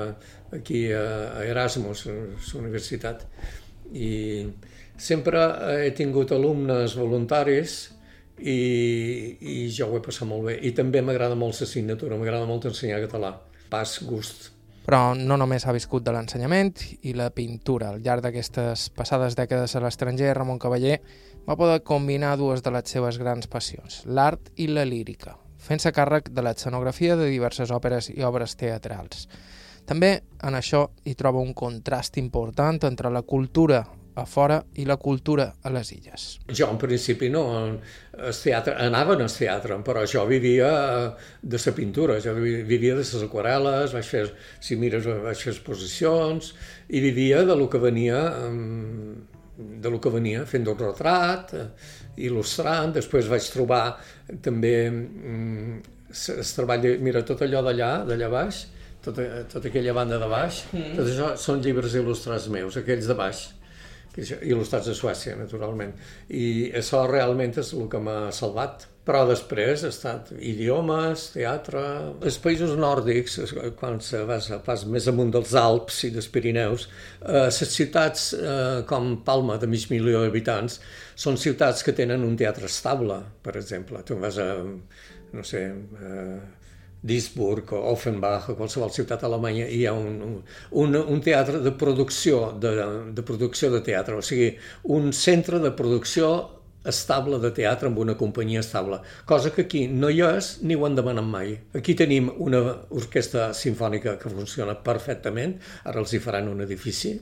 aquí 0.52 0.88
a, 0.92 1.44
Erasmus, 1.44 2.06
a 2.06 2.16
la 2.16 2.60
universitat, 2.62 3.24
i 3.92 4.46
sempre 4.98 5.44
he 5.84 5.92
tingut 5.96 6.32
alumnes 6.36 6.96
voluntaris 6.98 7.78
i, 8.38 8.58
i 9.40 9.56
jo 9.74 9.88
ho 9.88 9.98
he 9.98 10.04
passat 10.04 10.28
molt 10.28 10.48
bé. 10.50 10.58
I 10.62 10.74
també 10.76 11.02
m'agrada 11.02 11.38
molt 11.38 11.60
l'assignatura, 11.60 12.18
m'agrada 12.18 12.46
molt 12.48 12.68
ensenyar 12.70 13.00
català. 13.06 13.34
Pas 13.68 13.98
gust. 14.06 14.52
Però 14.88 15.12
no 15.12 15.36
només 15.36 15.66
ha 15.68 15.74
viscut 15.76 16.04
de 16.06 16.14
l'ensenyament 16.16 16.72
i 17.04 17.12
la 17.12 17.28
pintura. 17.34 17.90
Al 17.92 18.00
llarg 18.04 18.24
d'aquestes 18.24 18.88
passades 18.96 19.36
dècades 19.36 19.76
a 19.76 19.82
l'estranger, 19.84 20.30
Ramon 20.32 20.60
Cavaller 20.62 20.96
va 21.48 21.56
poder 21.56 21.82
combinar 21.84 22.38
dues 22.40 22.62
de 22.64 22.72
les 22.72 22.88
seves 22.88 23.18
grans 23.20 23.48
passions, 23.52 24.02
l'art 24.06 24.50
i 24.56 24.66
la 24.68 24.86
lírica, 24.88 25.36
fent-se 25.60 25.92
càrrec 25.96 26.28
de 26.32 26.44
l'escenografia 26.44 27.16
de 27.16 27.28
diverses 27.28 27.72
òperes 27.72 28.10
i 28.12 28.20
obres 28.24 28.56
teatrals. 28.56 29.28
També 29.88 30.10
en 30.44 30.56
això 30.58 30.82
hi 31.08 31.14
troba 31.16 31.40
un 31.40 31.54
contrast 31.56 32.18
important 32.20 32.82
entre 32.84 33.08
la 33.08 33.22
cultura 33.24 33.80
a 34.18 34.24
fora 34.26 34.58
i 34.74 34.84
la 34.84 34.96
cultura 34.98 35.46
a 35.62 35.70
les 35.70 35.92
illes. 35.94 36.26
Jo 36.50 36.66
en 36.72 36.78
principi 36.82 37.30
no, 37.30 37.44
el 37.62 38.34
teatre, 38.34 38.74
anava 38.82 39.14
al 39.14 39.30
teatre, 39.30 39.78
però 39.86 40.02
jo 40.10 40.26
vivia 40.26 40.70
de 41.40 41.60
la 41.64 41.74
pintura, 41.74 42.18
jo 42.20 42.34
vivia 42.34 42.98
de 42.98 43.04
les 43.04 43.24
aquarel·les, 43.24 43.94
vaig 43.94 44.10
fer, 44.10 44.24
si 44.60 44.76
mires, 44.76 45.06
vaig 45.06 45.44
fer 45.46 45.54
exposicions, 45.54 46.52
i 46.88 47.00
vivia 47.04 47.44
de 47.46 47.56
lo 47.56 47.68
que 47.70 47.80
venia 47.80 48.22
de 49.58 49.90
lo 49.90 49.98
que 49.98 50.10
venia 50.10 50.44
fent 50.46 50.68
un 50.70 50.78
retrat, 50.78 51.54
il·lustrant, 52.18 52.92
després 52.94 53.30
vaig 53.30 53.46
trobar 53.50 53.84
també 54.42 54.74
mm, 54.90 55.78
el 56.34 56.50
treball, 56.54 56.86
mira, 57.02 57.24
tot 57.26 57.42
allò 57.46 57.62
d'allà, 57.66 57.90
d'allà 58.06 58.28
baix, 58.30 58.60
tota, 59.08 59.28
tota 59.50 59.72
aquella 59.72 59.96
banda 59.96 60.20
de 60.22 60.28
baix, 60.30 60.64
mm. 60.72 60.96
tot 61.00 61.08
això 61.08 61.32
són 61.40 61.64
llibres 61.64 61.96
il·lustrats 61.98 62.50
meus, 62.54 62.78
aquells 62.80 63.08
de 63.10 63.16
baix 63.18 63.48
il·lustrats 64.18 64.88
a 64.90 64.94
Suècia, 64.96 65.36
naturalment. 65.38 65.92
I 66.34 66.70
això 66.76 67.04
realment 67.08 67.58
és 67.60 67.72
el 67.76 67.90
que 67.90 68.00
m'ha 68.02 68.20
salvat. 68.34 68.88
Però 69.08 69.22
després 69.24 69.86
ha 69.86 69.88
estat 69.88 70.34
idiomes, 70.36 71.30
teatre... 71.32 71.80
Els 72.28 72.36
països 72.44 72.74
nòrdics, 72.76 73.38
quan 73.78 74.02
se 74.04 74.20
vas, 74.28 74.50
pas 74.66 74.82
més 74.84 75.06
amunt 75.08 75.30
dels 75.32 75.54
Alps 75.56 76.02
i 76.04 76.10
dels 76.12 76.28
Pirineus, 76.28 76.84
eh, 77.22 77.46
les 77.46 77.72
ciutats 77.72 78.26
eh, 78.36 78.82
com 78.90 79.14
Palma, 79.24 79.56
de 79.56 79.70
mig 79.70 79.86
milió 79.88 80.20
d'habitants, 80.26 80.76
són 81.16 81.40
ciutats 81.40 81.80
que 81.86 81.96
tenen 81.96 82.26
un 82.26 82.36
teatre 82.36 82.68
estable, 82.68 83.16
per 83.40 83.56
exemple. 83.56 84.04
Tu 84.04 84.18
vas 84.20 84.36
a, 84.44 84.50
no 85.32 85.46
sé, 85.54 85.64
eh, 85.72 86.36
Duisburg 87.08 87.72
Offenbach 87.78 88.50
o 88.52 88.56
qualsevol 88.58 88.92
ciutat 88.94 89.24
alemanya 89.26 89.66
hi 89.66 89.84
ha 89.88 89.94
un, 89.96 90.38
un, 90.82 91.00
un 91.00 91.24
teatre 91.24 91.62
de 91.64 91.72
producció 91.80 92.52
de, 92.60 92.72
de 93.16 93.24
producció 93.26 93.72
de 93.74 93.82
teatre, 93.86 94.18
o 94.18 94.24
sigui, 94.24 94.52
un 94.98 95.12
centre 95.16 95.60
de 95.64 95.72
producció 95.76 96.30
estable 96.88 97.38
de 97.42 97.50
teatre 97.52 97.88
amb 97.90 97.98
una 98.00 98.14
companyia 98.16 98.62
estable, 98.62 99.00
cosa 99.26 99.50
que 99.54 99.64
aquí 99.66 99.86
no 99.88 100.10
hi 100.10 100.22
és 100.24 100.50
ni 100.62 100.76
ho 100.76 100.86
han 100.86 100.96
demanat 100.96 101.26
mai. 101.26 101.52
Aquí 101.76 101.94
tenim 101.98 102.30
una 102.44 102.62
orquestra 102.94 103.50
sinfònica 103.54 104.16
que 104.20 104.32
funciona 104.32 104.76
perfectament, 104.84 105.58
ara 105.84 106.00
els 106.04 106.14
hi 106.14 106.22
faran 106.22 106.48
un 106.52 106.62
edifici, 106.64 107.18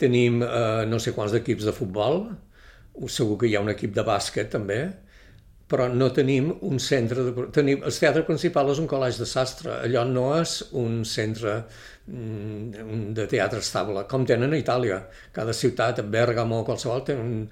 tenim 0.00 0.40
eh, 0.44 0.86
no 0.88 1.00
sé 1.00 1.12
quants 1.16 1.34
equips 1.36 1.66
de 1.68 1.76
futbol, 1.76 2.24
segur 3.08 3.38
que 3.40 3.48
hi 3.48 3.56
ha 3.56 3.64
un 3.64 3.72
equip 3.72 3.94
de 3.96 4.04
bàsquet 4.04 4.50
també, 4.52 4.80
però 5.70 5.86
no 5.86 6.10
tenim 6.10 6.50
un 6.66 6.80
centre 6.82 7.22
de... 7.28 7.46
Tenim, 7.54 7.84
el 7.86 7.94
teatre 7.94 8.24
principal 8.26 8.72
és 8.72 8.80
un 8.82 8.88
col·legi 8.90 9.22
de 9.22 9.28
sastre, 9.30 9.76
allò 9.86 10.02
no 10.08 10.26
és 10.40 10.56
un 10.80 11.04
centre 11.06 11.60
mm, 12.10 13.12
de 13.14 13.26
teatre 13.30 13.62
estable, 13.62 14.02
com 14.10 14.26
tenen 14.26 14.56
a 14.56 14.58
Itàlia. 14.58 14.98
Cada 15.36 15.54
ciutat, 15.54 16.02
Bergamo, 16.10 16.64
qualsevol, 16.66 17.04
té 17.06 17.14
un... 17.18 17.44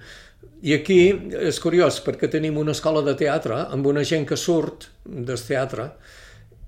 I 0.59 0.75
aquí 0.75 0.99
és 1.39 1.59
curiós, 1.63 2.01
perquè 2.03 2.27
tenim 2.31 2.59
una 2.59 2.75
escola 2.75 2.99
de 3.05 3.15
teatre 3.19 3.61
amb 3.71 3.87
una 3.87 4.03
gent 4.07 4.27
que 4.27 4.35
surt 4.39 4.89
del 5.07 5.39
teatre 5.39 5.93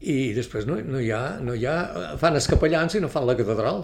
i 0.01 0.31
després 0.33 0.65
no, 0.67 0.77
no, 0.81 0.99
hi 1.03 1.11
ha, 1.11 1.23
no 1.43 1.55
hi 1.55 1.67
ha... 1.67 1.75
Fan 2.21 2.39
els 2.39 2.47
capellans 2.47 2.95
i 2.95 3.03
no 3.03 3.11
fan 3.11 3.27
la 3.27 3.35
catedral. 3.35 3.83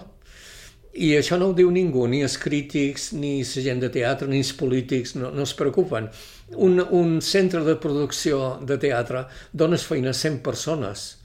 I 0.98 1.12
això 1.18 1.36
no 1.38 1.50
ho 1.50 1.54
diu 1.54 1.68
ningú, 1.70 2.08
ni 2.08 2.24
els 2.24 2.38
crítics, 2.40 3.12
ni 3.14 3.36
la 3.44 3.64
gent 3.68 3.84
de 3.84 3.92
teatre, 3.92 4.26
ni 4.26 4.40
els 4.40 4.56
polítics, 4.56 5.14
no, 5.20 5.30
no 5.36 5.44
es 5.44 5.52
preocupen. 5.54 6.08
Un, 6.56 6.80
un 6.80 7.20
centre 7.20 7.60
de 7.64 7.74
producció 7.76 8.58
de 8.64 8.78
teatre 8.80 9.26
dona 9.52 9.76
feina 9.76 10.14
a 10.14 10.16
100 10.16 10.38
persones, 10.44 11.18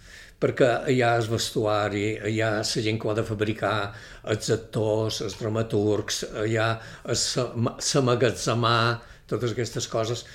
perquè 0.44 0.70
hi 0.92 1.00
ha 1.02 1.14
el 1.16 1.30
vestuari, 1.32 2.18
hi 2.28 2.42
ha 2.44 2.58
la 2.60 2.84
gent 2.88 3.00
que 3.00 3.08
ho 3.08 3.14
ha 3.14 3.16
de 3.16 3.24
fabricar, 3.24 3.94
els 4.34 4.50
actors, 4.52 5.22
els 5.24 5.38
dramaturgs, 5.40 6.26
hi 6.44 6.58
ha 6.60 6.70
s'amagatzemar, 7.16 9.00
totes 9.32 9.56
aquestes 9.56 9.88
coses. 9.88 10.26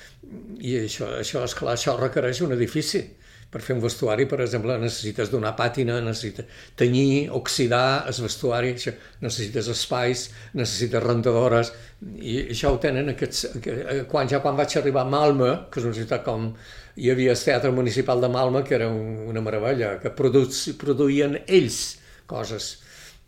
I 0.64 0.78
això, 0.86 1.12
això, 1.20 1.45
esclar, 1.45 1.76
això 1.76 1.99
requereix 2.01 2.41
un 2.47 2.57
edifici 2.57 3.05
per 3.51 3.62
fer 3.64 3.76
un 3.76 3.80
vestuari, 3.80 4.26
per 4.28 4.42
exemple, 4.44 4.76
necessites 4.80 5.30
donar 5.32 5.55
pàtina, 5.57 5.99
necessites 6.05 6.64
tenyir, 6.76 7.30
oxidar 7.32 8.05
el 8.11 8.16
vestuari, 8.26 8.74
això, 8.76 8.92
necessites 9.24 9.70
espais, 9.72 10.26
necessites 10.59 11.05
rentadores, 11.05 11.70
i 12.20 12.42
això 12.53 12.74
ho 12.74 12.80
tenen 12.82 13.14
aquests... 13.14 13.46
Quan, 14.11 14.28
ja 14.28 14.42
quan 14.44 14.59
vaig 14.59 14.76
arribar 14.76 15.07
a 15.07 15.12
Malmö, 15.14 15.55
que 15.72 15.80
és 15.80 15.88
una 15.88 15.96
ciutat 15.96 16.26
com... 16.26 16.53
Hi 16.99 17.12
havia 17.12 17.30
el 17.30 17.38
Teatre 17.38 17.70
Municipal 17.70 18.20
de 18.20 18.28
Malmö, 18.34 18.64
que 18.66 18.74
era 18.74 18.88
una 18.90 19.40
meravella, 19.40 19.94
que 20.03 20.11
produ 20.18 20.42
produïen 20.80 21.38
ells 21.46 21.78
coses. 22.26 22.66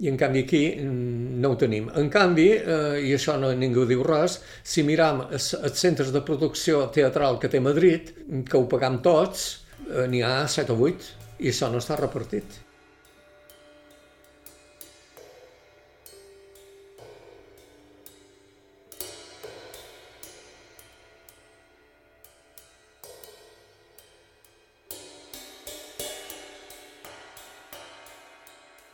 I 0.02 0.10
en 0.10 0.18
canvi 0.18 0.42
aquí 0.42 0.62
mm, 0.74 1.38
no 1.40 1.52
ho 1.52 1.58
tenim. 1.60 1.86
En 1.96 2.10
canvi, 2.10 2.48
eh, 2.58 2.98
i 3.06 3.14
això 3.14 3.38
no 3.38 3.52
ningú 3.54 3.86
diu 3.86 4.02
res, 4.04 4.40
si 4.66 4.82
miram 4.84 5.22
els, 5.30 5.52
els 5.54 5.80
centres 5.86 6.10
de 6.12 6.24
producció 6.26 6.88
teatral 6.92 7.38
que 7.38 7.52
té 7.52 7.62
Madrid, 7.62 8.10
que 8.42 8.58
ho 8.58 8.66
pagam 8.68 8.98
tots, 9.06 9.46
Eh, 9.69 9.69
n'hi 9.90 10.22
ha 10.22 10.34
7 10.48 10.74
o 10.74 10.82
8 10.86 11.12
i 11.42 11.50
això 11.50 11.70
no 11.72 11.80
està 11.82 11.96
repartit. 11.98 12.60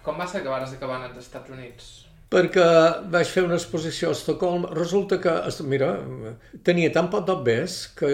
Com 0.06 0.20
va 0.22 0.26
ser 0.30 0.40
que 0.44 0.48
vares 0.48 0.72
acabar 0.72 1.02
als 1.02 1.18
Estats 1.18 1.50
Units? 1.50 2.05
Perquè 2.32 2.66
vaig 3.12 3.28
fer 3.30 3.44
una 3.46 3.56
exposició 3.58 4.10
a 4.10 4.16
Estocolm. 4.16 4.66
Resulta 4.74 5.18
que, 5.22 5.34
mira, 5.70 5.92
tenia 6.66 6.92
tan 6.94 7.10
poc 7.12 7.26
d'obvers 7.28 7.76
que 7.98 8.12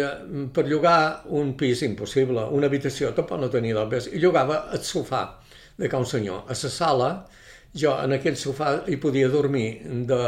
per 0.54 0.66
llogar 0.68 1.22
un 1.32 1.54
pis 1.58 1.84
impossible, 1.86 2.48
una 2.52 2.68
habitació, 2.68 3.12
tampoc 3.16 3.40
no 3.40 3.52
tenia 3.52 3.78
d'obvers, 3.78 4.10
i 4.12 4.20
llogava 4.20 4.66
el 4.72 4.82
sofà 4.86 5.24
de 5.78 5.88
ca 5.88 6.00
un 6.02 6.08
senyor. 6.08 6.44
A 6.44 6.56
la 6.56 6.72
sala, 6.76 7.12
jo 7.74 7.94
en 8.04 8.12
aquell 8.18 8.36
sofà 8.36 8.74
hi 8.86 8.98
podia 9.00 9.30
dormir 9.32 9.80
de, 10.08 10.20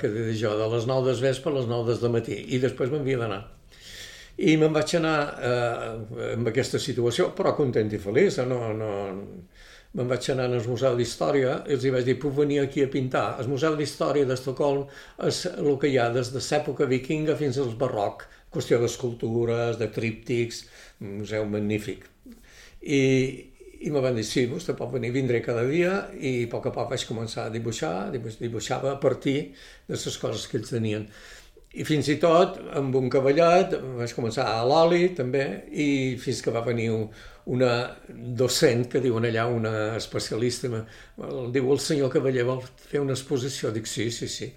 que 0.00 0.10
de 0.12 0.34
jo, 0.36 0.52
de 0.58 0.68
les 0.74 0.86
9 0.90 1.08
del 1.08 1.24
vespre 1.24 1.52
a 1.52 1.56
les 1.56 1.70
9 1.70 1.96
del 2.02 2.12
matí, 2.12 2.36
i 2.52 2.60
després 2.60 2.92
m'havia 2.92 3.22
d'anar. 3.22 3.40
I 4.40 4.56
me'n 4.56 4.72
vaig 4.72 4.92
anar 4.96 5.16
eh, 5.44 6.34
amb 6.34 6.48
aquesta 6.48 6.78
situació, 6.80 7.30
però 7.36 7.52
content 7.56 7.90
i 7.92 8.00
feliç, 8.00 8.38
eh? 8.40 8.46
no, 8.48 8.72
no, 8.76 8.92
me'n 9.96 10.10
vaig 10.10 10.28
anar 10.30 10.46
al 10.46 10.66
Museu 10.70 10.96
d'Història 10.98 11.56
i 11.66 11.74
els 11.74 11.84
hi 11.84 11.90
vaig 11.94 12.06
dir, 12.06 12.18
puc 12.22 12.36
venir 12.36 12.60
aquí 12.62 12.84
a 12.84 12.90
pintar. 12.90 13.24
El 13.42 13.50
Museu 13.50 13.74
d'Història 13.78 14.28
d'Estocolm 14.28 14.86
és 15.26 15.44
el 15.50 15.72
que 15.82 15.90
hi 15.90 15.98
ha 15.98 16.10
des 16.14 16.30
de 16.34 16.42
l'època 16.42 16.86
vikinga 16.90 17.34
fins 17.40 17.58
al 17.58 17.74
barroc, 17.80 18.26
qüestió 18.54 18.78
d'escultures, 18.82 19.78
de 19.80 19.90
tríptics, 19.94 20.64
un 21.02 21.20
museu 21.22 21.46
magnífic. 21.50 22.06
I, 22.82 23.02
i 23.80 23.90
me 23.90 24.02
van 24.04 24.14
dir, 24.18 24.26
sí, 24.28 24.46
vostè 24.50 24.76
pot 24.78 24.92
venir, 24.94 25.10
vindré 25.14 25.42
cada 25.42 25.66
dia, 25.66 26.06
i 26.14 26.44
a 26.44 26.52
poc 26.54 26.70
a 26.70 26.74
poc 26.74 26.94
vaig 26.94 27.06
començar 27.08 27.48
a 27.48 27.52
dibuixar, 27.54 28.10
dibuixava 28.14 28.94
a 28.94 28.98
partir 29.02 29.38
de 29.88 29.98
les 29.98 30.18
coses 30.22 30.46
que 30.46 30.58
ells 30.60 30.74
tenien. 30.74 31.06
I 31.70 31.84
fins 31.86 32.08
i 32.10 32.16
tot, 32.18 32.56
amb 32.74 32.96
un 32.98 33.06
cavallet, 33.10 33.76
vaig 33.98 34.14
començar 34.16 34.48
a 34.50 34.64
l'oli, 34.66 35.12
també, 35.14 35.44
i 35.70 36.16
fins 36.18 36.42
que 36.42 36.54
va 36.54 36.64
venir 36.66 36.88
un, 36.90 37.04
una 37.46 37.96
docent, 38.10 38.84
que 38.90 39.00
diuen 39.00 39.24
allà, 39.24 39.46
una 39.48 39.72
especialista, 39.96 40.68
el 41.26 41.50
diu 41.54 41.72
el 41.72 41.80
senyor 41.80 42.12
Cavaller 42.12 42.44
vol 42.48 42.62
fer 42.62 43.00
una 43.00 43.16
exposició, 43.16 43.72
dic 43.72 43.88
sí, 43.88 44.10
sí, 44.10 44.28
sí, 44.28 44.50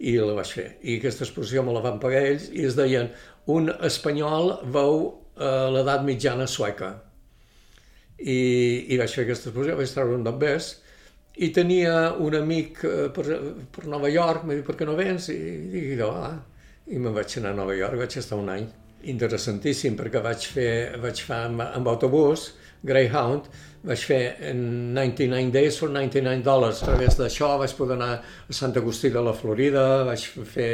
i 0.00 0.16
la 0.16 0.34
vaig 0.38 0.54
fer. 0.56 0.66
I 0.82 0.96
aquesta 0.98 1.26
exposició 1.26 1.64
me 1.66 1.74
la 1.76 1.84
van 1.84 2.00
pagar 2.00 2.24
ells 2.30 2.48
i 2.52 2.64
es 2.66 2.76
deien 2.78 3.10
un 3.52 3.70
espanyol 3.86 4.54
veu 4.72 5.02
eh, 5.36 5.68
l'edat 5.76 6.04
mitjana 6.06 6.48
sueca. 6.48 6.94
I, 8.20 8.40
I 8.92 9.00
vaig 9.00 9.12
fer 9.12 9.26
aquesta 9.26 9.50
exposició, 9.50 9.76
vaig 9.76 9.92
treure 9.92 10.16
un 10.16 10.24
d'obès, 10.24 10.74
i 11.40 11.48
tenia 11.56 12.12
un 12.20 12.36
amic 12.36 12.84
eh, 12.84 13.08
per, 13.14 13.26
per 13.72 13.86
Nova 13.88 14.08
York, 14.12 14.44
m'ha 14.44 14.56
dit, 14.56 14.66
per 14.66 14.76
què 14.80 14.88
no 14.88 14.96
vens? 14.98 15.28
I, 15.32 15.38
i 15.68 15.86
dic, 15.92 16.04
ah, 16.08 16.36
i 16.90 16.98
me'n 16.98 17.16
vaig 17.16 17.36
anar 17.40 17.54
a 17.54 17.60
Nova 17.60 17.76
York, 17.76 18.00
vaig 18.00 18.16
estar 18.20 18.40
un 18.40 18.50
any 18.52 18.68
interessantíssim 19.08 19.96
perquè 19.98 20.22
vaig 20.24 20.46
fer, 20.54 20.72
vaig 21.00 21.22
fer 21.24 21.44
amb, 21.46 21.62
amb 21.64 21.88
autobús, 21.88 22.50
Greyhound, 22.86 23.48
vaig 23.84 24.02
fer 24.08 24.20
en 24.50 24.60
99 24.96 25.52
days 25.52 25.78
for 25.80 25.92
99 25.92 26.44
dòlars. 26.44 26.82
A 26.82 26.90
través 26.90 27.16
d'això 27.18 27.54
vaig 27.60 27.74
poder 27.76 27.96
anar 27.98 28.12
a 28.20 28.56
Sant 28.56 28.76
Agustí 28.76 29.10
de 29.12 29.22
la 29.24 29.34
Florida, 29.36 30.04
vaig 30.08 30.24
fer 30.48 30.72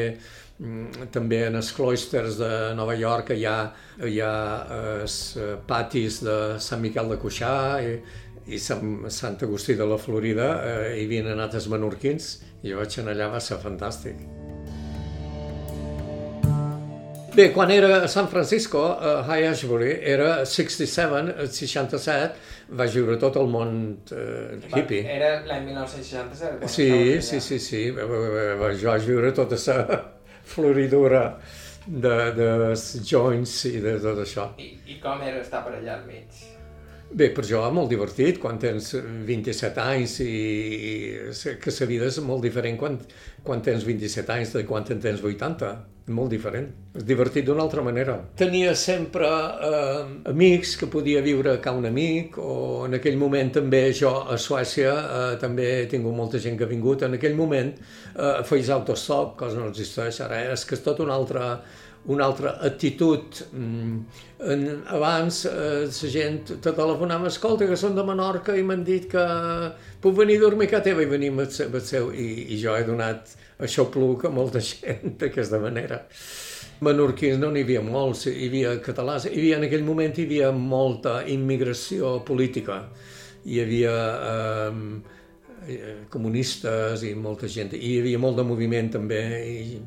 mm, 0.59 1.11
també 1.15 1.45
en 1.49 1.59
els 1.59 1.73
cloisters 1.75 2.39
de 2.43 2.53
Nova 2.79 2.95
York 2.99 3.35
hi 3.35 3.47
ha, 3.47 3.59
hi 4.07 4.21
ha 4.23 4.35
els 5.01 5.19
eh, 5.37 5.53
patis 5.67 6.23
de 6.27 6.39
Sant 6.63 6.83
Miquel 6.83 7.15
de 7.15 7.21
Cuixà 7.23 7.53
i, 7.83 7.95
i 8.47 8.63
Sant, 8.63 9.07
Sant 9.11 9.39
Agustí 9.43 9.75
de 9.75 9.87
la 9.87 9.99
Florida 9.99 10.51
eh, 10.63 10.83
hi 11.01 11.07
havien 11.07 11.35
anat 11.35 11.59
els 11.59 11.71
menorquins 11.71 12.37
i 12.63 12.71
jo 12.71 12.83
vaig 12.83 13.01
anar 13.03 13.17
allà, 13.19 13.33
va 13.39 13.43
ser 13.43 13.59
fantàstic. 13.63 14.46
Bé, 17.37 17.53
quan 17.53 17.71
era 17.71 18.05
a 18.05 18.09
San 18.09 18.29
Francisco, 18.29 18.97
a 18.99 19.23
High 19.23 19.49
Ashbury, 19.49 19.91
era 20.01 20.47
67, 20.47 21.35
67, 21.53 22.39
vaig 22.79 22.95
viure 22.97 23.19
tot 23.21 23.35
el 23.37 23.51
món 23.53 23.75
eh, 24.09 24.55
hippie. 24.71 25.03
Era 25.05 25.43
l'any 25.45 25.67
1967? 25.67 26.71
Sí, 26.73 26.87
sí, 27.21 27.41
sí, 27.45 27.59
sí, 27.61 27.81
jo 27.93 28.87
vaig 28.89 29.05
viure 29.05 29.35
tota 29.37 29.59
la 29.67 29.99
floridura 30.53 31.21
de, 31.85 32.15
de 32.39 32.49
joints 33.05 33.53
i 33.69 33.83
de 33.85 33.99
tot 34.01 34.23
això. 34.25 34.47
I, 34.57 34.71
I 34.95 34.97
com 35.03 35.21
era 35.21 35.43
estar 35.45 35.61
per 35.67 35.75
allà 35.77 35.99
al 35.99 36.07
mig? 36.09 36.41
Bé, 37.13 37.29
per 37.37 37.45
jo 37.45 37.61
molt 37.69 37.93
divertit, 37.93 38.41
quan 38.41 38.57
tens 38.59 38.95
27 38.97 39.85
anys 39.85 40.17
i, 40.25 40.33
i 40.33 41.53
que 41.61 41.77
la 41.83 41.91
vida 41.93 42.09
és 42.09 42.17
molt 42.25 42.49
diferent 42.49 42.81
quan, 42.81 42.97
quan 43.45 43.61
tens 43.61 43.85
27 43.85 44.35
anys 44.39 44.57
de 44.57 44.65
quan 44.65 44.89
en 44.89 45.05
tens 45.05 45.21
80 45.21 45.75
molt 46.15 46.31
diferent. 46.31 46.69
És 46.97 47.05
divertit 47.07 47.47
d'una 47.47 47.65
altra 47.65 47.83
manera. 47.83 48.17
Tenia 48.39 48.75
sempre 48.79 49.27
eh, 49.27 50.03
amics 50.31 50.77
que 50.81 50.89
podia 50.91 51.23
viure 51.25 51.57
a 51.59 51.73
un 51.75 51.89
amic, 51.89 52.39
o 52.39 52.85
en 52.87 52.99
aquell 52.99 53.19
moment 53.19 53.51
també 53.59 53.83
jo 53.97 54.13
a 54.31 54.39
Suècia 54.39 54.93
eh, 54.93 55.33
també 55.43 55.67
he 55.81 55.89
tingut 55.91 56.15
molta 56.15 56.39
gent 56.43 56.59
que 56.59 56.65
ha 56.65 56.71
vingut. 56.71 57.03
En 57.03 57.19
aquell 57.19 57.35
moment 57.39 57.73
eh, 57.75 58.45
feies 58.47 58.71
autostop, 58.71 59.35
cosa 59.41 59.59
no 59.59 59.73
existeix 59.73 60.21
ara, 60.25 60.45
és 60.53 60.65
que 60.65 60.79
és 60.79 60.85
tot 60.85 61.03
una 61.03 61.17
altra, 61.17 61.49
una 62.07 62.29
altra 62.31 62.55
actitud. 62.69 63.43
Mm, 63.51 63.99
en, 64.53 64.65
abans 64.95 65.43
eh, 65.51 65.89
gent 66.13 66.55
te 66.63 66.71
telefonava, 66.71 67.33
escolta, 67.33 67.67
que 67.67 67.79
són 67.81 67.99
de 67.99 68.05
Menorca 68.07 68.55
i 68.55 68.63
m'han 68.63 68.87
dit 68.87 69.11
que 69.11 69.27
puc 70.03 70.15
venir 70.23 70.39
a 70.39 70.47
dormir 70.47 70.71
a 70.71 70.77
casa 70.77 70.93
teva 70.93 71.03
i 71.03 71.11
venir 71.11 71.35
amb 71.35 71.43
el 71.49 71.83
seu, 71.83 72.13
i, 72.15 72.55
i 72.55 72.61
jo 72.63 72.79
he 72.79 72.87
donat 72.87 73.35
això 73.63 73.87
pluc 73.93 74.27
a 74.27 74.33
molta 74.33 74.61
gent 74.61 75.17
d'aquesta 75.21 75.61
manera. 75.63 76.03
Menorquins 76.85 77.41
no 77.41 77.51
n'hi 77.53 77.65
havia 77.65 77.83
molts, 77.85 78.27
hi 78.29 78.51
havia 78.51 78.75
catalans, 78.85 79.29
hi 79.31 79.39
havia, 79.39 79.57
en 79.57 79.69
aquell 79.69 79.85
moment 79.85 80.17
hi 80.19 80.27
havia 80.29 80.51
molta 80.53 81.23
immigració 81.33 82.19
política, 82.29 82.83
hi 83.49 83.63
havia 83.63 83.95
eh, 84.33 85.95
comunistes 86.13 87.07
i 87.09 87.15
molta 87.17 87.49
gent, 87.49 87.73
hi 87.73 87.97
havia 88.03 88.21
molt 88.21 88.37
de 88.43 88.45
moviment 88.45 88.93
també 88.99 89.23
i, 89.49 89.79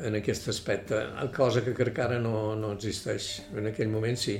en 0.00 0.16
aquest 0.20 0.48
aspecte, 0.52 1.00
cosa 1.36 1.64
que 1.64 1.74
crec 1.76 1.96
que 1.96 2.04
ara 2.04 2.18
no, 2.20 2.54
no 2.56 2.72
existeix. 2.76 3.30
En 3.56 3.68
aquell 3.72 3.90
moment 3.92 4.16
sí, 4.16 4.36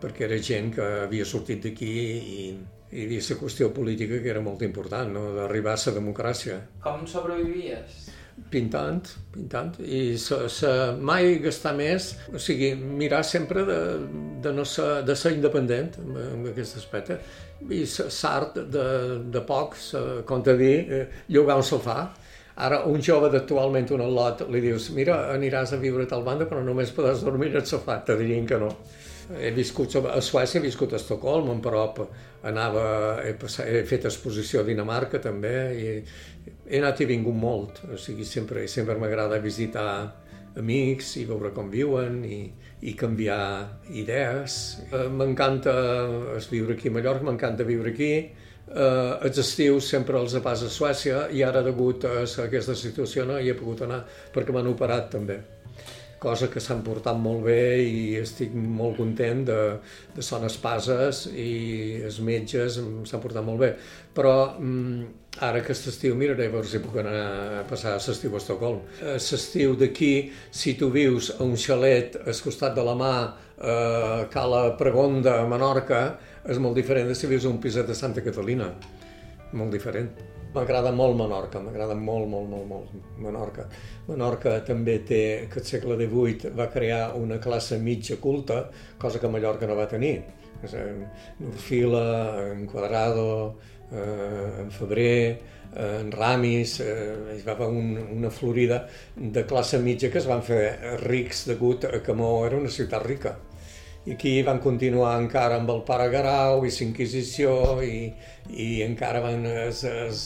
perquè 0.00 0.24
era 0.28 0.38
gent 0.40 0.70
que 0.76 0.86
havia 1.06 1.26
sortit 1.28 1.64
d'aquí 1.64 1.90
i, 1.90 2.44
hi 2.90 3.06
havia 3.06 3.26
la 3.28 3.40
qüestió 3.40 3.70
política 3.74 4.20
que 4.22 4.30
era 4.30 4.42
molt 4.44 4.62
important, 4.66 5.12
no? 5.14 5.28
d'arribar 5.36 5.76
a 5.76 5.82
la 5.86 5.98
democràcia. 6.00 6.62
Com 6.82 7.06
sobrevivies? 7.06 8.08
pintant, 8.48 9.04
pintant, 9.34 9.74
i 9.84 10.16
se, 10.18 10.36
se, 10.48 10.70
mai 10.96 11.34
gastar 11.44 11.74
més, 11.76 12.06
o 12.32 12.40
sigui, 12.40 12.70
mirar 12.74 13.20
sempre 13.26 13.64
de, 13.68 13.78
de, 14.42 14.52
no 14.56 14.64
ser, 14.64 15.02
de 15.06 15.16
ser 15.18 15.34
independent 15.36 15.98
en, 16.00 16.16
en 16.22 16.48
aquest 16.52 16.78
aspecte, 16.80 17.18
i 17.68 17.82
s'art 17.90 18.56
de, 18.72 18.86
de 19.32 19.44
poc, 19.46 19.76
com 20.26 20.44
te 20.46 20.56
dir, 20.56 20.74
eh, 20.88 21.04
llogar 21.28 21.60
un 21.60 21.66
sofà, 21.66 22.00
Ara, 22.60 22.82
un 22.84 23.00
jove 23.00 23.30
d'actualment 23.32 23.86
un 23.96 24.02
al·lot 24.04 24.42
li 24.52 24.60
dius 24.60 24.90
mira, 24.92 25.14
aniràs 25.32 25.70
a 25.72 25.78
viure 25.80 26.04
a 26.04 26.08
tal 26.10 26.26
banda 26.26 26.44
però 26.50 26.60
només 26.60 26.90
podràs 26.92 27.22
dormir 27.24 27.54
al 27.56 27.64
sofà, 27.64 28.00
te 28.04 28.18
dirien 28.18 28.44
que 28.44 28.58
no. 28.60 28.68
He 29.38 29.50
viscut 29.54 29.94
a 30.00 30.20
Suècia, 30.24 30.58
he 30.58 30.64
viscut 30.64 30.92
a 30.92 30.98
Estocolm, 30.98 31.52
en 31.52 31.60
prop 31.62 32.00
anava, 32.48 32.84
he, 33.22 33.34
passat, 33.38 33.68
he 33.68 33.84
fet 33.86 34.08
exposició 34.10 34.62
a 34.62 34.66
Dinamarca 34.66 35.20
també, 35.22 35.54
i 35.76 35.86
he 36.66 36.80
anat 36.80 37.04
i 37.04 37.06
vingut 37.10 37.36
molt, 37.36 37.84
o 37.92 37.98
sigui, 38.00 38.26
sempre, 38.26 38.66
sempre 38.66 38.98
m'agrada 38.98 39.38
visitar 39.42 39.86
amics 40.58 41.14
i 41.20 41.24
veure 41.28 41.52
com 41.54 41.70
viuen 41.70 42.24
i, 42.26 42.40
i 42.82 42.96
canviar 42.98 43.42
idees. 43.94 44.80
Eh, 44.90 45.06
m'encanta 45.14 45.74
viure 46.50 46.74
aquí 46.74 46.90
a 46.90 46.96
Mallorca, 46.96 47.28
m'encanta 47.28 47.68
viure 47.68 47.94
aquí, 47.94 48.12
eh, 48.70 49.14
els 49.28 49.38
estius 49.44 49.92
sempre 49.94 50.18
els 50.18 50.34
pas 50.42 50.66
a 50.66 50.72
Suècia 50.72 51.28
i 51.30 51.46
ara 51.46 51.62
degut 51.66 52.08
a 52.08 52.18
aquesta 52.48 52.74
situació 52.74 53.26
no 53.28 53.38
hi 53.38 53.50
he 53.50 53.58
pogut 53.58 53.86
anar 53.86 54.04
perquè 54.34 54.54
m'han 54.54 54.74
operat 54.74 55.10
també 55.14 55.40
cosa 56.20 56.50
que 56.52 56.60
s'han 56.60 56.82
portat 56.84 57.16
molt 57.16 57.46
bé 57.48 57.80
i 57.80 58.02
estic 58.20 58.52
molt 58.54 58.98
content 59.00 59.40
de, 59.48 59.60
de 60.14 60.24
Son 60.24 60.44
Espases 60.44 61.24
i 61.32 62.02
els 62.04 62.20
metges 62.26 62.76
s'han 62.76 63.22
portat 63.24 63.46
molt 63.46 63.62
bé. 63.64 63.70
Però 64.14 64.34
mm, 64.58 65.06
ara 65.46 65.62
aquest 65.62 65.88
estiu 65.94 66.18
miraré 66.20 66.50
a 66.50 66.52
veure 66.52 66.68
si 66.68 66.82
puc 66.84 66.98
anar 67.00 67.14
a 67.60 67.62
passar 67.68 67.96
l'estiu 67.96 68.34
a 68.34 68.40
Estocolm. 68.42 68.82
L'estiu 69.00 69.76
d'aquí, 69.80 70.14
si 70.50 70.76
tu 70.76 70.90
vius 70.92 71.32
a 71.38 71.44
un 71.46 71.56
xalet 71.56 72.20
al 72.26 72.42
costat 72.44 72.76
de 72.76 72.84
la 72.84 72.96
mà 72.98 73.14
a 73.60 74.26
Cala 74.32 74.62
Pregonda, 74.80 75.40
a 75.40 75.48
Menorca, 75.48 76.02
és 76.48 76.60
molt 76.60 76.76
diferent 76.76 77.08
de 77.08 77.16
si 77.16 77.28
vius 77.28 77.48
un 77.48 77.60
piset 77.60 77.88
de 77.88 77.96
Santa 77.96 78.24
Catalina. 78.24 78.72
Molt 79.52 79.72
diferent. 79.76 80.39
M'agrada 80.50 80.90
molt 80.90 81.14
Menorca, 81.14 81.60
m'agrada 81.62 81.94
molt, 81.94 82.26
molt, 82.26 82.48
molt, 82.50 82.66
molt 82.66 83.18
Menorca. 83.22 83.68
Menorca 84.08 84.56
també 84.66 84.96
té, 85.06 85.22
que 85.52 85.60
el 85.60 85.66
segle 85.68 85.94
XVIII 86.00 86.50
va 86.58 86.66
crear 86.72 87.02
una 87.18 87.38
classe 87.42 87.78
mitja 87.78 88.16
culta, 88.22 88.64
cosa 88.98 89.20
que 89.22 89.30
Mallorca 89.30 89.68
no 89.70 89.76
va 89.78 89.86
tenir. 89.90 90.16
En 90.66 91.04
Orfila, 91.52 92.02
en 92.50 92.66
Quadrado, 92.66 93.28
eh, 93.92 94.64
en 94.64 94.72
Febrer, 94.74 95.38
eh, 95.76 95.86
en 96.00 96.10
Ramis, 96.12 96.80
eh, 96.80 97.36
hi 97.36 97.44
va 97.46 97.54
haver 97.54 97.68
un, 97.68 97.94
una 98.18 98.30
florida 98.30 98.82
de 99.14 99.46
classe 99.46 99.78
mitja 99.78 100.10
que 100.10 100.18
es 100.18 100.26
van 100.26 100.42
fer 100.42 100.98
rics 101.06 101.46
degut 101.52 101.86
a 101.86 102.02
que 102.02 102.12
Mó 102.18 102.34
era 102.48 102.58
una 102.58 102.74
ciutat 102.74 103.06
rica 103.06 103.36
i 104.06 104.14
aquí 104.14 104.34
van 104.42 104.60
continuar 104.64 105.18
encara 105.20 105.58
amb 105.60 105.70
el 105.74 105.82
pare 105.88 106.08
Garau 106.12 106.64
i 106.64 106.72
l'Inquisició 106.72 107.52
i, 107.84 108.08
i 108.48 108.68
encara 108.86 109.20
van 109.20 109.44
es, 109.50 109.82
es, 109.84 110.22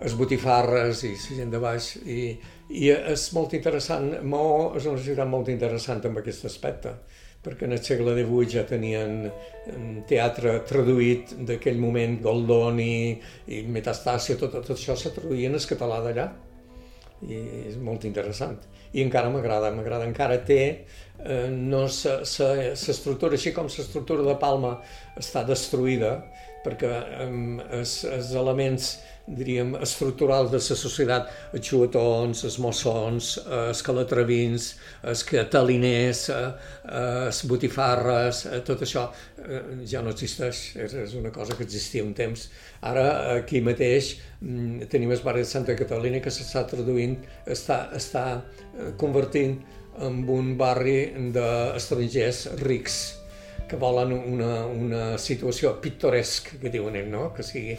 es 0.00 0.16
botifarres 0.16 1.04
i 1.04 1.12
la 1.12 1.36
gent 1.42 1.52
de 1.52 1.60
baix. 1.60 1.90
I, 2.06 2.22
i 2.72 2.88
és 2.96 3.28
molt 3.36 3.52
interessant, 3.58 4.08
Mo 4.24 4.72
és 4.78 4.88
una 4.88 5.02
ciutat 5.02 5.28
molt 5.28 5.52
interessant 5.52 6.02
en 6.08 6.18
aquest 6.22 6.48
aspecte 6.48 6.96
perquè 7.46 7.68
en 7.68 7.76
el 7.76 7.82
segle 7.84 8.10
XVIII 8.16 8.48
ja 8.50 8.64
tenien 8.66 9.28
teatre 10.10 10.56
traduït 10.66 11.36
d'aquell 11.46 11.78
moment, 11.78 12.16
Goldoni 12.24 13.20
i 13.54 13.60
Metastàcia, 13.70 14.34
tot, 14.40 14.56
tot 14.56 14.72
això 14.74 14.96
se 14.98 15.12
traduïa 15.14 15.52
en 15.52 15.54
el 15.54 15.68
català 15.70 16.00
d'allà 16.02 16.26
i 17.24 17.40
és 17.70 17.76
molt 17.80 18.04
interessant. 18.08 18.58
I 18.92 19.02
encara 19.04 19.30
m'agrada, 19.32 19.72
m'agrada, 19.74 20.06
encara. 20.08 20.38
Té 20.44 20.60
eh, 21.24 21.48
no 21.50 21.86
s'estructura 21.88 23.38
així 23.38 23.52
com 23.56 23.70
l'estructura 23.70 24.26
de 24.26 24.36
Palma 24.40 24.76
està 25.16 25.44
destruïda 25.48 26.18
perquè 26.66 26.92
eh, 26.92 27.28
els, 27.80 27.98
els 28.10 28.32
elements 28.36 28.96
diríem, 29.26 29.74
estructurals 29.82 30.52
de 30.52 30.60
la 30.60 30.76
societat, 30.78 31.30
els 31.56 31.66
xuetons, 31.66 32.44
els 32.46 32.58
mossons, 32.62 33.30
els 33.70 33.82
calatravins, 33.82 34.68
els 35.02 35.24
cataliners, 35.26 36.22
els 36.30 37.42
botifarres, 37.50 38.44
tot 38.66 38.84
això 38.86 39.08
ja 39.86 40.02
no 40.02 40.14
existeix, 40.14 40.62
és 40.78 41.16
una 41.18 41.32
cosa 41.34 41.56
que 41.58 41.66
existia 41.66 42.04
un 42.04 42.14
temps. 42.14 42.48
Ara, 42.86 43.06
aquí 43.40 43.60
mateix, 43.60 44.16
mm, 44.40 44.86
tenim 44.92 45.10
el 45.10 45.22
barri 45.24 45.42
de 45.42 45.50
Santa 45.50 45.74
Catalina 45.74 46.20
que 46.20 46.30
s'està 46.30 46.66
traduint, 46.70 47.18
està, 47.46 47.90
està 47.94 48.42
convertint 48.96 49.58
en 49.98 50.24
un 50.28 50.56
barri 50.56 50.98
d'estrangers 51.32 52.46
rics 52.62 52.98
que 53.66 53.76
volen 53.76 54.12
una, 54.12 54.66
una 54.66 55.18
situació 55.18 55.72
pittoresc, 55.82 56.52
que 56.60 56.70
diuen 56.70 56.96
ells, 57.00 57.10
no? 57.10 57.30
que 57.34 57.42
sigui 57.42 57.74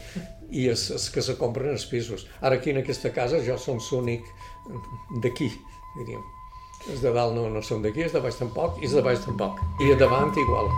i 0.51 0.67
els, 0.71 0.89
els 0.95 1.09
que 1.13 1.23
se 1.23 1.37
compren 1.39 1.73
els 1.75 1.85
pisos. 1.89 2.27
Ara 2.41 2.59
aquí 2.59 2.71
en 2.71 2.81
aquesta 2.83 3.11
casa 3.15 3.43
jo 3.43 3.57
som 3.59 3.81
l'únic 3.91 4.27
d'aquí, 5.23 5.51
diríem. 5.97 6.23
Els 6.87 7.01
de 7.03 7.11
dalt 7.11 7.35
no, 7.35 7.47
no 7.51 7.63
són 7.65 7.81
d'aquí, 7.83 8.05
els 8.05 8.13
de 8.15 8.21
baix 8.23 8.37
tampoc, 8.39 8.77
i 8.79 8.87
els 8.87 8.95
de 8.95 9.03
baix 9.03 9.19
tampoc. 9.25 9.59
I 9.83 9.91
a 9.91 9.99
davant 9.99 10.31
igual. 10.37 10.71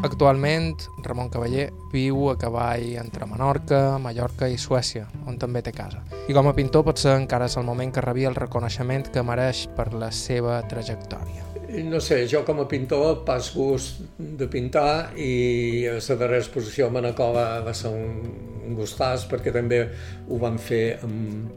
Actualment, 0.00 0.78
Ramon 1.04 1.28
Cavaller 1.28 1.66
viu 1.92 2.30
a 2.30 2.36
cavall 2.40 2.94
entre 3.02 3.26
Menorca, 3.28 3.98
Mallorca 4.00 4.48
i 4.48 4.56
Suècia, 4.56 5.04
on 5.28 5.36
també 5.36 5.60
té 5.60 5.74
casa. 5.76 6.00
I 6.28 6.36
com 6.36 6.48
a 6.48 6.56
pintor 6.56 6.86
potser 6.88 7.18
encara 7.18 7.50
és 7.50 7.58
el 7.60 7.68
moment 7.68 7.92
que 7.92 8.04
rebia 8.04 8.32
el 8.32 8.38
reconeixement 8.38 9.10
que 9.12 9.26
mereix 9.26 9.66
per 9.76 9.90
la 9.92 10.08
seva 10.08 10.62
trajectòria. 10.72 11.49
No 11.70 12.00
sé, 12.02 12.24
jo 12.26 12.40
com 12.42 12.58
a 12.62 12.66
pintor 12.66 13.20
pas 13.26 13.52
gust 13.54 14.00
de 14.18 14.48
pintar 14.50 15.12
i 15.14 15.86
a 15.86 15.98
la 15.98 16.16
darrera 16.18 16.42
exposició 16.42 16.88
a 16.88 16.94
Manacova 16.94 17.44
va 17.62 17.74
ser 17.76 17.92
un, 17.94 18.32
un 18.66 18.74
gustàs 18.78 19.28
perquè 19.30 19.52
també 19.54 19.84
ho 20.26 20.40
van 20.42 20.58
fer 20.58 20.98
amb, 21.06 21.52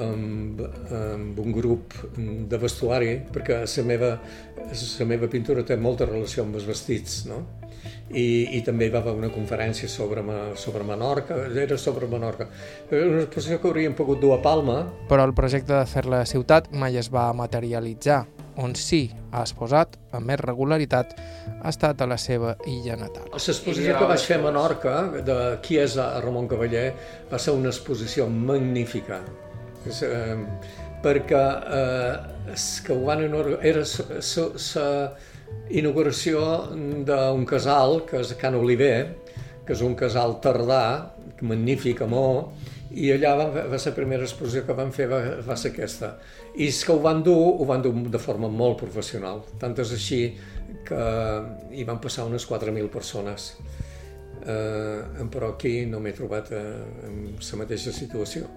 amb, 0.00 0.64
amb 0.96 1.44
un 1.44 1.52
grup 1.52 1.94
de 2.16 2.62
vestuari 2.62 3.18
perquè 3.34 3.60
la 3.66 3.86
meva, 3.90 4.10
la 4.64 5.08
meva 5.12 5.28
pintura 5.28 5.66
té 5.66 5.76
molta 5.76 6.08
relació 6.08 6.46
amb 6.46 6.56
els 6.56 6.68
vestits, 6.68 7.24
no? 7.28 7.44
I, 8.10 8.56
i 8.56 8.64
també 8.66 8.88
hi 8.88 8.92
va 8.92 9.04
haver 9.04 9.14
una 9.14 9.30
conferència 9.30 9.88
sobre, 9.88 10.24
sobre 10.58 10.82
Menorca, 10.84 11.36
era 11.62 11.78
sobre 11.78 12.08
Menorca. 12.10 12.48
Una 12.90 13.22
exposició 13.22 13.60
que 13.60 13.70
hauríem 13.70 13.94
pogut 13.94 14.24
dur 14.24 14.34
a 14.34 14.42
Palma. 14.42 14.82
Però 15.12 15.28
el 15.28 15.36
projecte 15.36 15.76
de 15.76 15.86
fer-la 15.86 16.24
ciutat 16.26 16.72
mai 16.74 16.98
es 16.98 17.12
va 17.12 17.28
materialitzar 17.36 18.24
on 18.60 18.74
sí 18.78 19.02
ha 19.32 19.42
exposat 19.44 19.96
amb 20.16 20.28
més 20.30 20.40
regularitat 20.42 21.14
ha 21.60 21.70
estat 21.70 22.02
a 22.02 22.08
la 22.10 22.18
seva 22.20 22.54
illa 22.68 22.96
natal. 23.00 23.28
L'exposició 23.32 23.96
que 23.98 24.08
vaig 24.10 24.26
fer 24.26 24.38
a 24.40 24.44
Menorca, 24.44 24.94
de 25.26 25.38
qui 25.64 25.78
és 25.80 25.96
Ramon 26.24 26.48
Cavaller, 26.50 26.90
va 27.30 27.40
ser 27.40 27.56
una 27.56 27.72
exposició 27.72 28.28
magnífica. 28.30 29.20
És, 29.88 30.02
eh, 30.04 30.36
perquè 31.04 31.44
eh, 31.80 32.56
que 32.84 32.96
ho 32.96 33.04
van 33.06 33.24
era 33.24 33.84
la 33.84 34.88
inauguració 35.70 36.42
d'un 37.06 37.46
casal, 37.48 38.02
que 38.08 38.20
és 38.20 38.34
Can 38.40 38.58
Oliver, 38.58 39.16
que 39.66 39.72
és 39.76 39.82
un 39.86 39.94
casal 39.96 40.38
tardà, 40.44 40.84
magnífic, 41.40 42.02
amor, 42.04 42.50
i 42.90 43.10
allà 43.14 43.34
va, 43.38 43.64
va 43.70 43.78
ser 43.78 43.92
la 43.92 43.98
primera 44.00 44.26
exposició 44.26 44.64
que 44.66 44.74
van 44.74 44.90
fer, 44.94 45.06
va, 45.10 45.20
va 45.46 45.56
ser 45.58 45.70
aquesta. 45.70 46.14
I 46.56 46.66
és 46.70 46.80
que 46.86 46.94
ho 46.94 47.02
van 47.04 47.22
dur, 47.26 47.38
ho 47.60 47.66
van 47.68 47.84
dur 47.84 47.92
de 48.10 48.20
forma 48.22 48.50
molt 48.50 48.80
professional, 48.82 49.44
tant 49.60 49.76
és 49.78 49.92
així 49.94 50.22
que 50.86 51.04
hi 51.76 51.86
van 51.86 52.00
passar 52.02 52.26
unes 52.26 52.46
4.000 52.48 52.90
persones. 52.90 53.52
Eh, 54.40 55.26
però 55.30 55.52
aquí 55.54 55.84
no 55.86 56.00
m'he 56.00 56.14
trobat 56.16 56.50
eh, 56.56 56.64
en 57.06 57.20
la 57.36 57.60
mateixa 57.60 57.92
situació. 57.92 58.48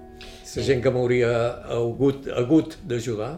La 0.55 0.63
gent 0.63 0.81
que 0.84 0.91
m'hauria 0.93 1.31
hagut, 1.75 2.29
hagut 2.31 2.77
d'ajudar 2.88 3.34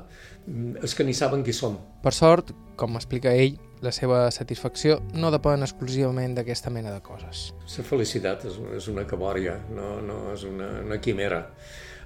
mm, 0.46 0.84
és 0.86 0.94
que 0.94 1.06
ni 1.08 1.16
saben 1.18 1.44
qui 1.44 1.56
som. 1.56 1.80
Per 2.04 2.14
sort, 2.14 2.54
com 2.78 3.00
explica 3.00 3.34
ell, 3.34 3.58
la 3.86 3.94
seva 3.94 4.26
satisfacció 4.34 5.00
no 5.14 5.32
depèn 5.34 5.66
exclusivament 5.66 6.36
d'aquesta 6.38 6.74
mena 6.74 6.94
de 6.94 7.02
coses. 7.06 7.52
La 7.78 7.86
felicitat 7.86 8.46
és, 8.50 8.60
és 8.80 8.88
una 8.92 9.06
cabòria, 9.08 9.60
no, 9.74 10.00
no 10.06 10.22
és 10.34 10.46
una, 10.50 10.72
una 10.86 11.02
quimera. 11.02 11.44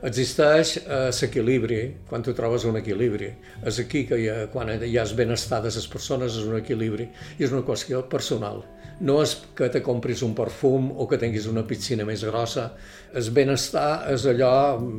Existeix 0.10 0.78
eh, 0.80 1.10
l'equilibri, 1.12 1.80
quan 2.08 2.24
tu 2.24 2.32
trobes 2.36 2.64
un 2.70 2.80
equilibri. 2.80 3.34
És 3.68 3.82
aquí 3.84 4.06
que 4.08 4.20
hi 4.20 4.30
ha, 4.32 4.38
quan 4.54 4.72
hi 4.72 4.96
ha 4.96 5.08
benestar 5.16 5.60
de 5.66 5.72
les 5.76 5.88
persones 5.92 6.38
és 6.40 6.48
un 6.48 6.56
equilibri 6.60 7.10
i 7.38 7.44
és 7.44 7.52
una 7.52 7.66
qüestió 7.68 8.06
personal. 8.12 8.64
No 9.04 9.22
és 9.24 9.36
que 9.56 9.68
te 9.72 9.82
compris 9.84 10.24
un 10.24 10.34
perfum 10.36 10.90
o 10.92 11.08
que 11.08 11.20
tinguis 11.20 11.48
una 11.52 11.66
piscina 11.68 12.08
més 12.08 12.24
grossa. 12.28 12.70
El 13.16 13.32
benestar 13.36 14.06
és 14.14 14.28
allò, 14.28 14.54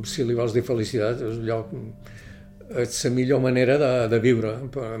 si 0.05 0.25
li 0.25 0.37
vols 0.37 0.53
dir 0.53 0.65
felicitat, 0.65 1.21
és 1.21 1.41
allò 1.41 1.63
és 2.83 3.03
la 3.05 3.11
millor 3.15 3.41
manera 3.43 3.77
de, 3.81 3.91
de 4.11 4.19
viure, 4.23 4.53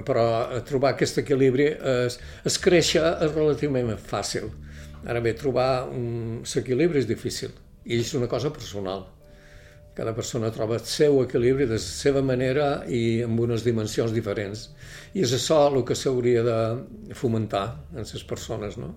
però 0.07 0.25
trobar 0.67 0.93
aquest 0.93 1.21
equilibri 1.21 1.69
es, 1.71 2.19
es 2.47 2.57
créixer 2.61 3.03
és 3.25 3.33
relativament 3.33 3.95
fàcil. 4.11 4.49
Ara 5.07 5.21
bé, 5.23 5.33
trobar 5.37 5.87
l'equilibri 5.91 7.01
és 7.01 7.09
difícil 7.09 7.53
i 7.85 7.97
és 7.99 8.13
una 8.17 8.29
cosa 8.29 8.51
personal. 8.53 9.07
Cada 9.95 10.13
persona 10.15 10.51
troba 10.55 10.77
el 10.79 10.85
seu 10.87 11.19
equilibri 11.23 11.65
de 11.67 11.75
la 11.75 11.83
seva 11.83 12.21
manera 12.23 12.67
i 12.87 13.21
amb 13.25 13.39
unes 13.43 13.65
dimensions 13.67 14.13
diferents. 14.15 14.69
I 15.13 15.25
és 15.25 15.33
això 15.35 15.65
el 15.67 15.81
que 15.87 15.97
s'hauria 15.97 16.45
de 16.47 16.59
fomentar 17.17 17.65
en 17.91 18.05
les 18.05 18.27
persones, 18.27 18.77
no? 18.79 18.93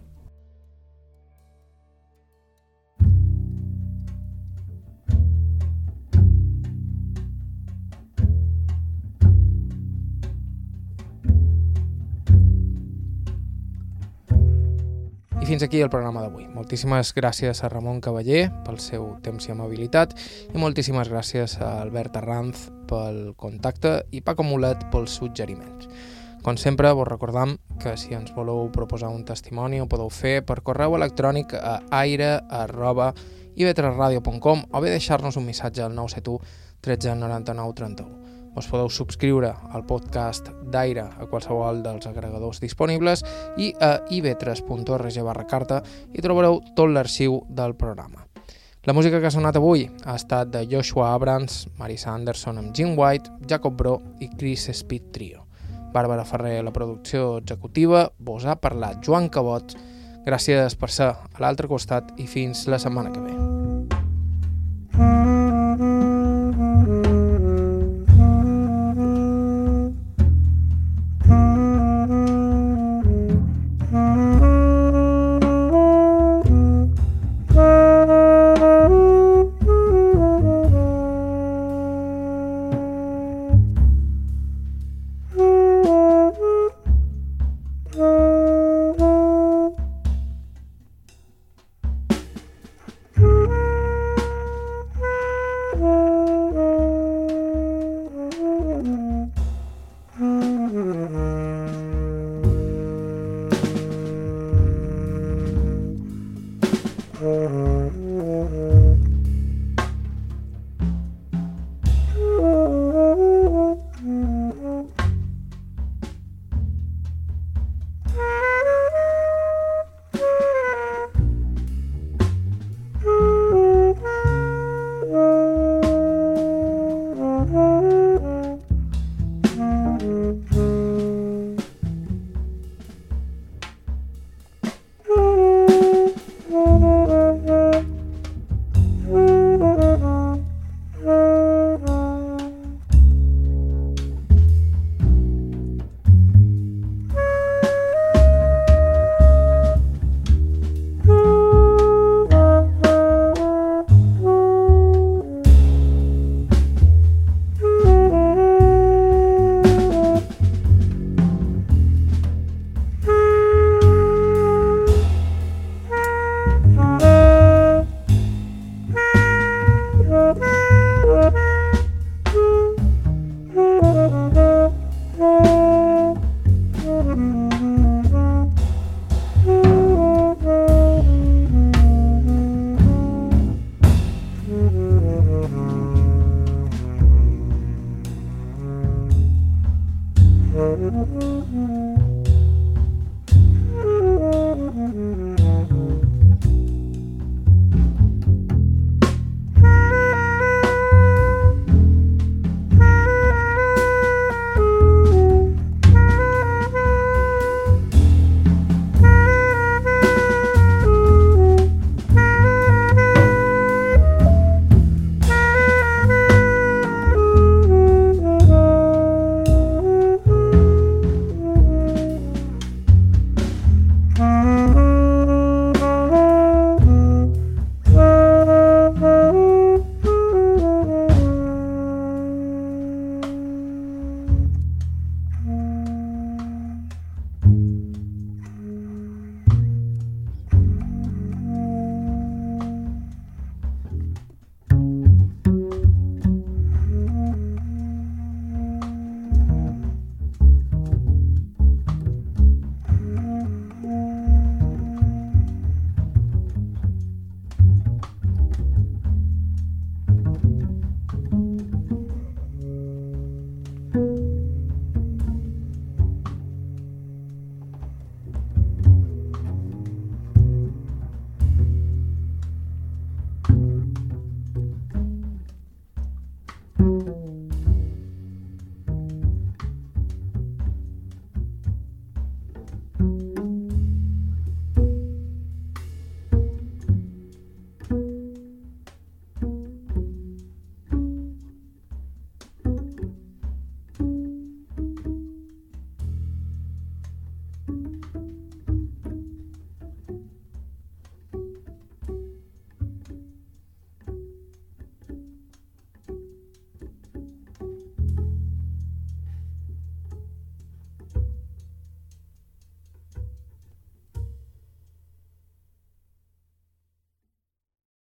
I 15.44 15.46
fins 15.46 15.60
aquí 15.62 15.82
el 15.84 15.90
programa 15.92 16.22
d'avui. 16.24 16.46
Moltíssimes 16.48 17.12
gràcies 17.12 17.60
a 17.60 17.68
Ramon 17.68 18.00
Cavaller 18.00 18.48
pel 18.64 18.80
seu 18.80 19.20
temps 19.20 19.44
i 19.44 19.52
amabilitat 19.52 20.16
i 20.16 20.56
moltíssimes 20.56 21.12
gràcies 21.12 21.60
a 21.60 21.82
Albert 21.82 22.16
Arranz 22.16 22.72
pel 22.88 23.36
contacte 23.36 24.08
i 24.16 24.24
Paco 24.24 24.40
Mulet 24.40 24.88
pels 24.88 25.12
suggeriments. 25.20 25.84
Com 26.40 26.56
sempre, 26.56 26.88
vos 26.96 27.04
recordam 27.10 27.58
que 27.76 27.92
si 28.00 28.16
ens 28.16 28.32
voleu 28.32 28.72
proposar 28.72 29.12
un 29.12 29.28
testimoni 29.28 29.84
ho 29.84 29.86
podeu 29.86 30.08
fer 30.08 30.40
per 30.48 30.64
correu 30.64 30.96
electrònic 30.96 31.52
a 31.60 31.84
aire.ivetresradio.com 32.00 34.72
o 34.72 34.80
bé 34.80 34.96
deixar-nos 34.96 35.36
un 35.36 35.44
missatge 35.44 35.84
al 35.84 35.92
971 35.92 36.40
13 36.80 37.20
99 37.20 37.84
31. 37.84 38.23
Us 38.54 38.68
podeu 38.70 38.90
subscriure 38.90 39.50
al 39.74 39.86
podcast 39.86 40.50
d'Aire 40.70 41.08
a 41.18 41.26
qualsevol 41.30 41.82
dels 41.82 42.06
agregadors 42.06 42.60
disponibles 42.62 43.24
i 43.58 43.72
a 43.82 43.96
ib3.org 44.14 45.18
barra 45.26 45.46
carta 45.50 45.80
hi 46.12 46.22
trobareu 46.22 46.60
tot 46.76 46.92
l'arxiu 46.92 47.42
del 47.48 47.74
programa. 47.74 48.24
La 48.84 48.92
música 48.92 49.16
que 49.18 49.26
ha 49.26 49.32
sonat 49.32 49.56
avui 49.56 49.86
ha 50.04 50.14
estat 50.18 50.50
de 50.52 50.66
Joshua 50.68 51.14
Abrams, 51.14 51.64
Marisa 51.78 52.12
Anderson 52.12 52.60
amb 52.60 52.74
Jim 52.76 52.92
White, 52.98 53.32
Jacob 53.48 53.78
Bro 53.78 53.94
i 54.20 54.28
Chris 54.36 54.68
Speed 54.70 55.08
Trio. 55.10 55.46
Bàrbara 55.94 56.26
Ferrer, 56.28 56.58
la 56.66 56.74
producció 56.74 57.38
executiva, 57.38 58.10
vos 58.18 58.44
ha 58.44 58.58
parlat 58.60 59.00
Joan 59.00 59.30
Cabot. 59.32 59.76
Gràcies 60.26 60.76
per 60.76 60.92
ser 60.92 61.12
a 61.14 61.40
l'altre 61.40 61.70
costat 61.70 62.12
i 62.20 62.28
fins 62.28 62.66
la 62.68 62.82
setmana 62.82 63.14
que 63.14 63.24
ve. 63.24 63.53